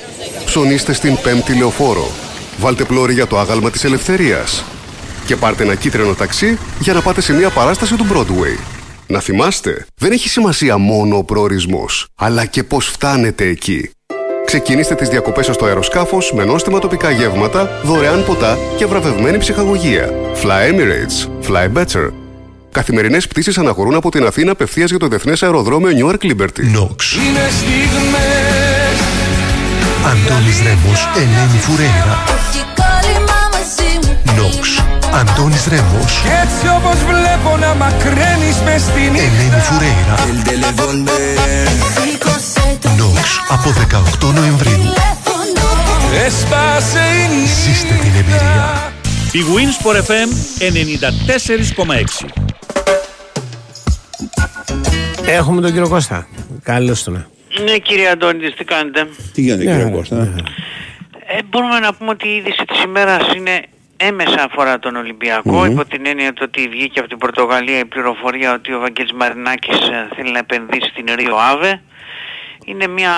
[0.45, 2.11] Ψωνίστε στην πέμπτη λεωφόρο.
[2.59, 4.63] Βάλτε πλώρη για το άγαλμα της ελευθερίας.
[5.25, 8.78] Και πάρτε ένα κίτρινο ταξί για να πάτε σε μια παράσταση του Broadway.
[9.11, 13.89] Να θυμάστε, δεν έχει σημασία μόνο ο προορισμός, αλλά και πώς φτάνετε εκεί.
[14.45, 20.09] Ξεκινήστε τις διακοπές σας στο αεροσκάφος με νόστιμα τοπικά γεύματα, δωρεάν ποτά και βραβευμένη ψυχαγωγία.
[20.43, 21.47] Fly Emirates.
[21.49, 22.09] Fly better.
[22.71, 26.61] Καθημερινές πτήσεις αναχωρούν από την Αθήνα απευθείας για το Διεθνές Αεροδρόμιο Newark Liberty.
[26.77, 26.97] Nox.
[27.15, 28.99] Είναι στιγμές
[30.05, 32.23] Αντώνης Ρέμος, Ελένη Φουρέιρα.
[34.25, 34.98] Nox.
[35.13, 40.15] Αντώνης Ρέμος, Κι έτσι όπως βλέπω να μακραίνεις μες στη νύχτα Ελένη Φουρέιρα.
[42.99, 43.27] Nox.
[43.49, 43.69] Από
[44.29, 44.79] 18 Νοεμβρίου.
[46.25, 48.91] Έσπασε η νύχτα Ζήστε την εμπειρία.
[49.31, 50.29] Η Winsport FM
[52.25, 52.27] 94,6.
[55.25, 56.27] Έχουμε τον κύριο Κώστα.
[56.63, 57.25] Καλώς τον.
[57.65, 60.41] Ναι κύριε Αντώνη, τι κάνετε; Τι γίνεται, Ναι, κύριε ναι, Κώστα; ναι.
[61.27, 63.61] Ε, μπορούμε να πούμε ότι η είδηση της ημέρας είναι
[64.01, 68.53] έμεσα αφορά τον ολυμπιακο υπό την έννοια του ότι βγήκε από την Πορτογαλία η πληροφορία
[68.53, 71.81] ότι ο Βαγγέλης Μαρινάκης ε, θέλει να επενδύσει στην Ρίο Άβε.
[72.65, 73.13] Είναι μια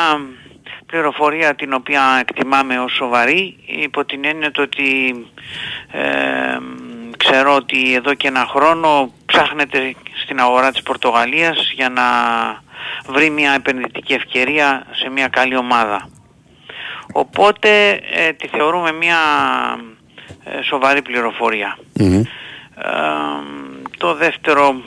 [0.86, 5.26] πληροφορία την οποία εκτιμάμε ως σοβαρή υπό την έννοια του ότι
[5.92, 6.58] ε,
[7.18, 12.04] ξέρω ότι εδώ και ένα χρόνο ψάχνεται στην αγορά της Πορτογαλίας για να
[13.08, 16.10] βρει μια επενδυτική ευκαιρία σε μια καλή ομάδα.
[17.14, 19.18] Οπότε ε, τη θεωρούμε μια
[19.78, 19.91] ε,
[20.64, 21.78] σοβαρή πληροφορία.
[22.00, 22.22] Ε,
[23.98, 24.82] το δεύτερο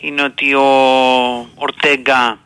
[0.00, 0.68] είναι ότι ο
[1.54, 2.38] Ορτέγκα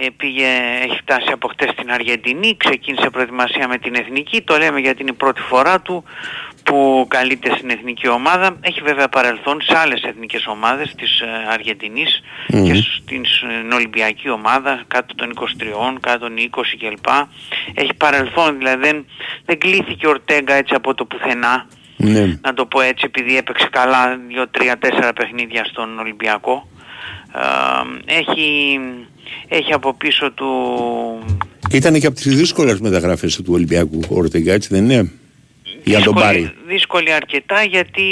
[0.00, 0.46] ε, πήγε,
[0.82, 5.10] έχει φτάσει από χτες στην Αργεντινή, ξεκίνησε προετοιμασία με την Εθνική, το λέμε γιατί είναι
[5.10, 6.04] η πρώτη φορά του
[6.62, 8.56] που καλείται στην Εθνική Ομάδα.
[8.60, 12.64] Έχει βέβαια παρελθόν σε άλλες εθνικές ομάδες της ε, Αργεντινής Μμμ.
[12.64, 13.24] και στην
[13.70, 15.32] ε, Ολυμπιακή Ομάδα κάτω των
[15.94, 17.06] 23, κάτω των 20 κλπ.
[17.74, 19.06] Έχει παρελθόν, δηλαδή δεν,
[19.44, 21.66] δεν κλείθηκε ο Ορτέγκα έτσι από το πουθενά
[22.04, 22.38] Ναι.
[22.42, 24.18] να το πω έτσι επειδή έπαιξε καλά
[24.52, 26.66] 2-3-4 παιχνίδια στον Ολυμπιακό
[28.06, 28.78] Ε, έχει,
[29.48, 30.48] έχει από πίσω του
[31.70, 35.10] Ήταν και από τις δύσκολες μεταγραφές του Ολυμπιακού ο Ορτεγκά, έτσι δεν είναι;
[35.84, 36.38] Για να τον πάρει.
[36.38, 38.02] δύσκολη, δύσκολη αρκετά γιατί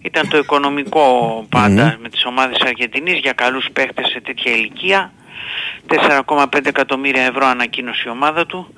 [0.00, 1.06] ήταν το οικονομικό
[1.48, 5.12] πάντα με τις ομάδες Αργεντινής για καλούς παίχτες σε τέτοια ηλικία
[5.88, 8.74] 4,5 εκατομμύρια ευρώ ανακοίνωσε η ομάδα του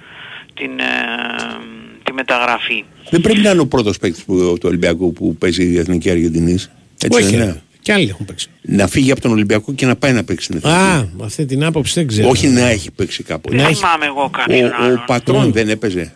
[0.55, 0.85] την, ε,
[2.09, 5.79] τη μεταγραφή Δεν πρέπει να είναι ο πρώτος παίκτης που, του Ολυμπιακού που παίζει η
[5.79, 6.71] Εθνική Αργεντινής.
[7.03, 7.45] Έτσι Όχι, δεν ρε.
[7.45, 8.49] είναι; Και άλλοι έχουν παίξει.
[8.63, 10.77] Να φύγει από τον Ολυμπιακό και να πάει να παίξει στην Εθνική.
[10.77, 12.29] Α, με αυτή την άποψη δεν ξέρω.
[12.29, 13.57] Όχι να έχει παίξει κάποτε.
[13.57, 16.13] δεν θυμάμαι εγώ κάποιον Ο, ο Πατρόν δεν έπαιζε.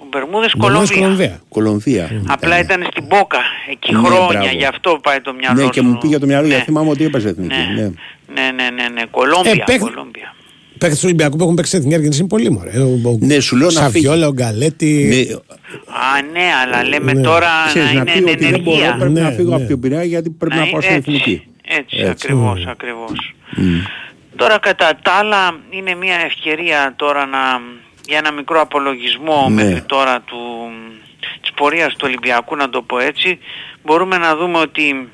[0.00, 2.22] ο Μπερμούδες Μπερμούδες Κολομβία Κολομβία.
[2.26, 3.38] απλά ήταν στην Μπόκα
[3.70, 4.56] εκεί Ναι, χρόνια μπράβο.
[4.56, 5.86] γι' αυτό πάει το μυαλό Ναι, και σου.
[5.86, 7.54] μου πήγε το μυαλό γιατί θυμάμαι ότι έπαιζε εθνική.
[7.74, 7.82] Ναι.
[7.82, 10.34] ναι ναι ναι ναι Κολόμπια, Ε, παίχ- Κολόμπια.
[10.80, 12.78] Παίχτε του Ολυμπιακού που έχουν παίξει στην Εθνική Αργεντινή είναι πολύ μωρέ.
[12.78, 15.28] Ο- ο- Ναι, σου λέω να Σαβιόλα, ο Γκαλέτη.
[15.86, 17.22] Α, ναι, αλλά λέμε Ναι.
[17.22, 18.96] τώρα Ξέρεις, να να είναι πει εν ότι δεν μπορώ, ενεργεία.
[18.98, 19.54] πρέπει να Ναι, φύγω ναι.
[19.56, 21.10] από την Πειραιά γιατί πρέπει Να να πάω είναι στην έτσι.
[21.10, 21.42] Εθνική.
[21.66, 22.06] Έτσι, Έτσι.
[22.10, 23.34] ακριβώς, ακριβώς.
[24.36, 27.38] Τώρα κατά τα άλλα είναι μια ευκαιρία τώρα να,
[28.08, 29.62] για ένα μικρό απολογισμό Ναι.
[29.64, 30.38] μέχρι τώρα του,
[31.40, 33.38] της πορείας του Ολυμπιακού να το πω έτσι.
[33.84, 35.08] Μπορούμε να δούμε ότι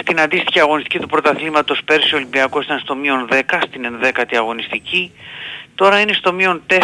[0.00, 5.12] στην αντίστοιχη αγωνιστική του πρωταθλήματος πέρσι ο Ολυμπιακός ήταν στο μείον 10 στην 11η αγωνιστική.
[5.74, 6.76] Τώρα είναι στο μείον 4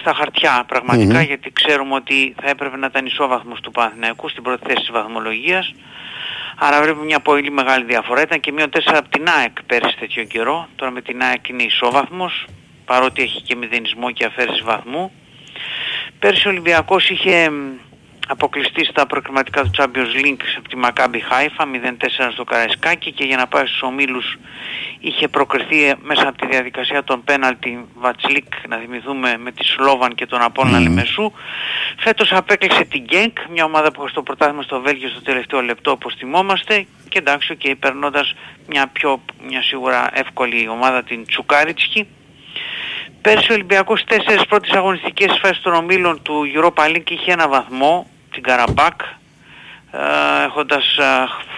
[0.00, 1.24] στα χαρτιά πραγματικά Μμμ.
[1.26, 5.74] γιατί ξέρουμε ότι θα έπρεπε να ήταν ισόβαθμος του Παναθηναϊκού στην πρώτη θέση της βαθμολογίας.
[6.58, 8.20] Άρα βλέπουμε μια πολύ μεγάλη διαφορά.
[8.20, 10.68] Ήταν και μείον 4 από την ΑΕΚ πέρυσι τέτοιο καιρό.
[10.76, 12.46] Τώρα με την ΑΕΚ είναι ισόβαθμος
[12.84, 15.12] παρότι έχει και μηδενισμό και αφαίρεση βαθμού.
[16.18, 17.54] Πέρσι ο Ολυμπιακός είχε μ,
[18.26, 23.36] αποκλειστεί στα προκριματικά του Champions League από τη Maccabi Haifa 0-4 στο Καραϊσκάκι και για
[23.36, 24.38] να πάει στους ομίλους
[25.00, 30.26] είχε προκριθεί μέσα από τη διαδικασία των πέναλτι Βατσλίκ να θυμηθούμε με τη Σλόβαν και
[30.26, 31.32] τον Απόλλωνα Λεμεσού.
[31.98, 35.90] Φέτος απέκλεισε την Γκένκ, μια ομάδα που είχε στο πρωτάθλημα στο Βέλγιο στο τελευταίο λεπτό
[35.90, 38.34] όπως θυμόμαστε και εντάξει και περνώντας
[38.66, 42.06] μια πιο μια σίγουρα εύκολη ομάδα την Τσουκάριτσκι.
[43.20, 47.48] Πέρσι ο Ολυμπιακός στις τέσσερις πρώτες αγωνιστικές φάσεις των ομίλων του Europa League είχε ένα
[47.48, 48.06] βαθμό,
[48.36, 49.00] την Καραμπάκ,
[49.92, 51.04] ε, έχοντας ε,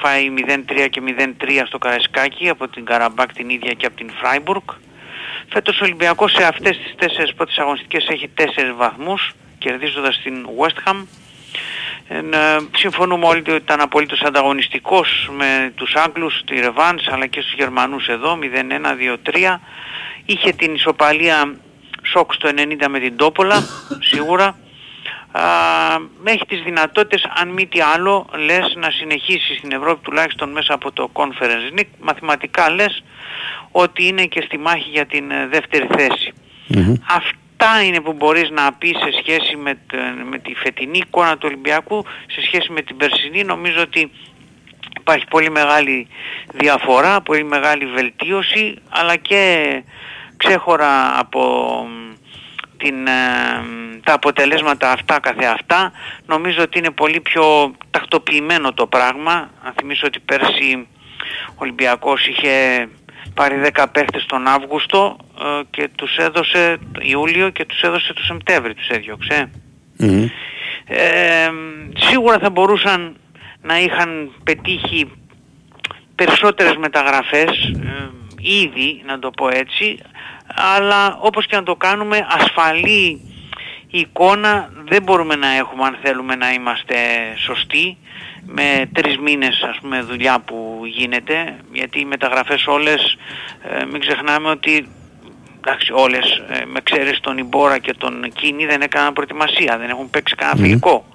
[0.00, 4.62] φάει 0-3 και 0-3 στο Καραϊσκάκι από την Καραμπάκ την ίδια και από την Φράιμπουργκ.
[5.48, 10.88] Φέτος ο Ολυμπιακός σε αυτές τις τέσσερις πρώτες αγωνιστικές έχει τέσσερις βαθμούς, κερδίζοντας την West
[10.88, 11.06] Ham.
[12.08, 17.40] Ε, ε, συμφωνούμε όλοι ότι ήταν απολύτως ανταγωνιστικός με τους Άγγλους, τη Ρεβάνς, αλλά και
[17.40, 19.60] στους Γερμανούς εδώ, 0-1, 2-3.
[20.24, 21.54] Είχε την ισοπαλία
[22.02, 23.62] σοκ στο 90 με την Τόπολα,
[24.10, 24.56] σίγουρα.
[25.38, 30.74] Α, έχει τις δυνατότητες, αν μη τι άλλο, λες να συνεχίσεις στην Ευρώπη τουλάχιστον μέσα
[30.74, 31.90] από το Conference League.
[32.00, 33.02] Μαθηματικά λες
[33.70, 36.32] ότι είναι και στη μάχη για την ε, δεύτερη θέση.
[37.16, 41.42] Αυτά είναι που μπορείς να πεις σε σχέση με, τε- με τη φετινή εικόνα του
[41.44, 43.44] Ολυμπιακού, σε σχέση με την περσινή.
[43.44, 44.10] Νομίζω ότι
[45.00, 46.08] υπάρχει πολύ μεγάλη
[46.54, 49.82] διαφορά, πολύ μεγάλη βελτίωση, αλλά και
[50.36, 51.40] ξέχωρα από
[51.88, 52.07] μ,
[52.78, 53.10] την, ε,
[54.04, 55.92] τα αποτελέσματα αυτά καθεαυτά,
[56.26, 59.50] νομίζω ότι είναι πολύ πιο τακτοποιημένο το πράγμα.
[59.62, 60.86] Αν θυμίσω ότι πέρσι
[61.48, 62.88] ο Ολυμπιακός είχε
[63.34, 68.74] πάρει 10 παίχτες τον Αύγουστο ε, και τους έδωσε Ιούλιο και τους έδωσε το Σεπτέμβρη,
[68.74, 69.50] τους έδιωξε.
[70.84, 71.50] Ε,
[71.96, 73.16] σίγουρα θα μπορούσαν
[73.62, 75.12] να είχαν πετύχει
[76.14, 79.98] περισσότερες μεταγραφές ε, ήδη, να το πω έτσι,
[80.54, 83.20] αλλά όπως και να το κάνουμε ασφαλή
[83.90, 86.96] εικόνα δεν μπορούμε να έχουμε αν θέλουμε να είμαστε
[87.36, 87.96] σωστοί.
[88.50, 91.56] Με τρεις μήνες ας πούμε δουλειά που γίνεται.
[91.72, 93.16] Γιατί οι μεταγραφές όλες
[93.62, 94.88] ε, μην ξεχνάμε ότι
[95.56, 100.10] εντάξει όλες ε, με ξέρεις τον Ιμπόρα και τον Κίνη δεν έκαναν προετοιμασία δεν έχουν
[100.10, 101.06] παίξει κανένα φιλικό.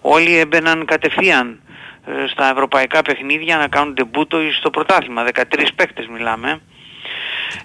[0.00, 1.60] Όλοι έμπαιναν κατευθείαν
[2.06, 5.24] ε, στα ευρωπαϊκά παιχνίδια να κάνουν ντεμπούτο στο πρωτάθλημα.
[5.34, 5.42] 13
[5.76, 6.60] παίκτες μιλάμε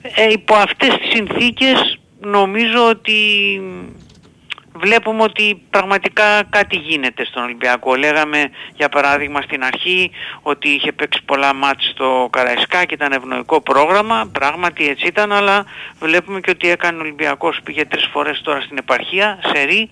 [0.02, 3.20] ε, υπό αυτές τις συνθήκες νομίζω ότι
[4.74, 7.96] βλέπουμε ότι πραγματικά κάτι γίνεται στον Ολυμπιακό.
[7.96, 10.12] Λέγαμε για παράδειγμα στην αρχή
[10.42, 15.66] ότι είχε παίξει πολλά μάτς στο Καραϊσκάκι, ήταν ευνοϊκό πρόγραμμα, πράγματι έτσι ήταν, αλλά
[16.00, 19.89] βλέπουμε και ότι έκανε ο Ολυμπιακός, πήγε τρεις φορές τώρα στην επαρχία, σε ρί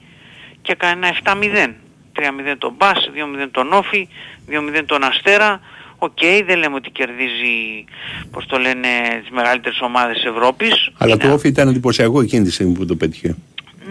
[0.62, 1.74] και έκανε ένα 7-0.
[2.16, 4.07] 3-0 τον ΠΑΣ, 2-0 τον ΟΦΗ,
[4.50, 5.60] 2-0 τον Αστέρα.
[6.00, 7.86] Οκ, δεν λέμε ότι κερδίζει,
[8.32, 8.88] πώς το λένε,
[9.22, 10.89] τις μεγαλύτερες ομάδες της Ευρώπης.
[10.97, 13.36] Αλλά το ΟΦΗ ήταν εντυπωσιακό εκείνη τη στιγμή που το πέτυχε.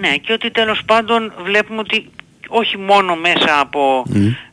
[0.00, 2.10] Ναι, και ότι τέλος πάντων βλέπουμε ότι
[2.48, 4.04] όχι μόνο μέσα από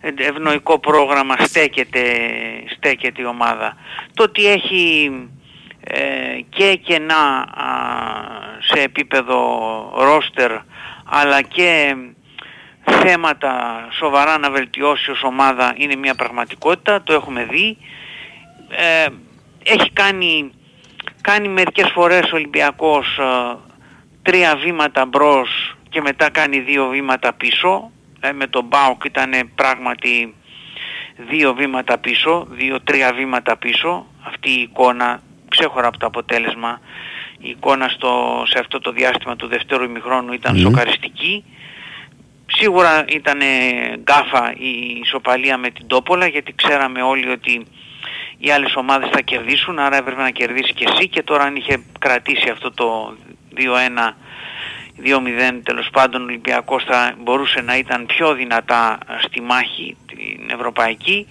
[0.01, 2.01] ε- ευνοϊκό πρόγραμμα στέκεται,
[2.76, 3.78] στέκεται η ομάδα.
[4.14, 5.12] Το ότι έχει
[5.84, 7.66] ε, και κενά α,
[8.60, 9.39] σε επίπεδο
[9.97, 10.51] ρόστερ
[11.06, 11.95] αλλά και
[12.86, 17.77] θέματα σοβαρά να βελτιώσει ως ομάδα είναι μια πραγματικότητα, το έχουμε δει.
[18.69, 19.07] Ε,
[19.63, 20.51] έχει κάνει,
[21.21, 23.57] κάνει μερικές φορές ο Ολυμπιακός ε,
[24.21, 27.91] τρία βήματα μπρος και μετά κάνει δύο βήματα πίσω.
[28.19, 30.36] Ε, με τον Μπάουκ ήταν πράγματι
[31.17, 34.05] δύο βήματα πίσω, δύο-τρία βήματα πίσω.
[34.23, 36.79] Αυτή η εικόνα ξέχωρα από το αποτέλεσμα
[37.39, 41.43] η εικόνα στο, σε αυτό το διάστημα του δευτέρου ημιχρόνου ήταν σοκαριστική.
[42.46, 43.39] Σίγουρα ήταν
[43.98, 47.66] γκάφα η ισοπαλία με την Τόπολα γιατί ξέραμε όλοι ότι
[48.38, 51.08] οι άλλες ομάδες θα κερδίσουν άρα έπρεπε να κερδίσει και εσύ.
[51.10, 53.16] Και τώρα αν είχε κρατήσει αυτό το
[53.56, 54.14] 2-1
[55.04, 61.28] 2-0 τέλος πάντων ο Ολυμπιακός θα μπορούσε να ήταν πιο δυνατά στη μάχη την ευρωπαϊκή.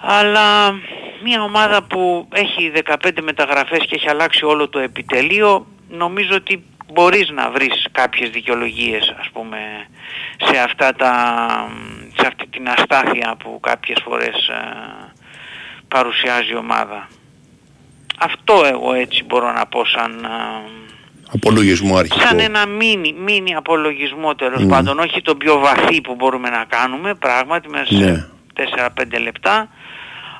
[0.00, 0.72] Αλλά
[1.22, 7.30] μια ομάδα που έχει 15 μεταγραφές και έχει αλλάξει όλο το επιτελείο νομίζω ότι μπορείς
[7.30, 9.58] να βρεις κάποιες δικαιολογίες ας πούμε
[10.50, 11.12] σε αυτά τα
[12.18, 15.12] σε αυτή την αστάθεια που κάποιες φορές ε,
[15.88, 17.08] παρουσιάζει η ομάδα.
[18.18, 20.70] Αυτό εγώ έτσι μπορώ να πω σαν ε,
[21.34, 22.20] Απολογισμό αρχικό.
[22.20, 24.68] σαν ένα μίνι, μίνι απολογισμό τέλος Μμ.
[24.68, 28.14] πάντων, όχι το πιο βαθύ που μπορούμε να κάνουμε πράγματι μέσα Ναι.
[28.66, 29.68] σε 4-5 λεπτά,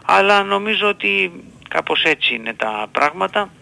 [0.07, 1.32] αλλά νομίζω ότι
[1.68, 3.61] κάπως έτσι είναι τα πράγματα Μάλιστα.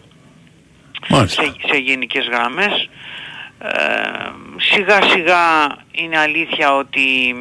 [1.07, 2.89] Σε, σε γενικές γραμμές.
[3.59, 7.35] Ε, σιγά σιγά είναι αλήθεια ότι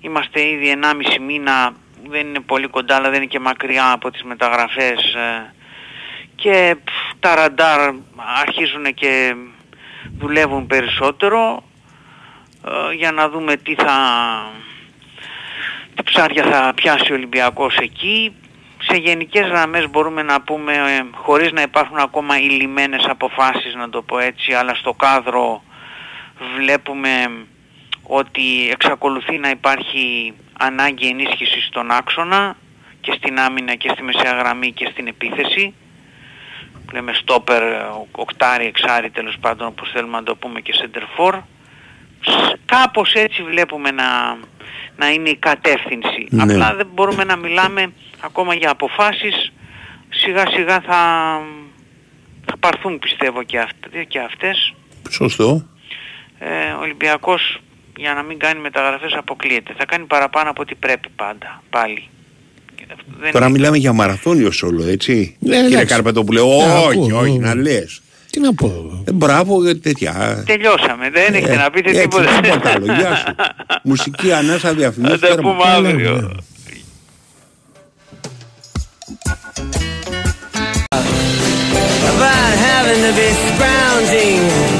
[0.00, 1.72] είμαστε ήδη 1,5 μήνα,
[2.08, 5.52] δεν είναι πολύ κοντά αλλά δεν είναι και μακριά από τις μεταγραφές ε,
[6.34, 7.92] και πφ, τα ραντάρ
[8.46, 9.34] αρχίζουν και
[10.18, 11.64] δουλεύουν περισσότερο
[12.64, 13.96] ε, για να δούμε τι θα
[15.94, 18.32] τι ψάρια θα πιάσει ο Ολυμπιακός εκεί.
[18.82, 24.02] Σε γενικές γραμμές μπορούμε να πούμε, ε, χωρίς να υπάρχουν ακόμα ηλυμένες αποφάσεις να το
[24.02, 25.62] πω έτσι, αλλά στο κάδρο
[26.56, 27.30] βλέπουμε
[28.02, 32.56] ότι εξακολουθεί να υπάρχει ανάγκη ενίσχυσης στον άξονα
[33.00, 35.74] και στην άμυνα και στη μεσαία γραμμή και στην επίθεση.
[36.92, 37.62] Λέμε στόπερ,
[38.10, 41.42] οκτάρι, εξάρι τέλος πάντων όπως θέλουμε να το πούμε και center for.
[42.20, 44.38] Σ- Κάπως έτσι βλέπουμε να,
[44.96, 46.26] να είναι η κατεύθυνση.
[46.30, 46.42] Ναι.
[46.42, 49.52] Απλά δεν μπορούμε να μιλάμε ακόμα για αποφάσεις.
[50.08, 51.00] Σιγά σιγά θα,
[52.46, 54.74] θα πάρθουν πιστεύω και, αυτές, και αυτές.
[55.10, 55.66] Σωστό.
[56.38, 57.60] Ε, ο Ολυμπιακός
[57.96, 59.74] για να μην κάνει μεταγραφές αποκλείεται.
[59.78, 62.08] Θα κάνει παραπάνω από ό,τι πρέπει πάντα, πάλι.
[63.20, 65.36] Δεν Τώρα μιλάμε για μαραθώνιο σόλο, έτσι.
[65.40, 65.86] Ναι, Κύριε εντάξει.
[65.86, 67.40] Καρπετόπουλε, Ναι, όχι, ακούω, όχι, ακούω.
[67.40, 68.02] να λες.
[68.36, 68.72] Τι να πω.
[69.04, 70.42] Ε, μπράβο, ε, τέτοια.
[70.46, 72.40] Τελειώσαμε, δεν έχετε Ε, να πείτε έτσι, τίποτα.
[72.40, 72.84] τίποτα άλλο.
[72.84, 73.34] Γεια σου.
[73.90, 75.18] Μουσική ανάσα διαφημίσεις.
[75.20, 75.50] Θα τα τέρμα.
[75.56, 76.30] πούμε αύριο.
[82.12, 84.75] about having to be scrounging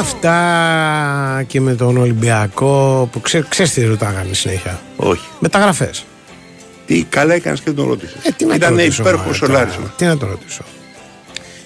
[0.00, 5.28] Αυτά και με τον Ολυμπιακό που ξέ, ξέρεις τι ρωτάγανε συνέχεια; Όχι.
[5.38, 6.04] Μεταγραφές.
[6.86, 8.16] Τι καλά έκανες και τον ρώτησες.
[8.24, 9.74] Ε, τι να το Ήταν ρωτήσω, υπέροχο μωρέ, σολάρισμα.
[9.76, 9.92] τώρα.
[9.96, 10.62] Τι να το ρωτήσω.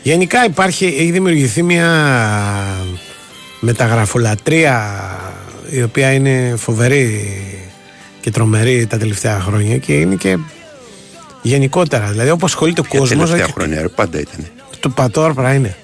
[0.02, 1.88] Γενικά υπάρχει, έχει δημιουργηθεί μια
[3.60, 5.00] μεταγραφολατρία
[5.70, 7.36] η οποία είναι φοβερή
[8.20, 10.38] και τρομερή τα τελευταία χρόνια και είναι και
[11.42, 12.06] γενικότερα.
[12.06, 14.46] Δηλαδή όπως ασχολείται ο Για κόσμος τελευταία έχει- χρόνια, ρε, πάντα ήταν.
[14.80, 15.76] το πατόρ παρά είναι.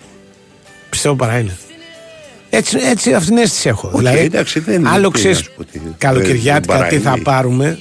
[0.90, 1.56] Πιστεύω παρά είναι.
[2.50, 3.90] Έτσι, έτσι αυτήν την αίσθηση έχω.
[3.94, 7.22] δηλαδή, εντάξει, δεν- άλλο τι ξέρεις να σου πω, τι- καλοκαιριάτικα δεν τι θα παρά
[7.22, 7.78] πάρουμε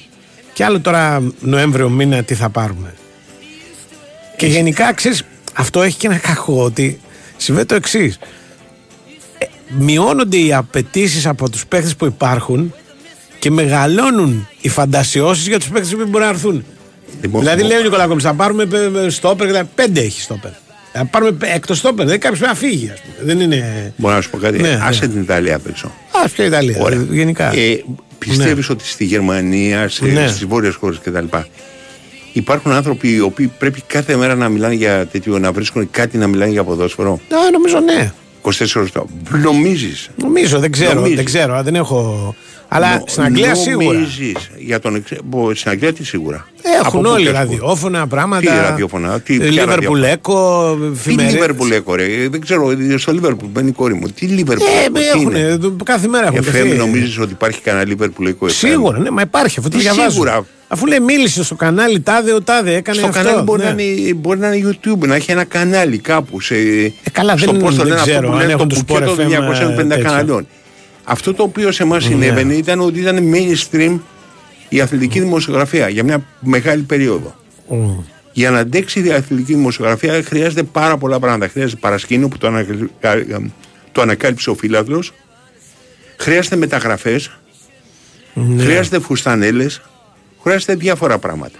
[0.52, 2.94] και άλλο τώρα Νοέμβριο μήνα τι θα πάρουμε.
[4.36, 5.22] Και γενικά ξέρεις,
[5.54, 7.00] αυτό έχει και ένα κακό ότι
[7.36, 8.18] συμβαίνει το εξής.
[9.78, 12.74] μειώνονται οι απαιτήσεις από τους παίχτε που υπάρχουν
[13.38, 16.64] και μεγαλώνουν οι φαντασιώσεις για τους παίχτε που μπορεί να έρθουν.
[17.20, 20.20] Λοιπόν, δηλαδή, μο- λέει ο Νικολάκο, θα πάρουμε π- π- στόπερ, και τα- πέντε έχει
[20.20, 20.50] στόπερ.
[20.92, 23.14] Θα πάρουμε εκτός στόπερ, δεν κάποιος πρέπει να φύγει, ας πούμε.
[23.34, 23.92] Δεν είναι.
[23.96, 24.60] Μπορώ να σου πω κάτι.
[24.60, 25.12] Ναι, Άσε ναι.
[25.12, 25.86] την Ιταλία απ' έξω.
[26.24, 26.76] Α, ποια Ιταλία.
[26.80, 27.06] Ωραία.
[27.10, 27.52] Γενικά.
[27.54, 27.84] Ε,
[28.18, 30.26] Πιστεύεις ότι στη Γερμανία, σε, Ναι.
[30.28, 31.24] στις βόρειες χώρες κτλ.
[32.32, 36.26] Υπάρχουν άνθρωποι οι οποίοι πρέπει κάθε μέρα να μιλάνε για τέτοιο, να βρίσκουν κάτι να
[36.26, 38.12] μιλάνε για ποδόσφαιρο; Α, νομίζω ναι.
[38.42, 39.06] 24 ώρες το.
[39.42, 42.34] Νομίζεις; Νομίζω, δεν ξέρω, Νομίζεις; δεν ξέρω, α, δεν έχω.
[42.72, 43.92] Αλλά Νο- στην Αγγλία σίγουρα.
[43.98, 45.10] νομίζεις για τον εξ...
[45.24, 46.46] μπο- Στην Αγγλία τι σίγουρα.
[46.62, 47.50] Έχουν Από πού όλοι και ας πού.
[47.50, 48.40] ραδιόφωνα, πράγματα.
[48.40, 50.08] Τι ραδιόφωνα, τι- ποια Λίβερπουλ ραδιόφωνα.
[50.08, 51.32] Έκο, Τι εφημερίδες.
[51.34, 54.08] Λίβερπουλ έχω ρε, δεν ξέρω, στο Λίβερπουλ μπαίνει η κόρη μου.
[54.08, 56.38] Τι Λίβερπουλ Ε, Έκο, τι έχουν, είναι; κάθε μέρα έχουν.
[56.38, 56.68] FM τεθεί.
[56.76, 58.50] νομίζεις ότι υπάρχει κανένα Λίβερπουλ Έκο FM.
[58.52, 60.10] Σίγουρα, ναι, μα υπάρχει αυτό το Τι διαβάζω.
[60.10, 60.46] σίγουρα.
[60.68, 63.22] Αφού λέει μίλησε στο κανάλι τάδε, ο τάδε έκανε Στο αυτό.
[63.22, 63.70] κανάλι μπορεί, ναι.
[63.72, 66.40] να είναι, μπορεί να είναι YouTube, να έχει ένα κανάλι κάπου.
[66.40, 66.54] Σε,
[67.12, 68.84] καλά, στο δεν- πώς το δεν λένε, αυτό ξέρω που αν λένε έχουν το τους
[68.84, 70.04] μπουκέτο Sport των FM, 250 τέτοιο.
[70.04, 70.46] καναλιών.
[71.10, 72.10] Αυτό το οποίο σε εμάς Ναι.
[72.10, 73.98] συνέβαινε ήταν ότι ήταν mainstream
[74.68, 77.34] η αθλητική δημοσιογραφία για μια μεγάλη περίοδο.
[78.32, 81.48] Για να αντέξει η αθλητική δημοσιογραφία χρειάζεται πάρα πολλά πράγματα.
[81.48, 82.90] Χρειάζεται παρασκήνιο που το, ανακαλυ-
[83.92, 85.12] το ανακάλυψε ο φίλαθλος.
[86.16, 87.30] Χρειάζεται μεταγραφές.
[88.34, 88.62] Ναι.
[88.62, 89.80] Χρειάζεται φουστανέλες.
[90.42, 91.58] Χρειάζεται διάφορα πράγματα.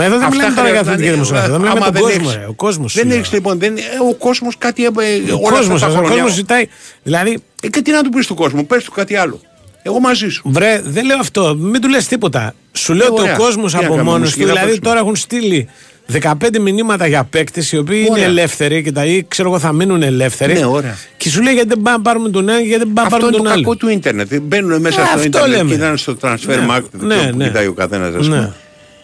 [0.00, 1.48] Μα εδώ δεν Αυτά μιλάμε τώρα για χρειάζεται- αθλητική δημοσιογραφία.
[1.50, 2.30] Εδώ μιλάμε άμα για τον δεν κόσμο.
[2.30, 2.48] έχεις- ρε.
[2.50, 2.94] Ο κόσμος.
[2.94, 3.58] Δεν έχεις λοιπόν.
[3.58, 4.84] Δεν, ε, ο κόσμος κάτι.
[4.84, 5.08] ε, Ο όλα
[5.42, 5.78] αυτά κόσμο.
[5.78, 6.64] τα Ο χρόνια- κόσμος ζητάει.
[7.02, 7.38] Δηλαδή.
[7.62, 9.40] Ε, και τι να του πεις του κόσμου, πες του κάτι άλλο.
[9.82, 10.42] Εγώ μαζί σου.
[10.44, 11.54] Βρε, δεν λέω αυτό.
[11.58, 12.54] Μην του λες τίποτα.
[12.72, 13.34] Σου λέω Ε, ότι ωραία.
[13.34, 14.46] ο κόσμος Τι να από κάνουμε, μόνος μουσική του.
[14.46, 14.88] να Δηλαδή παίξουμε.
[14.88, 15.68] τώρα έχουν στείλει
[16.06, 18.24] 15 μηνύματα για παίκτες οι οποίοι είναι Ωραία.
[18.24, 20.52] ελεύθεροι και τα ή ξέρω εγώ θα μείνουν ελεύθεροι.
[20.52, 20.96] Ναι, ωραία.
[21.16, 23.16] Και σου λέει γιατί δεν πάμε να πάρουμε τον ένα και γιατί δεν πάμε να
[23.16, 23.78] Αυτό πάρουμε είναι το τον κακό άλλο.
[23.78, 24.34] του ίντερνετ.
[24.42, 25.68] Μπαίνουν μέσα Ε, στο αυτό ίντερνετ λέμε.
[25.70, 27.44] και ήταν στο transfer Ναι, market ναι, αυτό που ναι.
[27.46, 28.28] κοιτάει ο καθένας.
[28.28, 28.50] Ναι.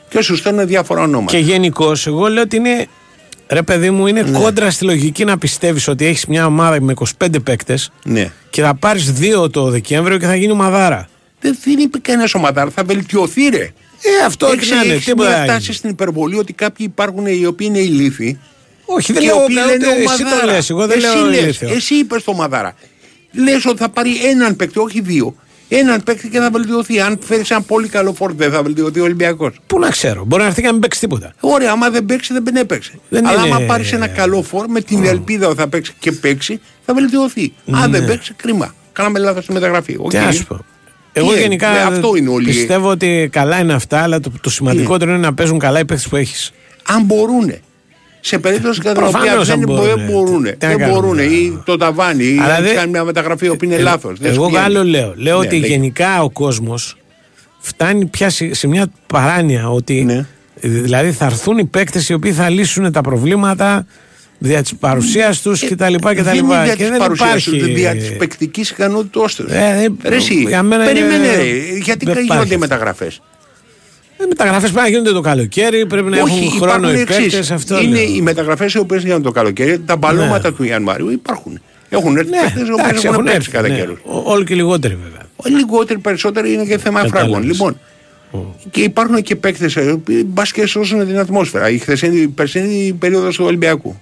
[0.08, 1.32] Και σου στέλνουν διάφορα ονόματα.
[1.32, 2.86] Και γενικώς, εγώ λέω ότι είναι.
[3.48, 4.38] Ρε παιδί μου, είναι Ναι.
[4.38, 8.32] κόντρα στη λογική να πιστεύεις ότι έχεις μια ομάδα με 25 παίκτες Ναι.
[8.50, 11.08] και θα πάρεις δύο το Δεκέμβριο και θα γίνει ομαδάρα.
[11.40, 13.62] Δεν, δεν είπε κανένας ομαδάρα, θα βελτιωθεί ρε.
[14.02, 15.74] Ε, αυτό Έχεις- τι να είναι, έχεις τίποτα μια δεν φτάσει είναι.
[15.74, 18.40] στην υπερβολή ότι κάποιοι υπάρχουν οι οποίοι είναι ηλίθιοι.
[18.84, 20.52] Όχι, δεν και οι λέω οποίοι ούτε- λένε εσύ το ομαδάρα.
[20.52, 21.68] λες, εγώ δεν εσύ λέω λες, ηλίθιο.
[21.74, 22.74] Εσύ είπες το ομαδάρα.
[23.32, 25.34] Λες ότι θα πάρει έναν παίκτη, όχι δύο.
[25.68, 27.00] Έναν παίκτη και θα βελτιωθεί.
[27.00, 29.54] Αν φέρεις ένα πολύ καλό φορ το, δεν θα βελτιωθεί ο Ολυμπιακός.
[29.66, 31.32] Πού να ξέρω, μπορεί να έρθει και να μην παίξει τίποτα.
[31.40, 32.92] Ωραία, άμα δεν παίξει, δεν έπαιξε.
[33.08, 36.12] Δεν Αλλά είναι- άμα πάρεις ένα καλό φορ με την ελπίδα ότι θα παίξει και
[36.12, 37.52] παίξει, θα βελτιωθεί.
[37.70, 37.98] Αν Ναι.
[37.98, 38.74] δεν παίξει, κρίμα.
[38.92, 39.96] Κάναμε λάθος στη μεταγραφή.
[39.98, 40.10] Οκ.
[40.10, 40.64] Τι να σου πω.
[41.12, 42.46] Εγώ Τι, γενικά ναι, αυτό είναι όλοι.
[42.46, 46.08] πιστεύω ότι καλά είναι αυτά, αλλά το, το σημαντικότερο είναι να παίζουν καλά οι παίχτες
[46.08, 46.52] που έχεις.
[46.88, 47.52] Αν μπορούν.
[48.26, 49.84] Σε περίπτωση κατά την οποία Προφανώς δεν αν μπορούν.
[49.84, 50.12] μπορούνε.
[50.12, 50.42] μπορούν.
[50.44, 51.00] Τι να Δεν κάνουμε.
[51.00, 51.18] μπορούν.
[51.18, 52.24] Ή το ταβάνι.
[52.24, 54.16] Ή Αλλά να δεν- κάνει μια μεταγραφή που είναι Ε, λάθος.
[54.22, 55.12] Εγώ άλλο λέω.
[55.16, 56.96] Λέω ότι γενικά ο κόσμος
[57.58, 60.26] φτάνει πια σε, σε μια παράνοια ότι Ναι.
[60.60, 63.86] δηλαδή θα έρθουν οι παίκτες οι οποίοι θα λύσουν τα προβλήματα
[64.38, 65.74] δια της παρουσίας τους κτλ.
[65.76, 67.58] Δεν είναι Και δια δεν της παρουσίας υπάρχει.
[67.58, 69.50] του, δια της παικτικής ικανότητός τους.
[69.52, 72.58] Ε, ε, Ρε εσύ, για μένα περίμενε είναι- ρε, γιατί δεν γίνονται υπάρχει οι
[73.00, 73.06] αυτό.
[74.18, 74.24] Μεταγραφές.
[74.24, 77.24] Οι μεταγραφές πρέπει να γίνονται το καλοκαίρι, πρέπει να Όχι, έχουν χρόνο οι υπάρχουν παίκτες.
[77.34, 77.50] εξής.
[77.50, 78.14] Αυτό Είναι λέω.
[78.14, 81.60] οι μεταγραφές οι οποίες γίνονται το καλοκαίρι, τα μπαλώματα του Ιανουαρίου υπάρχουν.
[81.88, 83.50] Έχουν έρθει Ναι, παίκτες οι οποίες εντάξει, έχουν έχουν παίξει έρθει.
[83.50, 83.76] κατά ναι.
[83.76, 83.98] καιρούς.
[84.04, 85.58] Ο- Όλο και λιγότεροι βέβαια.
[85.58, 87.30] Λιγότεροι περισσότεροι είναι και θέμα Κατάλαβες.
[87.30, 87.46] φράγκων.
[87.46, 87.80] Λοιπόν,
[88.70, 91.70] και υπάρχουν και παίκτες οι οποίοι μπας και σώσουν την ατμόσφαιρα.
[91.70, 94.00] Η χθεσινή, η περσινή περίοδος του Ολυμπιακού.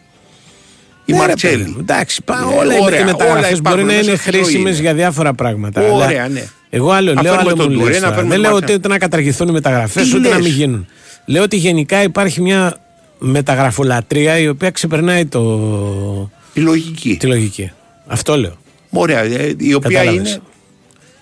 [1.04, 1.56] Η Ναι, ρε Μαρτσέλη.
[1.56, 4.16] παιδί μου, Εντάξει, πά, Ναι, όλα οι ωραία, όλα μεταγραφέ μπορεί υπάρχουν να μέσα είναι
[4.16, 4.80] στη ζωή χρήσιμες είναι.
[4.82, 5.80] για διάφορα πράγματα.
[5.92, 6.44] Ωραία, αλλά ναι.
[6.76, 8.14] Εγώ άλλο Να λέω, φέρουμε άλλο τον μου Τουρέ, λες να τώρα.
[8.14, 8.64] φέρουμε Δεν λέω Μάτσα.
[8.66, 10.86] ότι ούτε να καταργηθούν οι μεταγραφές, Τι ούτε να λες; μην γίνουν.
[11.24, 12.76] Λέω ότι γενικά υπάρχει μια
[13.18, 16.30] μεταγραφολατρεία η οποία ξεπερνάει το...
[16.52, 17.16] τη λογική.
[17.16, 17.70] Τη λογική.
[18.06, 18.56] Αυτό λέω.
[18.90, 20.30] Ωραία, ε, η οποία Κατάλαβες.
[20.30, 20.40] είναι.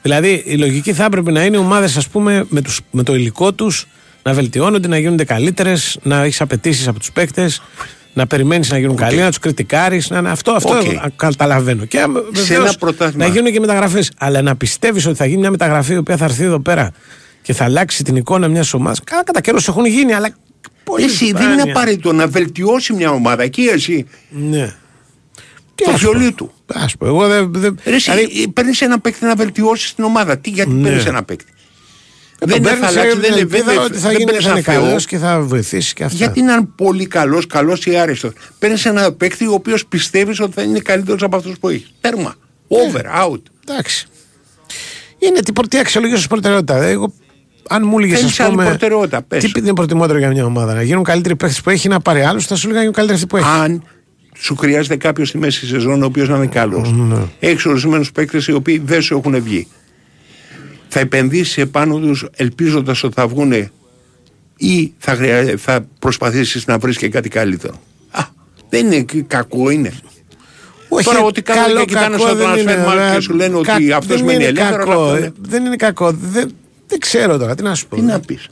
[0.03, 3.53] Δηλαδή η λογική θα έπρεπε να είναι ομάδες, ας πούμε, με, τους, με το υλικό
[3.53, 3.87] τους
[4.23, 7.63] να βελτιώνονται, να γίνονται καλύτερες, να έχεις απαιτήσεις από τους παίκτες,
[8.13, 10.11] να περιμένεις να γίνουν καλοί, να τους κριτικάρεις.
[10.11, 10.87] Να, αυτό αυτό Οκ.
[11.05, 11.85] α, καταλαβαίνω.
[11.85, 13.27] Και άμα, Σε βεβαίως, ένα πρωτάθλημα.
[13.27, 14.11] να γίνουν και μεταγραφές.
[14.19, 16.91] Αλλά να πιστεύεις ότι θα γίνει μια μεταγραφή η οποία θα έρθει εδώ πέρα
[17.43, 19.01] και θα αλλάξει την εικόνα μιας ομάδας.
[19.05, 20.29] Καλά, κατά καιρούς έχουν γίνει, αλλά.
[20.85, 21.53] Πολύ Εσύ δεν σπάνια.
[21.63, 23.43] είναι απαραίτητο να βελτιώσει μια ομάδα.
[23.43, 24.75] Εκεί εσύ; Ναι.
[25.75, 26.35] Το ας βιολί πω.
[26.35, 26.53] του.
[26.75, 27.53] Ας πω, εγώ δεν.
[27.55, 30.39] δεν Ρε, εσύ, δηλαδή, παίρνεις ένα παίκτη να βελτιώσεις την ομάδα.
[30.39, 30.83] Τι, γιατί Ναι.
[30.83, 31.53] παίρνεις ένα παίκτη;
[32.49, 34.25] Τον δεν παίρνεις, θα αλλάξει, ε, δεν την είναι ελπίδα δεν- ότι θα δεν γίνει
[34.25, 34.83] παίρνεις θα είναι ένα Θεό.
[34.85, 36.17] καλό και θα βοηθήσει και αυτά.
[36.17, 38.33] Γιατί να είναι πολύ καλός, καλός ή άριστος.
[38.59, 41.93] Παίρνεις ένα παίκτη ο οποίος πιστεύεις ότι θα είναι καλύτερος από αυτούς που έχεις.
[42.01, 42.35] Τέρμα.
[42.69, 43.41] Over, out.
[43.69, 44.07] Εντάξει.
[45.19, 46.85] Είναι τι, τι αξιολογήσεις ω προτεραιότητας.
[46.85, 47.13] Εγώ,
[47.69, 48.65] αν μου έλεγες, Θέλεις ας άλλη πούμε.
[48.69, 49.45] προτεραιότητα, πες.
[49.45, 52.23] Τι είναι προτιμότερο για μια ομάδα, να γίνουν καλύτεροι παίχτε που έχει ή να πάρει
[52.23, 53.61] άλλους, θα σου έλεγα να γίνουν καλύτεροι αυτοί που έχει.
[53.63, 53.83] Αν
[54.39, 56.93] σου χρειάζεται κάποιος στη μέση σεζόν ο οποίος να είναι καλός.
[56.93, 57.17] Ναι.
[57.39, 59.67] Έχεις ορισμένους παίκτες οι οποίοι δεν σου έχουν βγει.
[60.95, 63.53] Θα επενδύσει επάνω τους ελπίζοντας ότι θα βγουν
[64.57, 65.55] ή θα, χρειά...
[65.59, 67.81] θα προσπαθήσεις να βρεις και κάτι καλύτερο.
[68.11, 68.23] Α,
[68.69, 69.93] δεν είναι κ- κακό, είναι.
[70.89, 73.15] Όχι, Τώρα ότι κάνουν καλό, και κοιτάνε κακό στο δεν transfer είναι, market ρε.
[73.15, 74.87] και σου λένε Κα- ότι αυτός δεν μένει είναι ελεύθερος.
[74.87, 75.19] κακό, αυτό ε.
[75.19, 75.33] είναι.
[75.41, 76.13] Δεν είναι κακό.
[76.13, 76.51] Δεν,
[76.87, 77.97] δεν ξέρω τώρα, τι να σου πω.
[77.97, 78.49] Τι να πεις.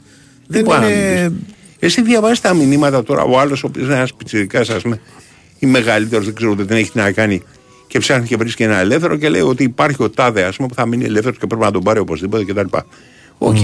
[0.47, 0.85] Δεν Τι είναι...
[0.87, 1.31] είναι.
[1.79, 3.23] Εσύ διαβάζεις τα μηνύματα τώρα.
[3.23, 4.99] Ο άλλος, ο οποίος είναι ένας πιτσιρικάς, ας πούμε,
[5.59, 7.41] ή μεγαλύτερος, δεν ξέρω, δεν έχει τι να κάνει
[7.91, 10.73] και ψάχνει και βρίσκει ένα ελεύθερο και λέει ότι υπάρχει ο τάδε, ας πούμε, που
[10.73, 12.77] θα μείνει ελεύθερος και πρέπει να τον πάρει οπωσδήποτε κτλ.
[13.37, 13.57] Οκ.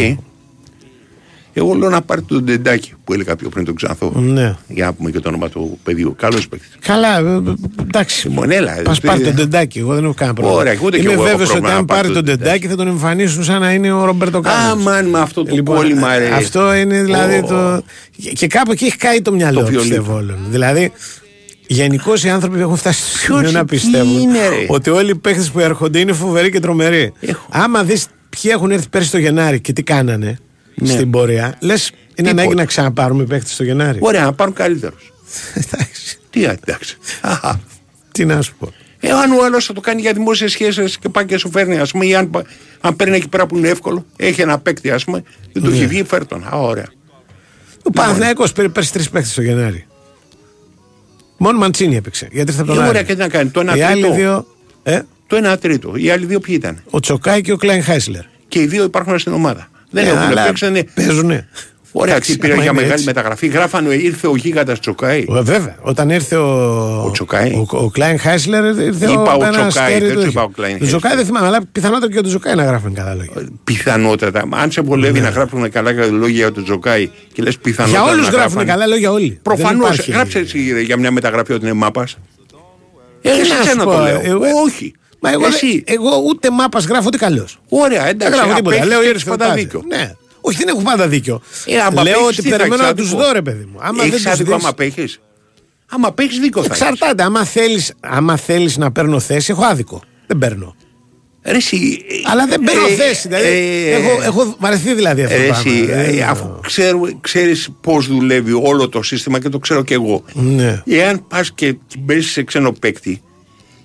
[1.54, 4.12] Εγώ λέω να πάρει τον Ντεντάκη που έλεγα πιο πριν τον Ξανθό.
[4.16, 4.56] Ναι.
[4.68, 6.16] Για να πούμε και το όνομα του παιδιού.
[6.18, 6.70] Καλός παίκτης.
[6.80, 8.28] Καλά, ε, ε, εντάξει.
[8.28, 8.82] Λοιπόν, έλα.
[8.84, 10.62] Πας ε, πάρει τον Τεντάκι, εγώ δεν έχω κανένα πρόβλημα.
[10.62, 12.38] Ωραία, ούτε κι Είμαι εγώ έχω βέβαιος ότι πρόβλημα αν να πάρει πάρει τον τον
[12.38, 14.72] Τεντάκι θα τον εμφανίσουν σαν να είναι ο Ρομπέρτο Κάρλος.
[14.72, 16.30] Άμαν με αυτό το κόλλημα, ρε.
[16.30, 17.48] Αυτό είναι δηλαδή Ω.
[17.48, 17.84] το.
[18.34, 19.88] Και κάπου εκεί έχει καεί το μυαλό Το του βιολί.
[19.88, 20.38] πιστεύω όλων.
[20.49, 20.91] Δηλαδή,
[21.68, 24.65] γενικώ οι άνθρωποι έχουν φτάσει στο σημείο Ποιος να εκεί πιστεύουν είναι, ρε.
[24.68, 27.14] ότι όλοι οι παίχτες που έρχονται είναι φοβεροί και τρομεροί.
[27.49, 30.38] Άμα δεις ποιοι έχουν έρθει πέρσι το Γενάρη και τι κάνανε
[30.76, 30.89] Ναι.
[30.89, 32.31] στην πορεία, λες είναι Τίποτα.
[32.31, 33.98] ανάγκη να ξαναπάρουμε παίχτες το Γενάρη.
[34.02, 35.14] Ωραία, να πάρουν καλύτερους.
[35.53, 36.18] Εντάξει.
[36.30, 36.98] Τι εντάξει.
[37.22, 37.60] Αχα.
[38.11, 38.73] Τι να σου πω.
[38.99, 41.77] Ε, αν ο άλλος θα το κάνει για δημόσιες σχέσεις και πάει και σου φέρνει,
[41.77, 42.44] ας πούμε, ή αν, πα-
[42.81, 45.23] αν παίρνει εκεί πέρα που είναι εύκολο, έχει ένα παίκτη, ας πούμε,
[45.53, 45.76] δεν του Ναι.
[45.76, 46.44] έχει βγει, φέρ τον.
[46.53, 46.85] Α, ωραία.
[47.84, 49.85] Ο Παναθηναϊκός πήρε πέρσι τρεις παίχτε το Γενάρη.
[51.38, 52.28] Μόνο Μαντσίνη έπαιξε.
[52.32, 52.90] Γιατί ήρθε από τον Ε, Άρη.
[52.90, 53.50] ωραία, και τι να κάνει.
[53.50, 54.16] Το ένα Οι άλλοι τρίτο.
[54.16, 54.48] δύο.
[54.84, 55.92] Ε, Το ένα τρίτο.
[55.96, 58.22] Οι άλλοι δύο ποιοι ήταν; ο Τσοκάη και ο Κλάιν Χάισλερ.
[58.48, 59.70] Και οι δύο υπάρχουν στην ομάδα.
[59.90, 60.84] Δεν Ε, έχουν αλλά παίξανε.
[60.94, 61.48] Παίζουνε.
[61.99, 63.06] Ωραία, Εντάξει, τι πήρε άμα για είναι μεγάλη έτσι.
[63.06, 63.48] μεταγραφή.
[63.48, 65.26] Γράφανε, ήρθε ο γίγαντας Τσοκάη.
[65.38, 65.76] Ε, Βέβαια.
[65.82, 66.48] Όταν ήρθε ο.
[67.06, 67.52] Ο Τσοκάη.
[67.53, 70.30] Ο, ο Κλάιν Χάισλερ ήρθε Είπα ο ένα Τσοκάη, αστέρι δεν του του είχε.
[70.30, 73.14] είπα ο Κλάιν Το Τσοκάη δεν θυμάμαι, αλλά πιθανότατα και ο Τσοκάη να γράφουν καλά
[73.15, 73.32] λόγια.
[73.64, 74.44] Πιθανότατα.
[74.52, 78.03] Αν σε βολεύει να γράψουν καλά λόγια για τον Τζοκάη και λες πιθανότατα.
[78.03, 79.40] Για όλους να γράφουν γράφανε- καλά λόγια όλοι.
[79.41, 79.72] Προφανώς.
[79.72, 82.18] Δεν υπάρχει- Γράψε εσύ ρε, για μια μεταγραφή ότι είναι μάπας.
[83.22, 84.19] Τι Ε, να σε σου σένα πω, το λέω.
[84.24, 84.94] εγώ- Όχι.
[85.19, 85.68] Μα εγώ, Εσύ.
[85.72, 87.60] δεν- εγώ ούτε μάπας γράφω ούτε καλός.
[87.69, 88.34] Ωραία, Δεν εντάξει.
[88.38, 88.76] γράφω τίποτα.
[88.76, 89.60] απέχεις Λέω και ήρθε έχεις ο πάντα τάδε.
[89.60, 89.82] δίκιο.
[89.88, 90.11] Ναι.
[90.48, 91.41] Όχι, δεν έχω πάντα δίκιο.
[91.65, 93.26] Ε, άμα Λέω απέχεις, ότι τι θα περιμένω να έχεις τους άδικο.
[93.28, 93.78] δω, ρε παιδί μου.
[93.82, 95.19] Άμα Έχεις δεν τους άδικο δεις- άμα απέχεις;
[95.90, 96.82] Άμα απέχεις δίκο θα έχεις.
[96.82, 97.24] Εξαρτάται.
[97.24, 100.02] Άμα θέλει άμα θέλεις να παίρνω θέση, έχω άδικο.
[100.28, 100.76] Δεν παίρνω.
[101.44, 102.02] Ρε, εσύ,
[102.32, 103.28] Αλλά δεν παίρνω ε, θέση.
[103.28, 106.02] Δηλαδή, ε, έχω, έχω βαρεθεί δηλαδή αυτό Ρε, το εσύ, πράγμα.
[106.03, 110.24] ε, Δεν- αφού ξέρουμε, ξέρεις πώς δουλεύει όλο το σύστημα και το ξέρω και εγώ.
[110.34, 110.82] Ναι.
[110.86, 113.22] Εάν πας και μπες σε ξένο παίκτη,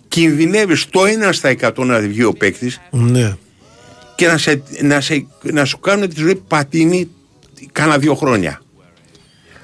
[0.08, 3.36] κινδυνεύεις το 1 στα 100 να βγει ο παίκτης Ναι.
[4.16, 7.08] Και να, σε, να, σε, να σου κάνουν τη ζωή πατίνη
[7.72, 8.60] κάνα δύο χρόνια.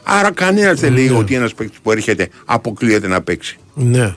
[0.02, 3.56] Άρα κανένας δεν λέει ότι ένας παίκτης που έρχεται αποκλείεται να παίξει.
[3.74, 4.14] Ναι.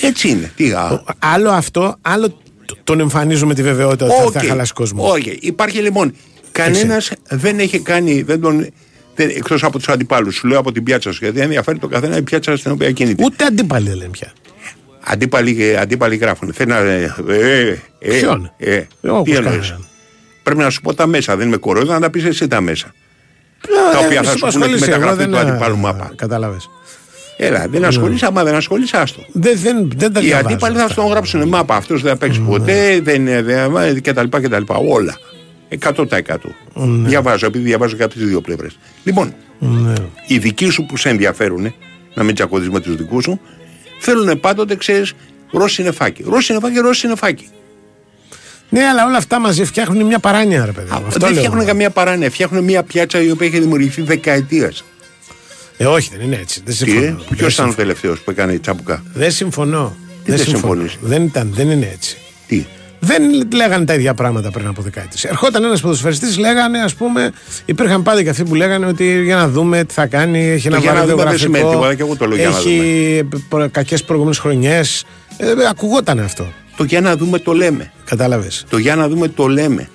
[0.00, 0.52] Έτσι είναι.
[0.56, 2.36] Τι, α, Άλλο αυτό, άλλο τ-
[2.84, 4.46] τον εμφανίζω με τη βεβαιότητα ότι θα- θα Οκ.
[4.46, 5.10] χαλάσει κόσμο.
[5.10, 5.38] Όχι.
[5.40, 6.14] Υπάρχει λοιπόν.
[6.52, 8.22] Κανένας δεν έχει κάνει.
[8.22, 8.66] Δεν τον,
[9.14, 12.16] δεν, εκτός από τους αντιπάλους σου λέω από την πιάτσα σου γιατί ενδιαφέρει το καθένα
[12.16, 14.32] η πιάτσα στην οποία κινείται Ούτε αντίπαλοι δεν λένε πια.
[15.06, 16.52] Αντίπαλοι, αντίπαλοι γράφουν.
[16.52, 17.68] Θέλει να ε, ε,
[17.98, 19.86] ε, Ποιον; ε, Εγώ τι πώς εννοείς κανέναν.
[20.42, 21.36] πρέπει να σου πω τα μέσα.
[21.36, 22.94] Δεν με κορόιδο να τα πεις εσύ τα μέσα.
[23.92, 26.12] Τα οποία θα σου πούνε τη ασχολείσαι, εγώ μεταγραφή δεν, του ε, αντιπάλου μάπα.
[26.16, 26.70] Κατάλαβες.
[27.36, 28.26] έλα δεν ασχολείσαι.
[28.26, 29.24] Άμα δεν ασχολείσαι άστο.
[29.32, 30.92] Δεν, δεν, δεν τα οι διαβάζω αντίπαλοι θα αυτά.
[30.92, 31.48] στον γράψουν.
[31.48, 34.74] Μάπα αυτός δεν θα παίξει ποτέ δεν είναι δεν, και τα λοιπά και τα λοιπά.
[34.76, 35.16] Όλα.
[35.80, 36.04] 100%
[36.72, 37.08] Ναι.
[37.08, 38.78] διαβάζω επειδή διαβάζω και από τις δύο πλευρές.
[39.04, 39.92] Λοιπόν Ναι.
[40.26, 41.74] οι δικοί σου που σε ενδιαφέρουν,
[42.14, 43.40] να μην τσακωθείς με τους δικούς σου,
[44.06, 45.12] θέλουν πάντοτε, ξέρεις,
[45.52, 46.24] ρώση νεφάκι.
[46.28, 47.48] Ρώση νεφάκι, ρώση νεφάκι.
[48.68, 50.88] Ναι, αλλά όλα αυτά μαζί φτιάχνουν μια παράνοια, ρε παιδί.
[50.90, 50.96] μου.
[51.06, 51.38] Αυτό δεν λέω.
[51.42, 54.84] φτιάχνουν καμία παράνοια, φτιάχνουν μια πιάτσα η οποία έχει δημιουργηθεί δεκαετίας.
[55.76, 56.62] Ε, όχι, δεν είναι έτσι.
[56.64, 57.06] Δεν Τι, συμφωνώ.
[57.06, 57.74] ε, Δεν ποιος ήταν ο συμφωνώ.
[57.74, 59.02] τελευταίος που έκανε τσαμπουκά.
[59.14, 59.96] Δεν συμφωνώ.
[60.24, 60.58] Τι δεν συμφωνώ.
[60.58, 62.16] συμφωνείς; Δεν, ήταν, δεν είναι έτσι.
[62.46, 62.64] Τι;
[62.98, 63.22] Δεν
[63.54, 65.24] λέγανε τα ίδια πράγματα πριν από δεκαετίες.
[65.24, 67.30] Ερχόταν ένας ποδοσφαιριστής, λέγανε, ας πούμε,
[67.64, 70.78] υπήρχαν πάντα και αυτοί που λέγανε ότι για να δούμε τι θα κάνει, έχει ένα
[70.78, 73.28] για να βάρος δούμε δεν βιογραφικό, σημαίνει τίποτα, και εγώ το λέω για να έχει
[73.48, 75.04] προ- κακές προηγούμενες χρονιές.
[75.36, 76.52] Ε, ακουγόταν αυτό.
[76.76, 77.92] Το για να δούμε το λέμε.
[78.04, 78.64] Κατάλαβες.
[78.68, 79.88] Το για να δούμε το λέμε.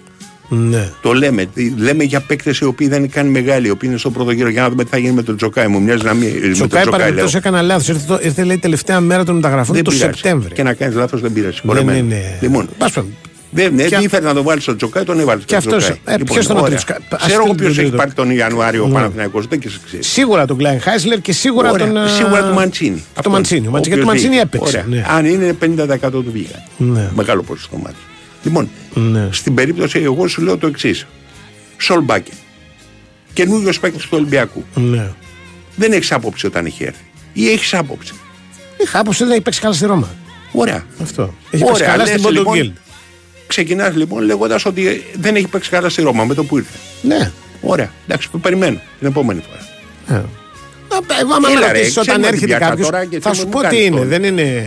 [0.53, 0.89] Ναι.
[1.01, 1.45] Το λέμε.
[1.45, 4.31] Τι- Λέμε για παίκτες οι οποίοι δεν είναι καν μεγάλοι, οι οποίοι είναι στο πρώτο
[4.31, 4.49] γύρο.
[4.49, 5.67] Για να δούμε τι θα γίνει με τον Τζοκάι.
[5.67, 6.29] Μου μοιάζει να μην.
[6.29, 6.91] με τον Τσοκάη Τζοκάι, λέω.
[6.91, 7.87] παρεμπιπτώσει έκανα λάθος.
[7.87, 10.11] Ήρθε, το- ήρθε λέει τελευταία μέρα των μεταγραφών Δεν το πειράζει.
[10.13, 10.53] Σεπτέμβρη.
[10.53, 11.51] Και να κάνεις λάθος δεν πειράζει.
[11.51, 11.97] Δεν Συγχωρεμένο.
[11.97, 12.37] είναι.
[12.41, 13.05] Λοιπόν, Πας πούμε.
[13.49, 15.43] δεν ναι, Και- ήθελες να το βάλεις στο Τζοκάι, τον έβαλες.
[15.45, 15.95] Και αυτός, ε,
[16.25, 16.65] ποιος τον ωραία.
[16.79, 16.97] έτρεψε.
[17.09, 17.95] Ας Ξέρω εγώ τον ποιο έχει τρίτο.
[17.97, 18.93] πάρει τον Ιανουάριο ο Ναι.
[18.93, 20.07] Παναθηναϊκός, δεν και σε ξέρεις.
[20.07, 21.97] Σίγουρα τον Κλάιν Χάισλερ και σίγουρα Ωραία, τον.
[21.97, 22.95] ε, Σίγουρα του Μαντσίνη.
[22.95, 23.59] Το Αυτό Μαντσίνη.
[23.59, 23.67] είναι.
[23.67, 24.81] Ο Μαντσίνη- Γιατί το Όποιος Μαντσίνη βγήκε.
[24.81, 24.85] έπαιξε.
[24.87, 25.03] Ωραία.
[25.03, 25.17] Ναι.
[25.17, 26.61] Αν είναι 50% του βγήκαν.
[26.77, 27.09] Ναι.
[27.15, 27.95] Μεγάλο ποσοστό μάτι.
[28.43, 29.27] Λοιπόν, Ναι.
[29.31, 31.05] στην περίπτωση εγώ σου λέω το εξής.
[31.77, 32.31] Σολμπάκε.
[33.33, 34.65] Καινούριο παίκτης του Ολυμπιακού.
[34.75, 35.09] Ναι.
[35.75, 37.03] Δεν έχεις άποψη όταν έχει έρθει.
[37.33, 38.13] Ή έχεις άποψη.
[38.77, 40.09] Είχα άποψη δεν έχει παίξει καλά στη Ρώμα.
[40.51, 40.85] Ωραία.
[41.01, 41.33] Αυτό.
[41.51, 42.71] Έχει παίξει καλά λες, στην Πόντο λοιπόν, Γκίλ.
[43.47, 46.77] Ξεκινάς λοιπόν λέγοντας ότι δεν έχει παίξει καλά στη Ρώμα με το που ήρθε.
[47.01, 47.31] Ναι.
[47.61, 47.91] Ωραία.
[48.07, 49.59] Εντάξει, περιμένω την επόμενη φορά.
[50.19, 50.23] Ε.
[51.21, 53.29] Εγώ άμα με Έλα, ρε, ρωτήσεις όταν ξέρουμε την έρχεται πιάτσα κάποιος τώρα και θα
[53.29, 53.95] τι σου μου πω κάνεις τι είναι.
[53.95, 54.07] τώρα.
[54.07, 54.65] Δεν είναι.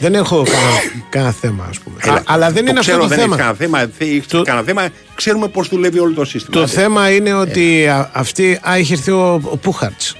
[0.00, 1.96] Δεν έχω κανένα- κανένα θέμα, ας πούμε.
[2.04, 3.34] Έλα, Α, Αλλά δεν το είναι αυτό ξέρω, το δεν θέμα.
[3.34, 3.90] Έχεις κανένα θέμα.
[3.98, 4.88] δεν έχεις κανένα θέμα.
[5.14, 6.56] Ξέρουμε πώς δουλεύει όλο το σύστημα.
[6.56, 6.70] Το Άντε.
[6.72, 8.60] θέμα είναι ότι α, αυτή.
[8.68, 10.16] Α, είχε έρθει ο, ο Πούχαρτς.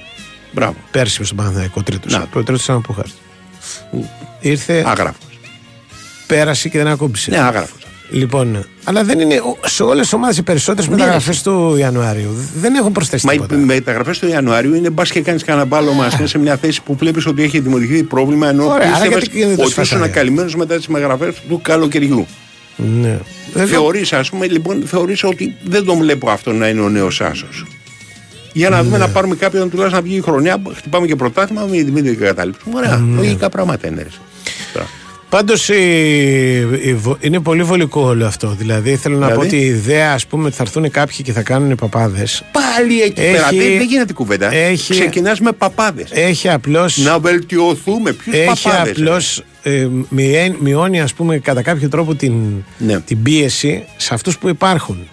[0.53, 0.75] Μπράβο.
[0.91, 2.13] Πέρσι στον Παναθηναϊκό τρίτος.
[2.13, 2.27] Να.
[2.35, 3.13] Ο τρίτος ήταν ο Πούχαρτς.
[4.41, 5.39] Ήρθε, Άγραφος.
[6.27, 7.31] πέρασε και δεν ακούμπησε.
[7.31, 7.80] Ναι, άγραφος.
[8.13, 9.35] Λοιπόν, αλλά δεν είναι.
[9.35, 12.31] ο- Σε όλες τις ομάδες οι περισσότερες Ναι, μεταγραφές του Ιανουαρίου
[12.61, 13.57] δεν έχουν προσθέσει Μα οι τίποτα.
[13.57, 17.27] μεταγραφές του Ιανουαρίου είναι μπας και κάνεις κανένα μπάλο μας σε μια θέση που βλέπεις
[17.27, 20.15] ότι έχει δημιουργηθεί πρόβλημα ενώ Ωραία, άρα πίστευες γιατί γίνεται ότι τόσο ήσουν φασαρία.
[20.15, 22.27] καλυμμένο μετά τις μεταγραφές του καλοκαιριού.
[22.77, 23.19] Ναι.
[23.67, 27.65] Θεωρείς ας πούμε λοιπόν θεωρείς ότι δεν τον βλέπω αυτό να είναι ο νέος Άσος.
[28.53, 29.05] Για να δούμε Ναι.
[29.05, 32.75] να πάρουμε κάποιον τουλάχιστον να βγει η χρονιά, χτυπάμε και πρωτάθλημα, μην μην την καταλήψουμε.
[32.77, 33.17] Ωραία, Ναι.
[33.17, 34.07] λογικά πράγματα είναι.
[35.33, 35.45] Ρε.
[35.45, 37.05] Τώρα.
[37.05, 38.55] Πάντω είναι πολύ βολικό όλο αυτό.
[38.59, 41.33] Δηλαδή θέλω να Δηλαδή; πω ότι η ιδέα, ας πούμε, ότι θα έρθουν κάποιοι και
[41.33, 42.45] θα κάνουν παπάδες.
[42.53, 44.53] Πάλι εκεί πέρα, δεν, δεν γίνεται κουβέντα.
[44.55, 46.09] Έχει, Ξεκινάς με παπάδες.
[46.13, 46.91] Έχει απλώ.
[46.95, 48.13] Να βελτιωθούμε.
[48.13, 48.91] Ποιους Έχει παπάδες.
[48.99, 52.33] απλώς ε, μειέ- μειώνει, ας πούμε, κατά κάποιο τρόπο την,
[52.79, 53.01] Ναι.
[53.01, 55.09] την πίεση σε αυτούς που υπάρχουν.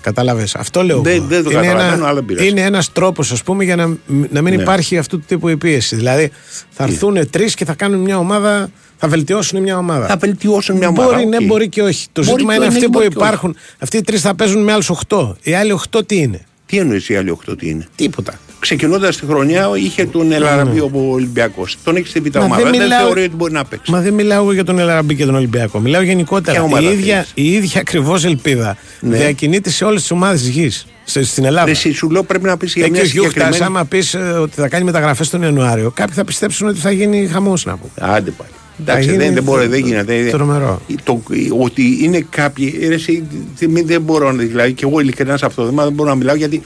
[0.00, 0.54] Κατάλαβες.
[0.54, 1.00] Αυτό λέω.
[1.00, 1.24] Δεν- εγώ.
[1.26, 2.48] δεν το είναι καταλαβαίνω, ένα, αλλά δεν πειράζει.
[2.48, 4.62] είναι ένας τρόπος ας πούμε για να, να μην Ναι.
[4.62, 5.96] υπάρχει αυτού του τύπου η πίεση.
[5.96, 6.30] Δηλαδή
[6.70, 10.06] θα έρθουν τρεις και θα κάνουν μια ομάδα, θα βελτιώσουν μια ομάδα.
[10.06, 11.12] Θα βελτιώσουν μια ομάδα.
[11.12, 11.44] Μπορεί, ναι, οκ.
[11.44, 12.06] μπορεί και όχι.
[12.12, 13.26] Το Μπορεί ζήτημα και είναι ναι, αυτοί που μπορεί και όχι.
[13.26, 13.56] υπάρχουν.
[13.78, 15.36] Αυτοί οι τρεις θα παίζουν με άλλους 8.
[15.42, 18.38] Οι άλλοι 8 τι είναι; Τι εννοείς οι άλλοι 8 τι είναι; Τίποτα.
[18.60, 21.76] Ξεκινώντας τη χρονιά είχε τον Ελ Αραμπί ο Ολυμπιακός.
[21.84, 22.62] Τον έχεις στη β' Μα ομάδα.
[22.62, 23.90] δεν Δεν, μιλάω- θεωρεί ότι μπορεί να παίξει.
[23.90, 25.78] Μα δεν μιλάω εγώ για τον Ελαραμπή και τον Ολυμπιακό.
[25.78, 26.52] Μιλάω γενικότερα.
[26.56, 29.16] Ποια ομάδα Η ίδια, θέλεις; η ίδια ακριβώς ελπίδα Ναι.
[29.16, 30.86] διακινείται σε όλες τις ομάδες της γης.
[31.04, 31.64] Στην Ελλάδα.
[31.66, 33.64] Ρε, εσύ σου λέω πρέπει να πεις για Εκεί μια ο Γιούχτα, συγκεκριμένη.
[33.64, 37.64] άμα πεις ότι θα κάνει μεταγραφές τον Ιανουάριο, κάποιοι θα πιστέψουν ότι θα γίνει χαμός
[37.64, 37.92] να πούμε.
[38.14, 38.50] Άντε πάλι.
[38.80, 40.28] Εντάξει, γίνει δεν, δεν μπορεί, δεν γίνεται.
[40.30, 40.82] τρομερό.
[41.02, 41.22] Το,
[41.58, 42.78] ότι είναι κάποιοι.
[42.88, 43.24] Ρε, εσύ,
[43.58, 44.42] δεν- δεν μπορώ να.
[44.42, 46.62] Δηλαδή, και εγώ ειλικρινά σε αυτό το θέμα δεν μπορώ να μιλάω γιατί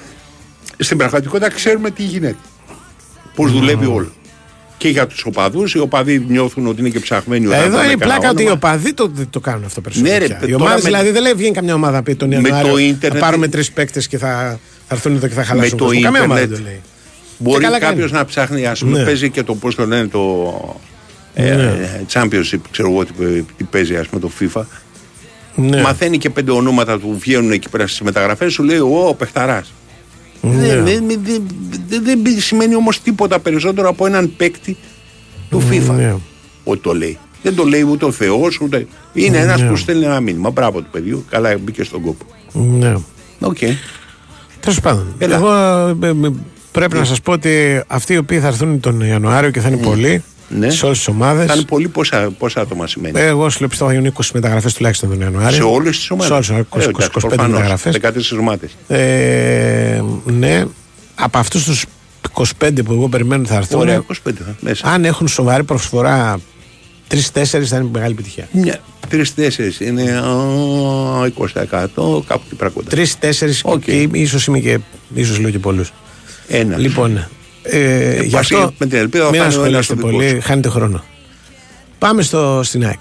[0.78, 2.36] στην πραγματικότητα ξέρουμε τι γίνεται.
[3.34, 4.12] Πώς δουλεύει όλο.
[4.78, 7.92] Και για τους οπαδούς, οι οπαδοί νιώθουν ότι είναι και ψαχμένοι όταν Εδώ πάνε είναι
[7.92, 8.60] η κανένα πλάκα ότι οι όνομα.
[8.64, 10.12] οπαδοί το, το κάνουν αυτό περισσότερο.
[10.12, 10.34] Ναι, ρε, πια.
[10.38, 12.70] τώρα οι ομάδες με- δηλαδή δεν λέει βγαίνει καμιά ομάδα πει τον Με Ιανουάριο.
[12.72, 14.58] το ίντερνετ- Θα πάρουμε τρεις παίκτες και θα,
[14.88, 15.78] θα έρθουν εδώ και θα χαλάσουν.
[15.78, 16.00] το κόσμο.
[16.00, 16.80] Καμία ομάδα ίντερνετ δεν το λέει.
[17.38, 18.22] Μπορεί Και καλά κάποιος κάνει.
[18.22, 19.04] να ψάχνει, ας πούμε, Ναι.
[19.04, 20.20] παίζει και το πώς το λένε το.
[21.34, 21.62] Ε, Ναι.
[21.62, 24.62] ε, Championship, ξέρω εγώ τι, τι παίζει, ας πούμε, το FIFA.
[25.54, 25.80] Ναι.
[25.82, 29.72] Μαθαίνει και πέντε ονόματα του βγαίνουν εκεί πέρα στις μεταγραφές, σου λέει ο παιχταράς.
[30.40, 30.66] Ναι.
[30.66, 31.42] Δεν, δεν, δεν,
[32.04, 34.76] δεν, δεν σημαίνει όμως τίποτα περισσότερο από έναν παίκτη
[35.50, 35.94] του FIFA.
[35.96, 36.14] Ναι.
[36.64, 37.18] Ότι το λέει.
[37.42, 38.86] Δεν το λέει ούτε ο Θεός, ούτε.
[39.12, 39.68] Είναι ένας Ναι.
[39.68, 40.50] που στέλνει ένα μήνυμα.
[40.50, 41.24] Μπράβο του παιδιού.
[41.30, 42.24] Καλά, μπήκε στον κόπο.
[42.52, 42.94] Ναι.
[43.40, 43.58] Οκ.
[44.60, 45.14] Τέλος πάντων.
[45.18, 45.36] Έλα.
[45.36, 45.52] Εγώ
[46.02, 46.30] ε, ε,
[46.72, 49.76] πρέπει να σας πω ότι αυτοί οι οποίοι θα έρθουν τον Ιανουάριο και θα είναι
[49.76, 50.22] πολλοί
[50.58, 50.70] Ναι.
[50.70, 51.46] σε όλες τις ομάδες.
[51.46, 53.20] Θα είναι πολύ πόσα, πόσα άτομα σημαίνει.
[53.20, 55.56] Εγώ σου λέω πιστεύω θα γίνουν 20 μεταγραφές τουλάχιστον τον Ιανουάριο.
[55.56, 56.46] σε όλες τις ομάδες.
[56.46, 57.94] Σε όλες 20, 25 μεταγραφές.
[57.94, 58.76] 14 ομάδες.
[58.88, 60.64] Ε, ναι,
[61.14, 61.84] από αυτούς τους
[62.60, 63.80] 25 που εγώ περιμένω θα έρθουν.
[63.80, 64.86] Ωραία, 25 θα μέσα.
[64.88, 66.40] Αν έχουν σοβαρή προσφορά
[67.08, 68.48] 3-4 θα είναι μεγάλη επιτυχία.
[68.52, 72.90] Μια, τρει-τέσσερι είναι α, 20% κάπου εκεί πέρα κοντά.
[72.90, 73.04] 3-4
[73.62, 73.80] Οκ.
[73.82, 74.78] και ίσως είμαι και.
[75.14, 75.92] ίσως λέω και πολλούς.
[76.48, 76.76] Ένα.
[76.78, 77.28] Λοιπόν,
[77.62, 80.10] ε, γι' πας αυτό με την ελπίδα θα μην φάνε ο ένας ασχολείστε το δικό
[80.16, 80.40] πολύ, σου.
[80.42, 81.04] χάνετε χρόνο.
[81.98, 83.00] Πάμε στο, στην ΑΕΚ.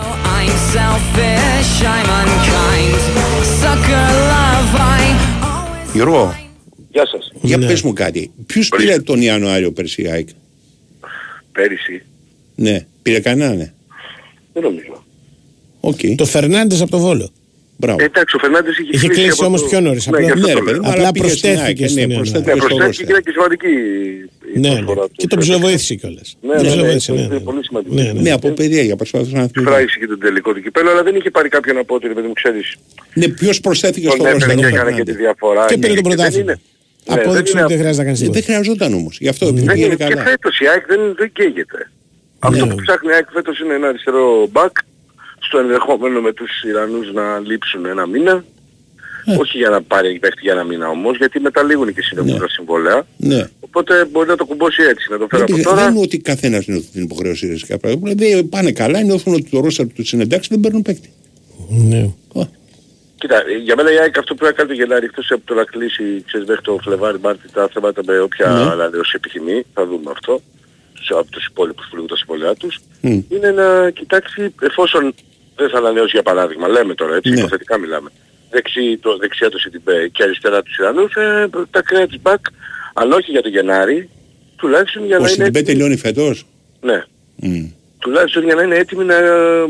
[0.00, 3.00] I'm selfish, I'm unkind.
[3.62, 6.34] Sucker love, I Γιώργο,
[6.90, 7.30] Γεια σας.
[7.42, 7.66] για Ναι.
[7.66, 8.30] πες μου κάτι.
[8.46, 10.28] Ποιους πήρε τον Ιανουάριο πέρσι η ΑΕΚ;
[11.52, 12.02] Πέρυσι.
[12.54, 13.72] Ναι, πήρε κανένα, ναι.
[14.52, 15.04] Δεν νομίζω.
[15.80, 15.98] Οκ.
[16.16, 17.30] Το Φερνάντες από το Βόλο.
[17.80, 17.98] Μπράβο.
[18.00, 20.06] Ε, εντάξει, ο Φερνάντες είχε, Είχε κλείσει από όμως το- πιο νωρίς.
[20.06, 20.82] Ναι, γι' αυτό ναι, το ρε παιδί λέω.
[20.82, 22.16] μου, Απλά αλλά πήγε στην προσθέθηκε ΑΕΚ, στην ναι, Ιανουάριο.
[22.20, 23.06] προσθέθηκε Ναι, στο προσθέθηκε ρόστερ.
[23.06, 23.70] και είναι και σημαντική
[24.54, 24.74] η Ναι, ναι.
[24.82, 25.14] προσφορά του.
[25.20, 26.28] Και τον ψιλοβοήθησε κιόλας.
[26.40, 27.40] Ναι, ναι, ναι, ψιλοβοήθησε, ναι, είναι ναι.
[27.48, 27.94] πολύ σημαντικό.
[27.98, 28.20] Ναι, ναι.
[28.24, 29.70] Ναι, από παιδιά για προσπαθούσα να θυμηθώ.
[29.70, 32.26] Φράισε και τον τελικό του κυπέλο, αλλά δεν είχε πάρει κάποιον από ό,τι, ρε παιδί
[32.30, 32.66] μου, ξέρεις.
[33.20, 34.58] Ναι, ποιος προσθέθηκε Τον στο έφερε ρόστερ.
[34.60, 35.16] και ο έκανε και τη Φερνάντες.
[35.24, 35.62] διαφορά.
[35.70, 36.42] Και πήρε Ναι, το δεν πρωτάθλημα.
[36.42, 36.60] είναι-
[37.08, 38.46] Ναι, δεν Απόδειξε είναι- ότι δεν χρειάζεται να κάνει Ε, Δεν τίποτα.
[38.52, 39.14] χρειαζόταν όμως.
[39.24, 40.04] Γι' αυτό επειδή Δεν πήγαινε είναι.
[40.08, 40.22] Και καλά.
[40.30, 41.80] φέτος η ΑΕΚ δεν, δεν καίγεται.
[42.48, 42.70] Αυτό Ναι.
[42.74, 44.74] που ψάχνει η ΑΕΚ φέτος είναι ένα αριστερό μπακ,
[45.50, 48.44] στο ενδεχόμενο με τους Ιρανούς να λείψουν ένα μήνα.
[49.24, 49.36] Ε.
[49.36, 53.06] Όχι για να πάρει παίχτη για ένα μήνα όμως, γιατί μεταλήγουν και συνεχώς τα συμβόλαια.
[53.16, 53.48] Ναι.
[53.60, 55.88] Οπότε μπορεί να το κουμπώσει έτσι, να το φέρει Δεν, από δεν τώρα.
[55.90, 58.14] είναι ότι καθένας νιώθει την υποχρέωση ριζικά πράγματα.
[58.16, 61.10] Δεν πάνε καλά, νιώθουν ότι το ρόστερ τους είναι εντάξει, δεν παίρνουν παίκτη.
[61.68, 62.10] Ναι.
[63.18, 66.22] Κοίτα, για μένα η ΑΕΚ αυτό που έκανε το Γενάρη εκτός από το να κλείσει
[66.26, 68.70] ξέρεις, μέχρι το Φλεβάρι Μάρτι τα θέματα με όποια Ναι.
[68.70, 70.40] ανανέωση επιθυμεί, θα δούμε αυτό,
[71.02, 73.18] σε, από τους υπόλοιπους που λήγουν τα συμβόλαιά τους, Μμ.
[73.28, 75.14] είναι να κοιτάξει εφόσον
[75.60, 77.38] δεν θα ανανεώσει για παράδειγμα, λέμε τώρα έτσι, Ναι.
[77.38, 78.10] υποθετικά μιλάμε,
[78.50, 82.42] δεξί, το, δεξιά του CDB και αριστερά τους Ιρανούς, ε, τα κρέα της back,
[82.94, 84.08] αν όχι για το Γενάρη,
[84.56, 86.46] τουλάχιστον για Ο να είναι Σιντιμπέ έτοιμοι, τελειώνει φέτος;
[86.80, 87.04] ναι,
[87.36, 87.64] Μμ.
[87.98, 89.66] τουλάχιστον για να είναι έτοιμοι να, ε,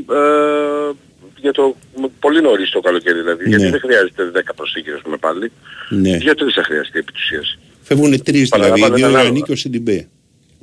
[1.40, 1.76] για το
[2.20, 3.70] πολύ νωρίς το καλοκαίρι δηλαδή, γιατί Ναι.
[3.70, 5.52] δεν χρειάζεται 10 προσθήκες ας πούμε πάλι.
[5.88, 6.16] Ναι.
[6.16, 7.58] Δύο-τρεις θα χρειαστεί επί της ουσίας.
[7.82, 9.44] Φεύγουν τρεις δηλαδή, Παραλαμβάνω δύο τα Ιρανοί ανάλογα.
[9.46, 10.08] και ο Σιντιμπέ.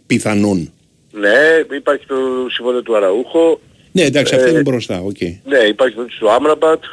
[0.08, 0.72] Πιθανόν.
[1.12, 2.16] Ναι, υπάρχει το
[2.50, 3.60] συμβόλαιο του Αραούχο.
[3.98, 5.22] Ναι, εντάξει, Ε, αυτό είναι μπροστά, οκ.
[5.22, 6.84] Ναι, υπάρχει το του Άμραμπατ,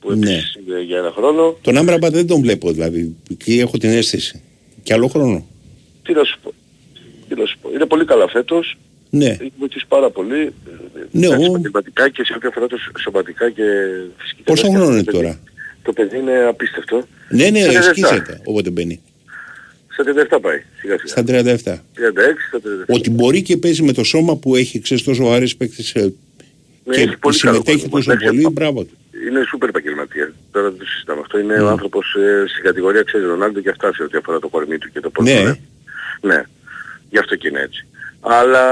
[0.00, 0.30] που Ναι.
[0.30, 1.56] επίσης είναι για ένα χρόνο.
[1.62, 3.14] Τον Άμπραμπα δεν τον βλέπω, δηλαδή.
[3.30, 4.42] Εκεί έχω την αίσθηση.
[4.82, 5.46] Και άλλο χρόνο.
[6.02, 6.52] Τι να σου πω.
[7.28, 7.70] Τι να σου πω.
[7.74, 8.76] Είναι πολύ καλά φέτος.
[9.10, 9.26] Ναι.
[9.26, 10.52] Έχει βοηθήσει πάρα πολύ.
[11.10, 13.62] Ναι, εντάξει, ο- επαγγελματικά και σε ό,τι αφορά το σ- σωματικά και
[14.18, 14.74] φυσική Πόσο κατάσταση.
[14.76, 15.40] χρόνο είναι Το παιδί- τώρα;
[15.82, 17.06] Το παιδί είναι απίστευτο.
[17.28, 17.78] Ναι, ναι, Στα 37.
[17.90, 19.00] ασκήσεται όποτε μπαίνει.
[19.88, 21.06] Στα 37 πάει, σιγά σιγά.
[21.12, 21.84] Στα 37.
[21.94, 22.94] 36, στα 37.
[22.94, 26.12] Ότι μπορεί και παίζει με το σώμα που έχει, ξέρεις, τόσο άρεσε παίκτης ε,
[26.88, 27.96] Ναι, και έχει πολύ καλό συμμετέχει κόσμο.
[27.98, 28.96] τόσο Εντάξει, πολύ, μπράβο του.
[29.28, 30.32] Είναι σούπερ επαγγελματία.
[30.52, 31.38] Τώρα δεν το συζητάμε αυτό.
[31.38, 31.62] Είναι Ναι.
[31.62, 34.90] ο άνθρωπος ε, στην κατηγορία ξέρει Ρονάλντο και αυτά σε ό,τι αφορά το κορμί του
[34.92, 35.34] και το πώς Ναι.
[35.36, 35.60] το λέει.
[36.20, 36.42] Ναι.
[37.10, 37.86] Γι' αυτό και είναι έτσι.
[38.20, 38.64] Αλλά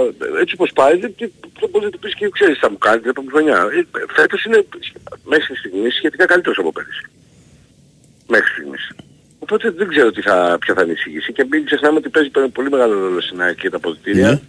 [0.00, 1.30] ε, έτσι όπως πάει δεν, δεν
[1.60, 3.58] δεν μπορείς να του πεις και ξέρεις θα μου κάνεις την επόμενη χρονιά.
[3.78, 4.64] Ε, Φέτος είναι
[5.24, 7.04] μέχρι στιγμής σχετικά καλύτερος από πέρυσι.
[8.28, 8.90] Μέχρι στιγμής.
[9.38, 12.30] Οπότε δεν ξέρω τι θα, ποια θα είναι η εισήγηση και μην ξεχνάμε ότι παίζει
[12.52, 14.40] πολύ μεγάλο ρόλο στην ΑΕΚ και τα αποδητήρια Ναι.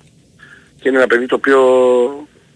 [0.82, 1.60] και είναι ένα παιδί το οποίο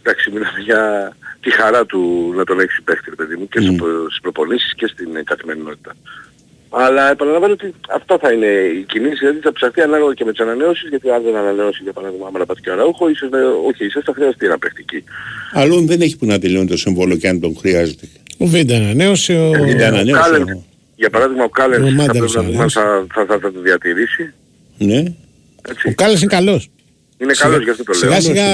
[0.01, 3.85] εντάξει μιλάμε για τη χαρά του να τον έχεις παίχτη ρε παιδί μου και στο,
[4.09, 5.95] στις προπονήσεις και στην ε, καθημερινότητα.
[6.71, 10.39] Αλλά επαναλαμβάνω ότι αυτό θα είναι η κινήση, δηλαδή θα ψαχθεί ανάλογα και με τις
[10.39, 13.39] ανανεώσεις, γιατί αν δεν ανανεώσει για παράδειγμα άμα να πάτε και ο Αραούχο, ίσως, να-
[13.67, 15.03] όχι, ίσως θα χρειαστεί ένα παίχτικη.
[15.53, 18.07] Αλλόν δεν έχει που να τελειώνει το συμβόλο και αν τον χρειάζεται.
[18.37, 19.33] Ο Βίντα ανανέωσε.
[19.33, 19.51] Ο...
[19.63, 20.63] Βίντα ανανέωσε, Κάλεν, ο-
[20.95, 22.79] για παράδειγμα ο Κάλεν Ο θα Μάντερς πρέπει να δούμε αν ανανέωσε.
[22.79, 24.33] θα, θα, θα, θα το διατηρήσει.
[24.77, 25.03] Ναι.
[25.85, 26.69] Ο Κάλλας είναι καλός.
[27.21, 28.01] Είναι καλός γι' αυτό το λέω.
[28.01, 28.45] Σιγά σιγά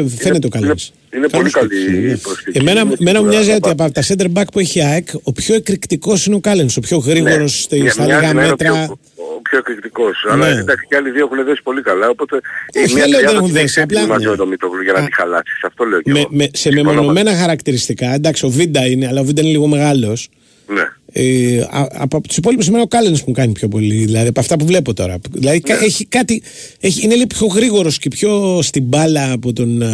[0.00, 0.92] ε, φαίνεται ο Κάλλας.
[1.14, 2.58] Είναι πολύ καλή η προσθήκη.
[2.58, 4.82] Εμένα, Είναι εμένα μου σίγουρα μοιάζει θα ότι από τα center back που έχει η
[4.82, 8.32] ΑΕΚ, ο πιο εκρηκτικός είναι ο Κάλενς, ο πιο γρήγορος στη- Μια- στα μοιάζει λίγα
[8.32, 8.72] να είναι ο μέτρα.
[8.86, 8.98] πιο-
[9.38, 10.24] Ο πιο εκρηκτικός.
[10.26, 10.32] Ναι.
[10.32, 12.08] Αλλά εντάξει και άλλοι δύο έχουν δέσει πολύ καλά.
[12.08, 12.40] Οπότε
[12.76, 14.30] Όχι, η μία δεν λέω ότι τριάδα έχουν την δέσει, έχει απλά- μαζί Ναι.
[14.30, 15.62] με τον Μητόγλου για να τη χαλάσεις.
[15.64, 16.28] Αυτό λέω και Με, εγώ.
[16.30, 20.28] με, σε Συμφωνώ μεμονωμένα χαρακτηριστικά, εντάξει, ο Βίντα είναι, αλλά ο Βίντα είναι λίγο μεγάλος.
[20.68, 20.82] Ναι.
[21.12, 24.04] Ε, α- από τους υπόλοιπους, εμένα ο Κάλενς μου κάνει πιο πολύ.
[24.04, 25.18] Δηλαδή από αυτά που βλέπω τώρα.
[25.32, 25.74] Δηλαδή Ναι.
[25.74, 26.42] κα- έχει κάτι.
[26.80, 29.90] Έχει, είναι λίγο πιο γρήγορος και πιο στην μπάλα από τον α,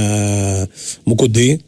[1.05, 1.61] Μουκουντή.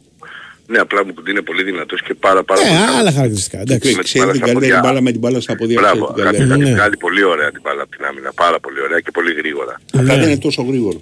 [0.69, 2.95] Ναι, απλά μου κουντί είναι πολύ δυνατός και πάρα πάρα Ε, πολύ καλός.
[2.95, 3.59] άλλα χαρακτηριστικά.
[3.59, 3.87] Εντάξει.
[3.87, 4.89] Με την Ξέρει μπάλα την στα καλύτερη πόδια.
[4.89, 5.77] μπάλα με την μπάλα στα πόδια.
[5.81, 6.59] Μπράβο, ξέρει την κάτι καλύτερη.
[6.59, 6.75] κάτι Ναι.
[6.75, 8.31] βγάλει πολύ ωραία την μπάλα από την άμυνα.
[8.43, 9.81] Πάρα πολύ ωραία και πολύ γρήγορα.
[9.93, 10.99] Απλά δεν είναι τόσο γρήγορο.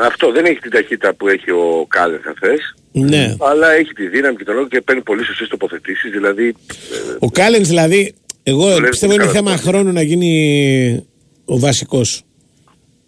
[0.00, 2.74] Αυτό δεν έχει την ταχύτητα που έχει ο Κάλεν θα θες.
[2.92, 3.34] Ναι.
[3.50, 6.10] Αλλά έχει τη δύναμη και τον λόγο και παίρνει πολύ σωστές τοποθετήσεις.
[6.10, 6.54] Δηλαδή
[7.18, 11.04] Ο Κάλενς δηλαδή, εγώ λέει πιστεύω πολύ είναι καλά θέμα το χρόνου να γίνει
[11.44, 12.22] ο βασικός.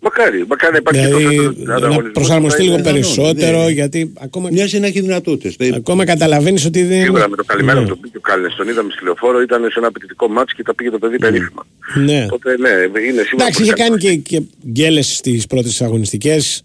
[0.01, 2.13] μακάρι, μακάρι να υπάρχει Δηλαδή και τόσο να ανταγωνισμός.
[2.13, 3.71] προσαρμοστεί λίγο Ναι, περισσότερο ναι.
[3.71, 5.57] γιατί ακόμα, Μοιάζει να έχει δυνατότητες.
[5.75, 7.83] ακόμα καταλαβαίνεις ότι δεν Σίγουρα με το καλημέρα Ναι.
[7.87, 10.63] που τον πήγε ο Κάλενς, τον είδαμε στη λεωφόρο, ήταν σε ένα απαιτητικό μάτς και
[10.63, 11.67] τα πήγε το παιδί περίφημα.
[11.95, 12.25] Ναι.
[12.31, 13.79] Οπότε ναι, είναι σίγουρα Εντάξει, πολύ είχε καλός.
[13.79, 16.63] κάνει και, και γκέλες στις πρώτες αγωνιστικές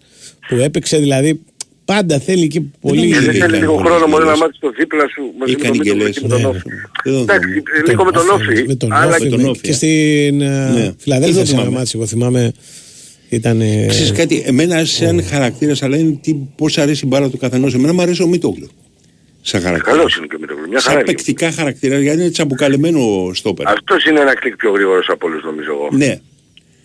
[0.48, 1.40] που έπαιξε, δηλαδή
[1.84, 3.00] πάντα θέλει και πολύ...
[3.00, 4.38] Και δεν είχε θέλει κάνει λίγο πολλές χρόνο μόνο να γκέλες.
[4.40, 6.46] μάθει το δίπλα σου μαζί Έχει με κάνει τον Μήτρο γκέλες, και με τον ναι.
[6.46, 6.60] Όφη.
[7.04, 7.88] Δεν τον Εντάξει, θυμάμαι.
[7.88, 8.64] λίγο με τον Όφη.
[8.66, 9.72] Με τον αλλά Όφη, τον με- Όφη, και ε.
[9.72, 10.92] στην ε, Ναι.
[10.98, 12.52] Φιλαδέλφια Δεν σε ένα θυμάμαι; μάτσο, εγώ θυμάμαι,
[13.28, 13.60] ήταν...
[13.60, 17.74] ε, Ξέρεις κάτι, εμένα σαν χαρακτήρας, αλλά είναι τι, πώς αρέσει η μπάλα του καθενός.
[17.74, 18.68] Εμένα μου αρέσει ο Μίτογλου.
[19.40, 19.96] Σαν χαρακτήρα.
[19.96, 20.68] Καλός είναι και ο Μήτρογλου.
[20.68, 21.04] Μια χαρά Σαν είναι.
[21.04, 23.68] παικτικά χαρακτήρα, γιατί είναι τσαμπουκαλεμένο στόπερ.
[23.68, 25.88] Αυτός είναι ένα κλικ πιο γρήγορος από όλους νομίζω εγώ.
[25.92, 26.18] Ναι.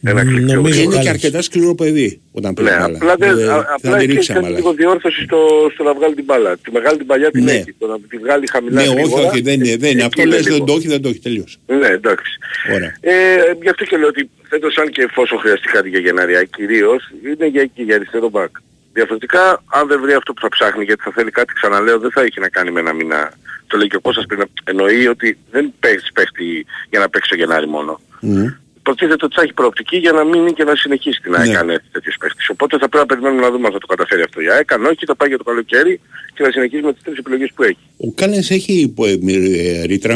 [0.03, 0.83] Ένα κλικ πιο Νομίζω Και γρήγορος.
[0.83, 1.09] είναι και Κάλλης.
[1.09, 2.97] αρκετά σκληρό παιδί όταν Ναι, παίζει μπάλα.
[2.97, 4.57] απλά, δεν, Ε, α- Θα απλά τη έχει ρίξαμε, κάνει αλλά.
[4.57, 5.39] λίγο διόρθωση στο,
[5.73, 6.57] στο να βγάλει την μπάλα.
[6.57, 7.51] Τη μεγάλη την παλιά την Ναι.
[7.51, 7.73] έχει.
[7.79, 9.77] Το να τη βγάλει χαμηλά Ναι, όχι, γρήγορα, όχι, δεν είναι.
[9.77, 10.03] Δεν είναι.
[10.03, 10.55] εκεί Αυτό λες λίγο.
[10.57, 11.19] δεν το έχει, δεν το έχει.
[11.19, 11.57] Τελείωσε.
[11.67, 12.31] Ναι, εντάξει.
[12.75, 12.91] Ωραία.
[13.01, 13.13] Ε,
[13.61, 17.01] γι' αυτό και λέω ότι φέτος αν και εφόσον χρειαστεί κάτι για Γενάρια κυρίως
[17.31, 18.49] είναι για εκεί, για αριστερό μπακ.
[18.93, 22.21] Διαφορετικά, αν δεν βρει αυτό που θα ψάχνει, γιατί θα θέλει κάτι, ξαναλέω, δεν θα
[22.21, 23.31] έχει να κάνει με ένα μήνα.
[23.67, 27.35] Το λέει και ο Κώστας πριν, εννοεί ότι δεν παίζει παίχτη για να παίξει το
[27.35, 28.01] Γενάρη μόνο.
[28.19, 28.45] Μμ.
[28.83, 31.57] Προτίθεται ότι θα έχει προοπτική για να μείνει και να συνεχίσει την ΑΕΚ Ναι.
[31.57, 32.49] αν έρθει τέτοιος παίχτης.
[32.49, 34.71] Οπότε θα πρέπει να περιμένουμε να δούμε αν θα το καταφέρει αυτό η ΑΕΚ.
[34.73, 35.99] Αν όχι, θα πάει για το καλοκαίρι
[36.33, 37.77] και να συνεχίσει με τις τρεις επιλογές που έχει.
[37.97, 40.15] Ο Κάλενς έχει ε, ε, ρήτρα;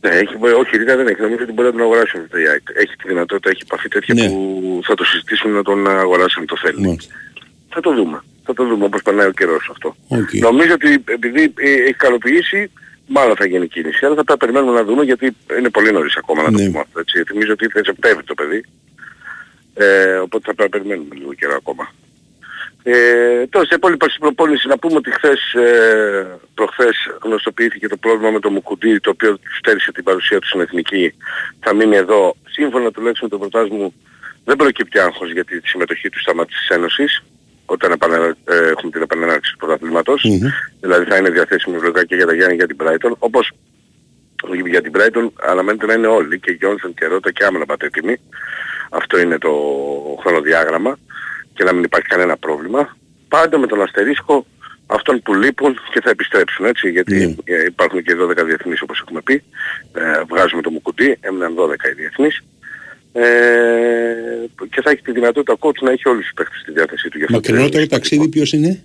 [0.00, 1.20] Ναι, έχει, όχι, ρήτρα δεν έχει.
[1.20, 2.62] Νομίζω ότι μπορεί να τον αγοράσει αυτό η ΑΕΚ.
[2.74, 4.28] Έχει τη δυνατότητα, έχει επαφή τέτοια Ναι.
[4.28, 6.80] που θα το συζητήσουμε να τον αγοράσει αν το θέλει.
[6.86, 7.14] Μάλιστα.
[7.68, 8.20] Θα το δούμε.
[8.44, 9.96] Θα το δούμε όπως περνάει ο καιρός αυτό.
[10.08, 10.32] Οκ.
[10.32, 12.70] Νομίζω ότι επειδή ε, έχει καλοποιήσει,
[13.08, 14.04] μάλλον θα γίνει κίνηση.
[14.04, 16.66] Αλλά θα πρέπει να περιμένουμε να δούμε γιατί είναι πολύ νωρίς ακόμα να το Ναι.
[16.66, 17.00] πούμε αυτό.
[17.00, 17.22] Έτσι.
[17.24, 18.64] Θυμίζω ότι ήρθε Σεπτέμβρη το παιδί.
[19.74, 21.92] Ε, οπότε θα πρέπει να περιμένουμε λίγο καιρό ακόμα.
[22.82, 28.30] Ε, τώρα σε υπόλοιπα στην προπόνηση να πούμε ότι χθες, ε, προχθές γνωστοποιήθηκε το πρόβλημα
[28.30, 31.14] με το Μουκουντή το οποίο του στέρισε την παρουσία του στην Εθνική.
[31.60, 32.36] Θα μείνει εδώ.
[32.48, 33.94] Σύμφωνα τουλάχιστον με το προτάσμα μου
[34.44, 37.22] δεν προκύπτει άγχος για τη συμμετοχή του στα μάτια της Ένωσης
[37.70, 40.24] όταν επανε- ε, έχουμε την επανέναρξη του πρωταθλήματος.
[40.24, 40.48] Μμμ.
[40.80, 43.12] Δηλαδή θα είναι διαθέσιμη λογικά και για τα Γιάννη και για την Brighton.
[43.18, 43.52] Όπως
[44.70, 48.16] για την Brighton αναμένεται να είναι όλοι και Γιόνσον και Ρώτα και άμενα πάτε έτοιμοι.
[48.90, 49.52] Αυτό είναι το
[50.20, 50.98] χρονοδιάγραμμα
[51.54, 52.96] και να μην υπάρχει κανένα πρόβλημα.
[53.28, 54.46] Πάντα με τον αστερίσκο
[54.86, 59.20] αυτών που λείπουν και θα επιστρέψουν έτσι γιατί ε, υπάρχουν και 12 διεθνείς όπως έχουμε
[59.20, 59.42] πει.
[59.92, 62.42] Ε, βγάζουμε το μουκουτί, έμειναν 12 οι διεθνείς.
[63.12, 63.22] Ε,
[64.70, 67.18] και θα έχει τη δυνατότητα ο coach να έχει όλους τους παίχτες στη διάθεσή του.
[67.18, 68.82] Γι' αυτό και Μακρινότερο είναι ταξίδι ποιος είναι;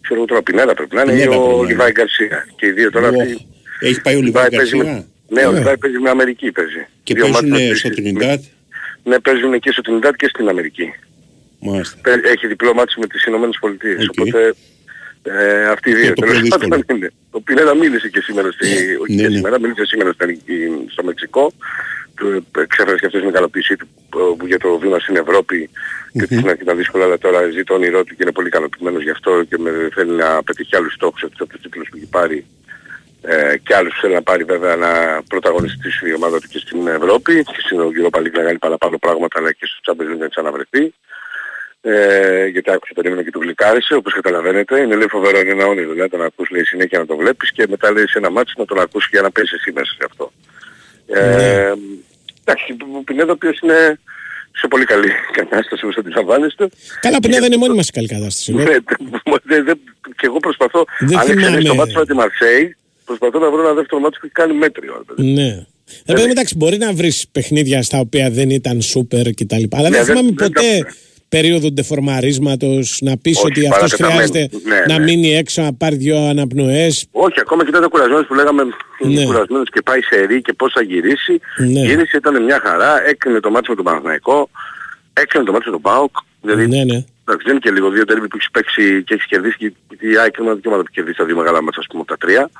[0.00, 1.66] Ξέρω εγώ τώρα Πινέδα πρέπει να είναι ή Πινέδα πρέπει να ο είναι.
[1.70, 2.48] Λιβάη Γκαρσία.
[2.56, 3.46] Και οι δύο τώρα Ω, αυτοί...
[3.80, 5.58] Έχει πάει ο Λιβάη Λιβάη παίζει με- Γκαρσία; Ναι, ο Ναι.
[5.58, 6.86] Λιβάη παίζει με Αμερική παίζει.
[7.02, 7.78] Και Δύο παίζουν μάτια ε, παίζει.
[7.80, 8.42] στο Τρινιντάτ;
[9.02, 10.92] Ναι, παίζουν και στο Τρινιντάτ και στην Αμερική.
[11.60, 11.96] Μάλιστα.
[12.02, 14.08] Παι- Έχει διπλό μάτι με τις Ηνωμένες Πολιτείες.
[14.08, 14.14] Οκ.
[14.18, 14.54] Οπότε
[15.22, 16.06] ε, αυτοί οι δύο.
[16.12, 16.68] το πιο τέλος δύσκολο.
[16.68, 17.10] πάντων, είναι.
[17.30, 18.66] Ο Πινέδα μίλησε και σήμερα, στη,
[19.02, 19.34] όχι Ναι, και ναι.
[19.34, 20.26] σήμερα, μίλησε σήμερα στα-
[20.92, 21.52] στο Μεξικό.
[22.26, 23.88] Ε, εξέφρασε και αυτός την ικανοποίησή του
[24.42, 25.70] ε, για το βήμα στην Ευρώπη
[26.12, 28.48] και ότι στην αρχή ήταν δύσκολο αλλά τώρα ζει το όνειρό του και είναι πολύ
[28.48, 32.06] ικανοποιημένος γι' αυτό και με, θέλει να πετύχει άλλους στόχους από τους τίτλους που έχει
[32.06, 32.46] πάρει
[33.22, 36.86] ε, και άλλους που θέλει να πάρει βέβαια να πρωταγωνιστήσει η ομάδα του και στην
[36.86, 40.28] Ευρώπη και στην Europa League να κάνει παραπάνω πράγματα αλλά και στο Champions League να
[40.28, 40.92] της αναβρεθεί
[41.80, 44.80] ε, γιατί άκουσε περίμενε και του γλυκάρισε, όπως καταλαβαίνετε.
[44.80, 47.66] Είναι λέει φοβερό, είναι ένα όνειρο, δηλαδή τον ακούς λέει συνέχεια να το βλέπεις και
[47.68, 50.32] μετά λέει σε ένα μάτι να τον ακούσει για να πέσει εσύ μέσα σε αυτό.
[51.06, 51.72] Ε,
[52.48, 53.98] εντάξει, ο Πινέδο ο οποίος είναι
[54.60, 56.68] σε πολύ καλή κατάσταση όπως αντιλαμβάνεστε.
[57.00, 58.52] Καλά, Πινέδα είναι μόνη μας σε καλή κατάσταση.
[58.52, 58.64] Ναι,
[59.44, 59.72] δε- δε-
[60.18, 61.78] και εγώ προσπαθώ, Δεν αν εξαιρέσει το θυμάμαι.
[61.78, 64.92] μάτι με τη Μαρσέη, προσπαθώ να βρω ένα δεύτερο μάτι που έχει κάνει μέτριο.
[64.98, 65.30] ρε παιδί.
[65.32, 65.66] Ναι.
[66.04, 69.54] Ε, παιδί, εντάξει, μπορεί να βρεις παιχνίδια στα οποία δεν ήταν σούπερ κτλ.
[69.70, 70.86] Αλλά Ναι, δεν δεν- θυμάμαι δεν ποτέ
[71.28, 74.14] περίοδο ντεφορμαρίσματος να πεις Όχι, ότι αυτός παρακαταμένο.
[74.32, 75.04] χρειάζεται Ναι, να ναι.
[75.04, 78.70] μείνει έξω να πάρει δύο αναπνοές Όχι, ακόμα και τότε κουρασμένος που λέγαμε Ναι.
[79.12, 81.40] είναι κουρασμένος και πάει σε ρί και πώς θα γυρίσει.
[81.58, 81.80] Ναι.
[81.80, 84.50] Γύρισε, ήταν μια χαρά, έκρινε το μάτι με τον Παναθηναϊκό,
[85.12, 86.16] έκρινε το μάτι με τον ΠΑΟΚ.
[86.42, 86.94] Δηλαδή, Ναι, ναι.
[87.24, 90.16] εντάξει, δεν είναι και λίγο δύο τέρμι που έχεις παίξει και έχεις κερδίσει και η
[90.20, 92.50] ΑΕΚ είναι δικαιώματα που κερδίσει τα δύο μεγάλα μάτσα, ας πούμε, από τα τρία.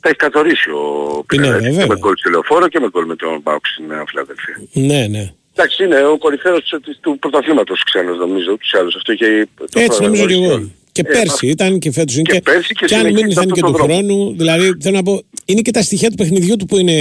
[0.00, 0.84] Τα έχεις καθορίσει ο
[1.26, 1.86] Πινέδα, Πινέδα, και βέβαια.
[1.86, 4.54] με γκολ στη Λεωφόρο και με γκολ με τον ΠΑΟΚ στην Νέα Φιλαδέλφια.
[4.72, 5.32] Ναι, ναι.
[5.60, 8.94] Εντάξει, είναι ο κορυφαίος της- του πρωταθλήματος ξένος νομίζω, ούτως ή άλλως.
[8.96, 9.46] Αυτό είχε...
[9.72, 10.52] το Έτσι νομίζω και γνωρίζει.
[10.54, 10.70] εγώ.
[10.92, 12.22] Και Ε, πέρσι ήταν και φέτος είναι.
[12.32, 14.06] και πέρσι και και αν συνεχίζει μείνει θα είναι και αυτόν του τον δρόμο.
[14.08, 14.34] χρόνου.
[14.36, 16.96] Δηλαδή θέλω να πω, είναι και τα στοιχεία του παιχνιδιού του που είναι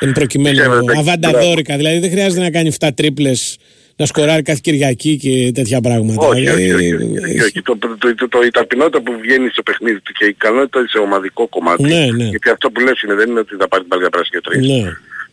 [0.00, 1.76] εν προκειμένου Ξέρετε, αβανταδόρικα.
[1.76, 3.56] Δηλαδή δεν χρειάζεται να κάνει 7 τρίπλες
[3.96, 6.26] να σκοράρει κάθε Κυριακή και τέτοια πράγματα.
[6.26, 7.62] Όχι, όχι, Δηλαδή, όχι, όχι, όχι, όχι.
[7.62, 10.98] Το, το, το, το, η ταπεινότητα που βγαίνει στο παιχνίδι του και η ικανότητα σε
[10.98, 11.82] ομαδικό κομμάτι.
[11.82, 12.24] Ναι, ναι.
[12.24, 14.48] Γιατί αυτό που λες είναι, δεν είναι ότι θα πάρει την μπάλα για πράσινη και
[14.50, 14.66] τρεις.
[14.68, 14.90] Ναι.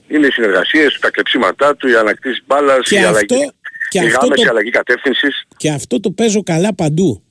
[0.10, 3.52] Είναι οι συνεργασίες του, τα κλεψίματά του, η ανακτήση μπάλας, Και η αυτό- αλλαγή,
[3.90, 5.44] και η αυτό γάμεση, το- η αλλαγή κατεύθυνσης.
[5.57, 7.23] Και αυτό το παίζω καλά παντού.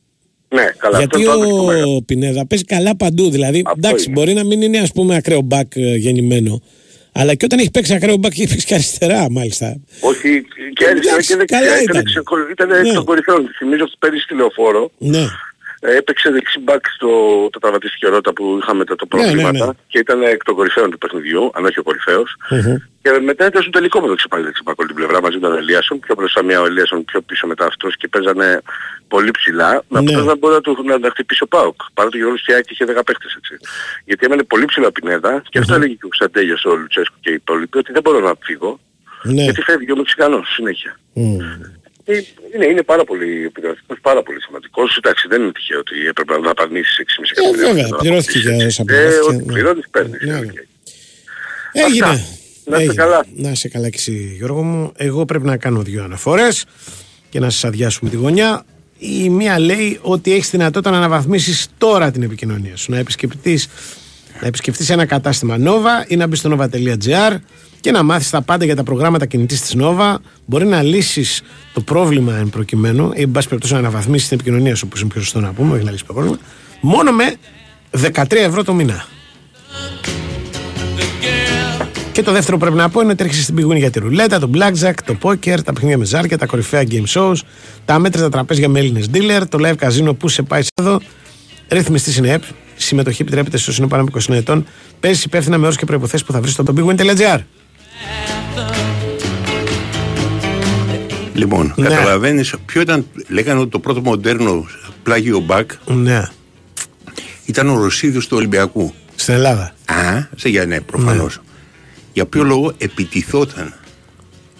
[0.48, 0.98] Ναι, καλά.
[0.98, 1.86] Γιατί αυτό είναι το άδικο μέγα.
[1.86, 3.30] ο Πινέδα παίζει καλά παντού.
[3.30, 4.12] Δηλαδή, εντάξει, είναι.
[4.12, 6.62] μπορεί να μην είναι ας πούμε ακραίο μπακ ε, γεννημένο.
[7.12, 9.76] Αλλά και όταν έχει παίξει ακραίο μπακ έχει παίξει και αριστερά, μάλιστα.
[10.00, 11.59] Όχι, και αριστερά Εντάξει, και δεξιά.
[11.59, 12.05] καλά Ήταν, ήταν.
[12.05, 12.76] ξεκο- ήταν Ναι.
[12.88, 13.48] εκ των κορυφαίων.
[13.59, 14.90] Θυμίζω ότι πέρυσι στη λεωφόρο.
[14.98, 15.24] Ναι.
[15.80, 17.09] Ε, έπαιξε δεξί μπακ στο
[17.52, 19.72] το τραυματίστηκε ρότα που είχαμε τα το Ναι, ναι, προβλήματα ναι.
[19.86, 22.36] και ήταν εκ των κορυφαίων του παιχνιδιού, αν όχι ο κορυφαίος.
[23.02, 25.48] Και μετά ήταν στο τελικό με το ξεπάλι δεξί μπακ όλη την πλευρά μαζί με
[25.48, 28.60] τον Ελίασον, πιο μπροστά μία ο Ελίασον, πιο πίσω μετά αυτός και παίζανε
[29.09, 30.10] πολύ ψηλά, με Ναι.
[30.10, 31.80] αυτός να μπορεί να, του, να, να χτυπήσει ο Πάοκ.
[31.94, 33.56] Παρά το γεγονός ότι η ΑΕΚ είχε 10 παίχτες έτσι.
[34.05, 37.30] Γιατί έμενε πολύ ψηλά ο Πινέδα και αυτό έλεγε και ο Ξαντέλιος, ο Λουτσέσκου και
[37.30, 38.80] οι υπόλοιποι, ότι δεν μπορώ να φύγω.
[39.22, 39.42] Ναι.
[39.42, 40.98] Γιατί φεύγει ο Μεξικανός συνέχεια.
[41.12, 41.36] Μμ.
[42.10, 42.18] Ε,
[42.55, 44.97] Είναι, είναι πάρα πολύ επιδραστικός, πάρα πολύ σημαντικός.
[44.97, 47.66] Εντάξει, δεν είναι τυχαίο ότι έπρεπε να δαπανήσεις 6,5 Ε, εκατομμύρια.
[47.66, 48.56] βέβαια, για να πληρώθηκε αποκτήσεις.
[48.56, 49.52] για όσα Ε, πληρώθηκε, ό,τι ναι.
[49.52, 50.20] πληρώνεις παίρνεις.
[50.22, 50.47] Ναι, ε, ναι.
[50.47, 50.56] οκ.
[51.72, 52.06] Έγινε.
[52.06, 52.94] Να είστε Έγινε.
[52.94, 53.24] καλά.
[53.36, 54.93] Να είσαι καλά και εσύ, Γιώργο μου.
[54.97, 56.64] Εγώ πρέπει να κάνω δύο αναφορές
[57.30, 58.64] και να σας αδειάσουμε τη γωνιά.
[58.98, 62.90] Η μία λέει ότι έχεις δυνατότητα να αναβαθμίσεις τώρα την επικοινωνία σου.
[62.90, 63.68] Να επισκεφτείς,
[64.40, 67.36] να επισκεφτείς ένα κατάστημα Nova ή να μπεις στο nova.gr
[67.80, 70.14] και να μάθεις τα πάντα για τα προγράμματα κινητής της Nova.
[70.46, 71.42] Μπορεί να λύσεις
[71.72, 75.10] το πρόβλημα εν προκειμένου ή εν πάση περιπτώσει να αναβαθμίσεις την επικοινωνία σου, όπως είναι
[75.10, 76.38] πιο σωστό να πούμε, όχι να λύσεις το πρόβλημα,
[76.80, 77.34] μόνο με
[77.90, 79.06] 13 ευρώ το μήνα.
[82.12, 84.38] Και το δεύτερο που πρέπει να πω είναι ότι έρχεσαι στην πηγούνη για τη ρουλέτα,
[84.38, 87.34] το blackjack, το poker, τα παιχνίδια με ζάρια, τα κορυφαία game shows,
[87.84, 91.00] τα μέτρητα τραπέζια με Έλληνες dealer, το live casino που σε πάει σε εδώ.
[91.68, 92.42] Ρυθμιστής είναι ΕΠ.
[92.76, 94.66] Συμμετοχή επιτρέπεται σε όσου είναι πάνω από 20 ετών.
[95.00, 97.38] Παίζεις υπεύθυνα με όρους και προποθέσει που θα βρεις στο bigwin.gr.
[101.35, 101.89] Λοιπόν, Ναι.
[101.89, 104.66] καταλαβαίνεις ποιο ήταν, λέγανε ότι το πρώτο μοντέρνο
[105.03, 106.23] πλάγιο μπακ Ναι.
[107.45, 108.95] ήταν ο Ρωσίδιος του Ολυμπιακού.
[109.15, 109.75] Στην Ελλάδα.
[109.85, 111.41] Α, σε για ναι, προφανώς.
[112.12, 113.75] Για ποιο λόγο επιτιθόταν;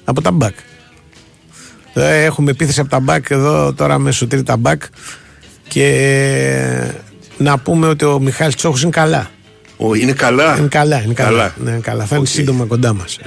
[0.05, 0.55] Από τα μπακ.
[1.95, 4.83] Ε, Έχουμε επίθεση από τα μπακ εδώ τώρα με σωτήρι τα μπακ.
[5.69, 6.91] Και ε,
[7.39, 9.31] να πούμε ότι ο Μιχάλης Τσόχος είναι καλά.
[9.79, 10.57] Ο, είναι καλά.
[10.59, 11.29] Είναι καλά, είναι καλά.
[11.31, 11.55] Καλά.
[11.65, 12.05] Ναι, είναι καλά.
[12.05, 13.19] Θα είναι σύντομα κοντά μας.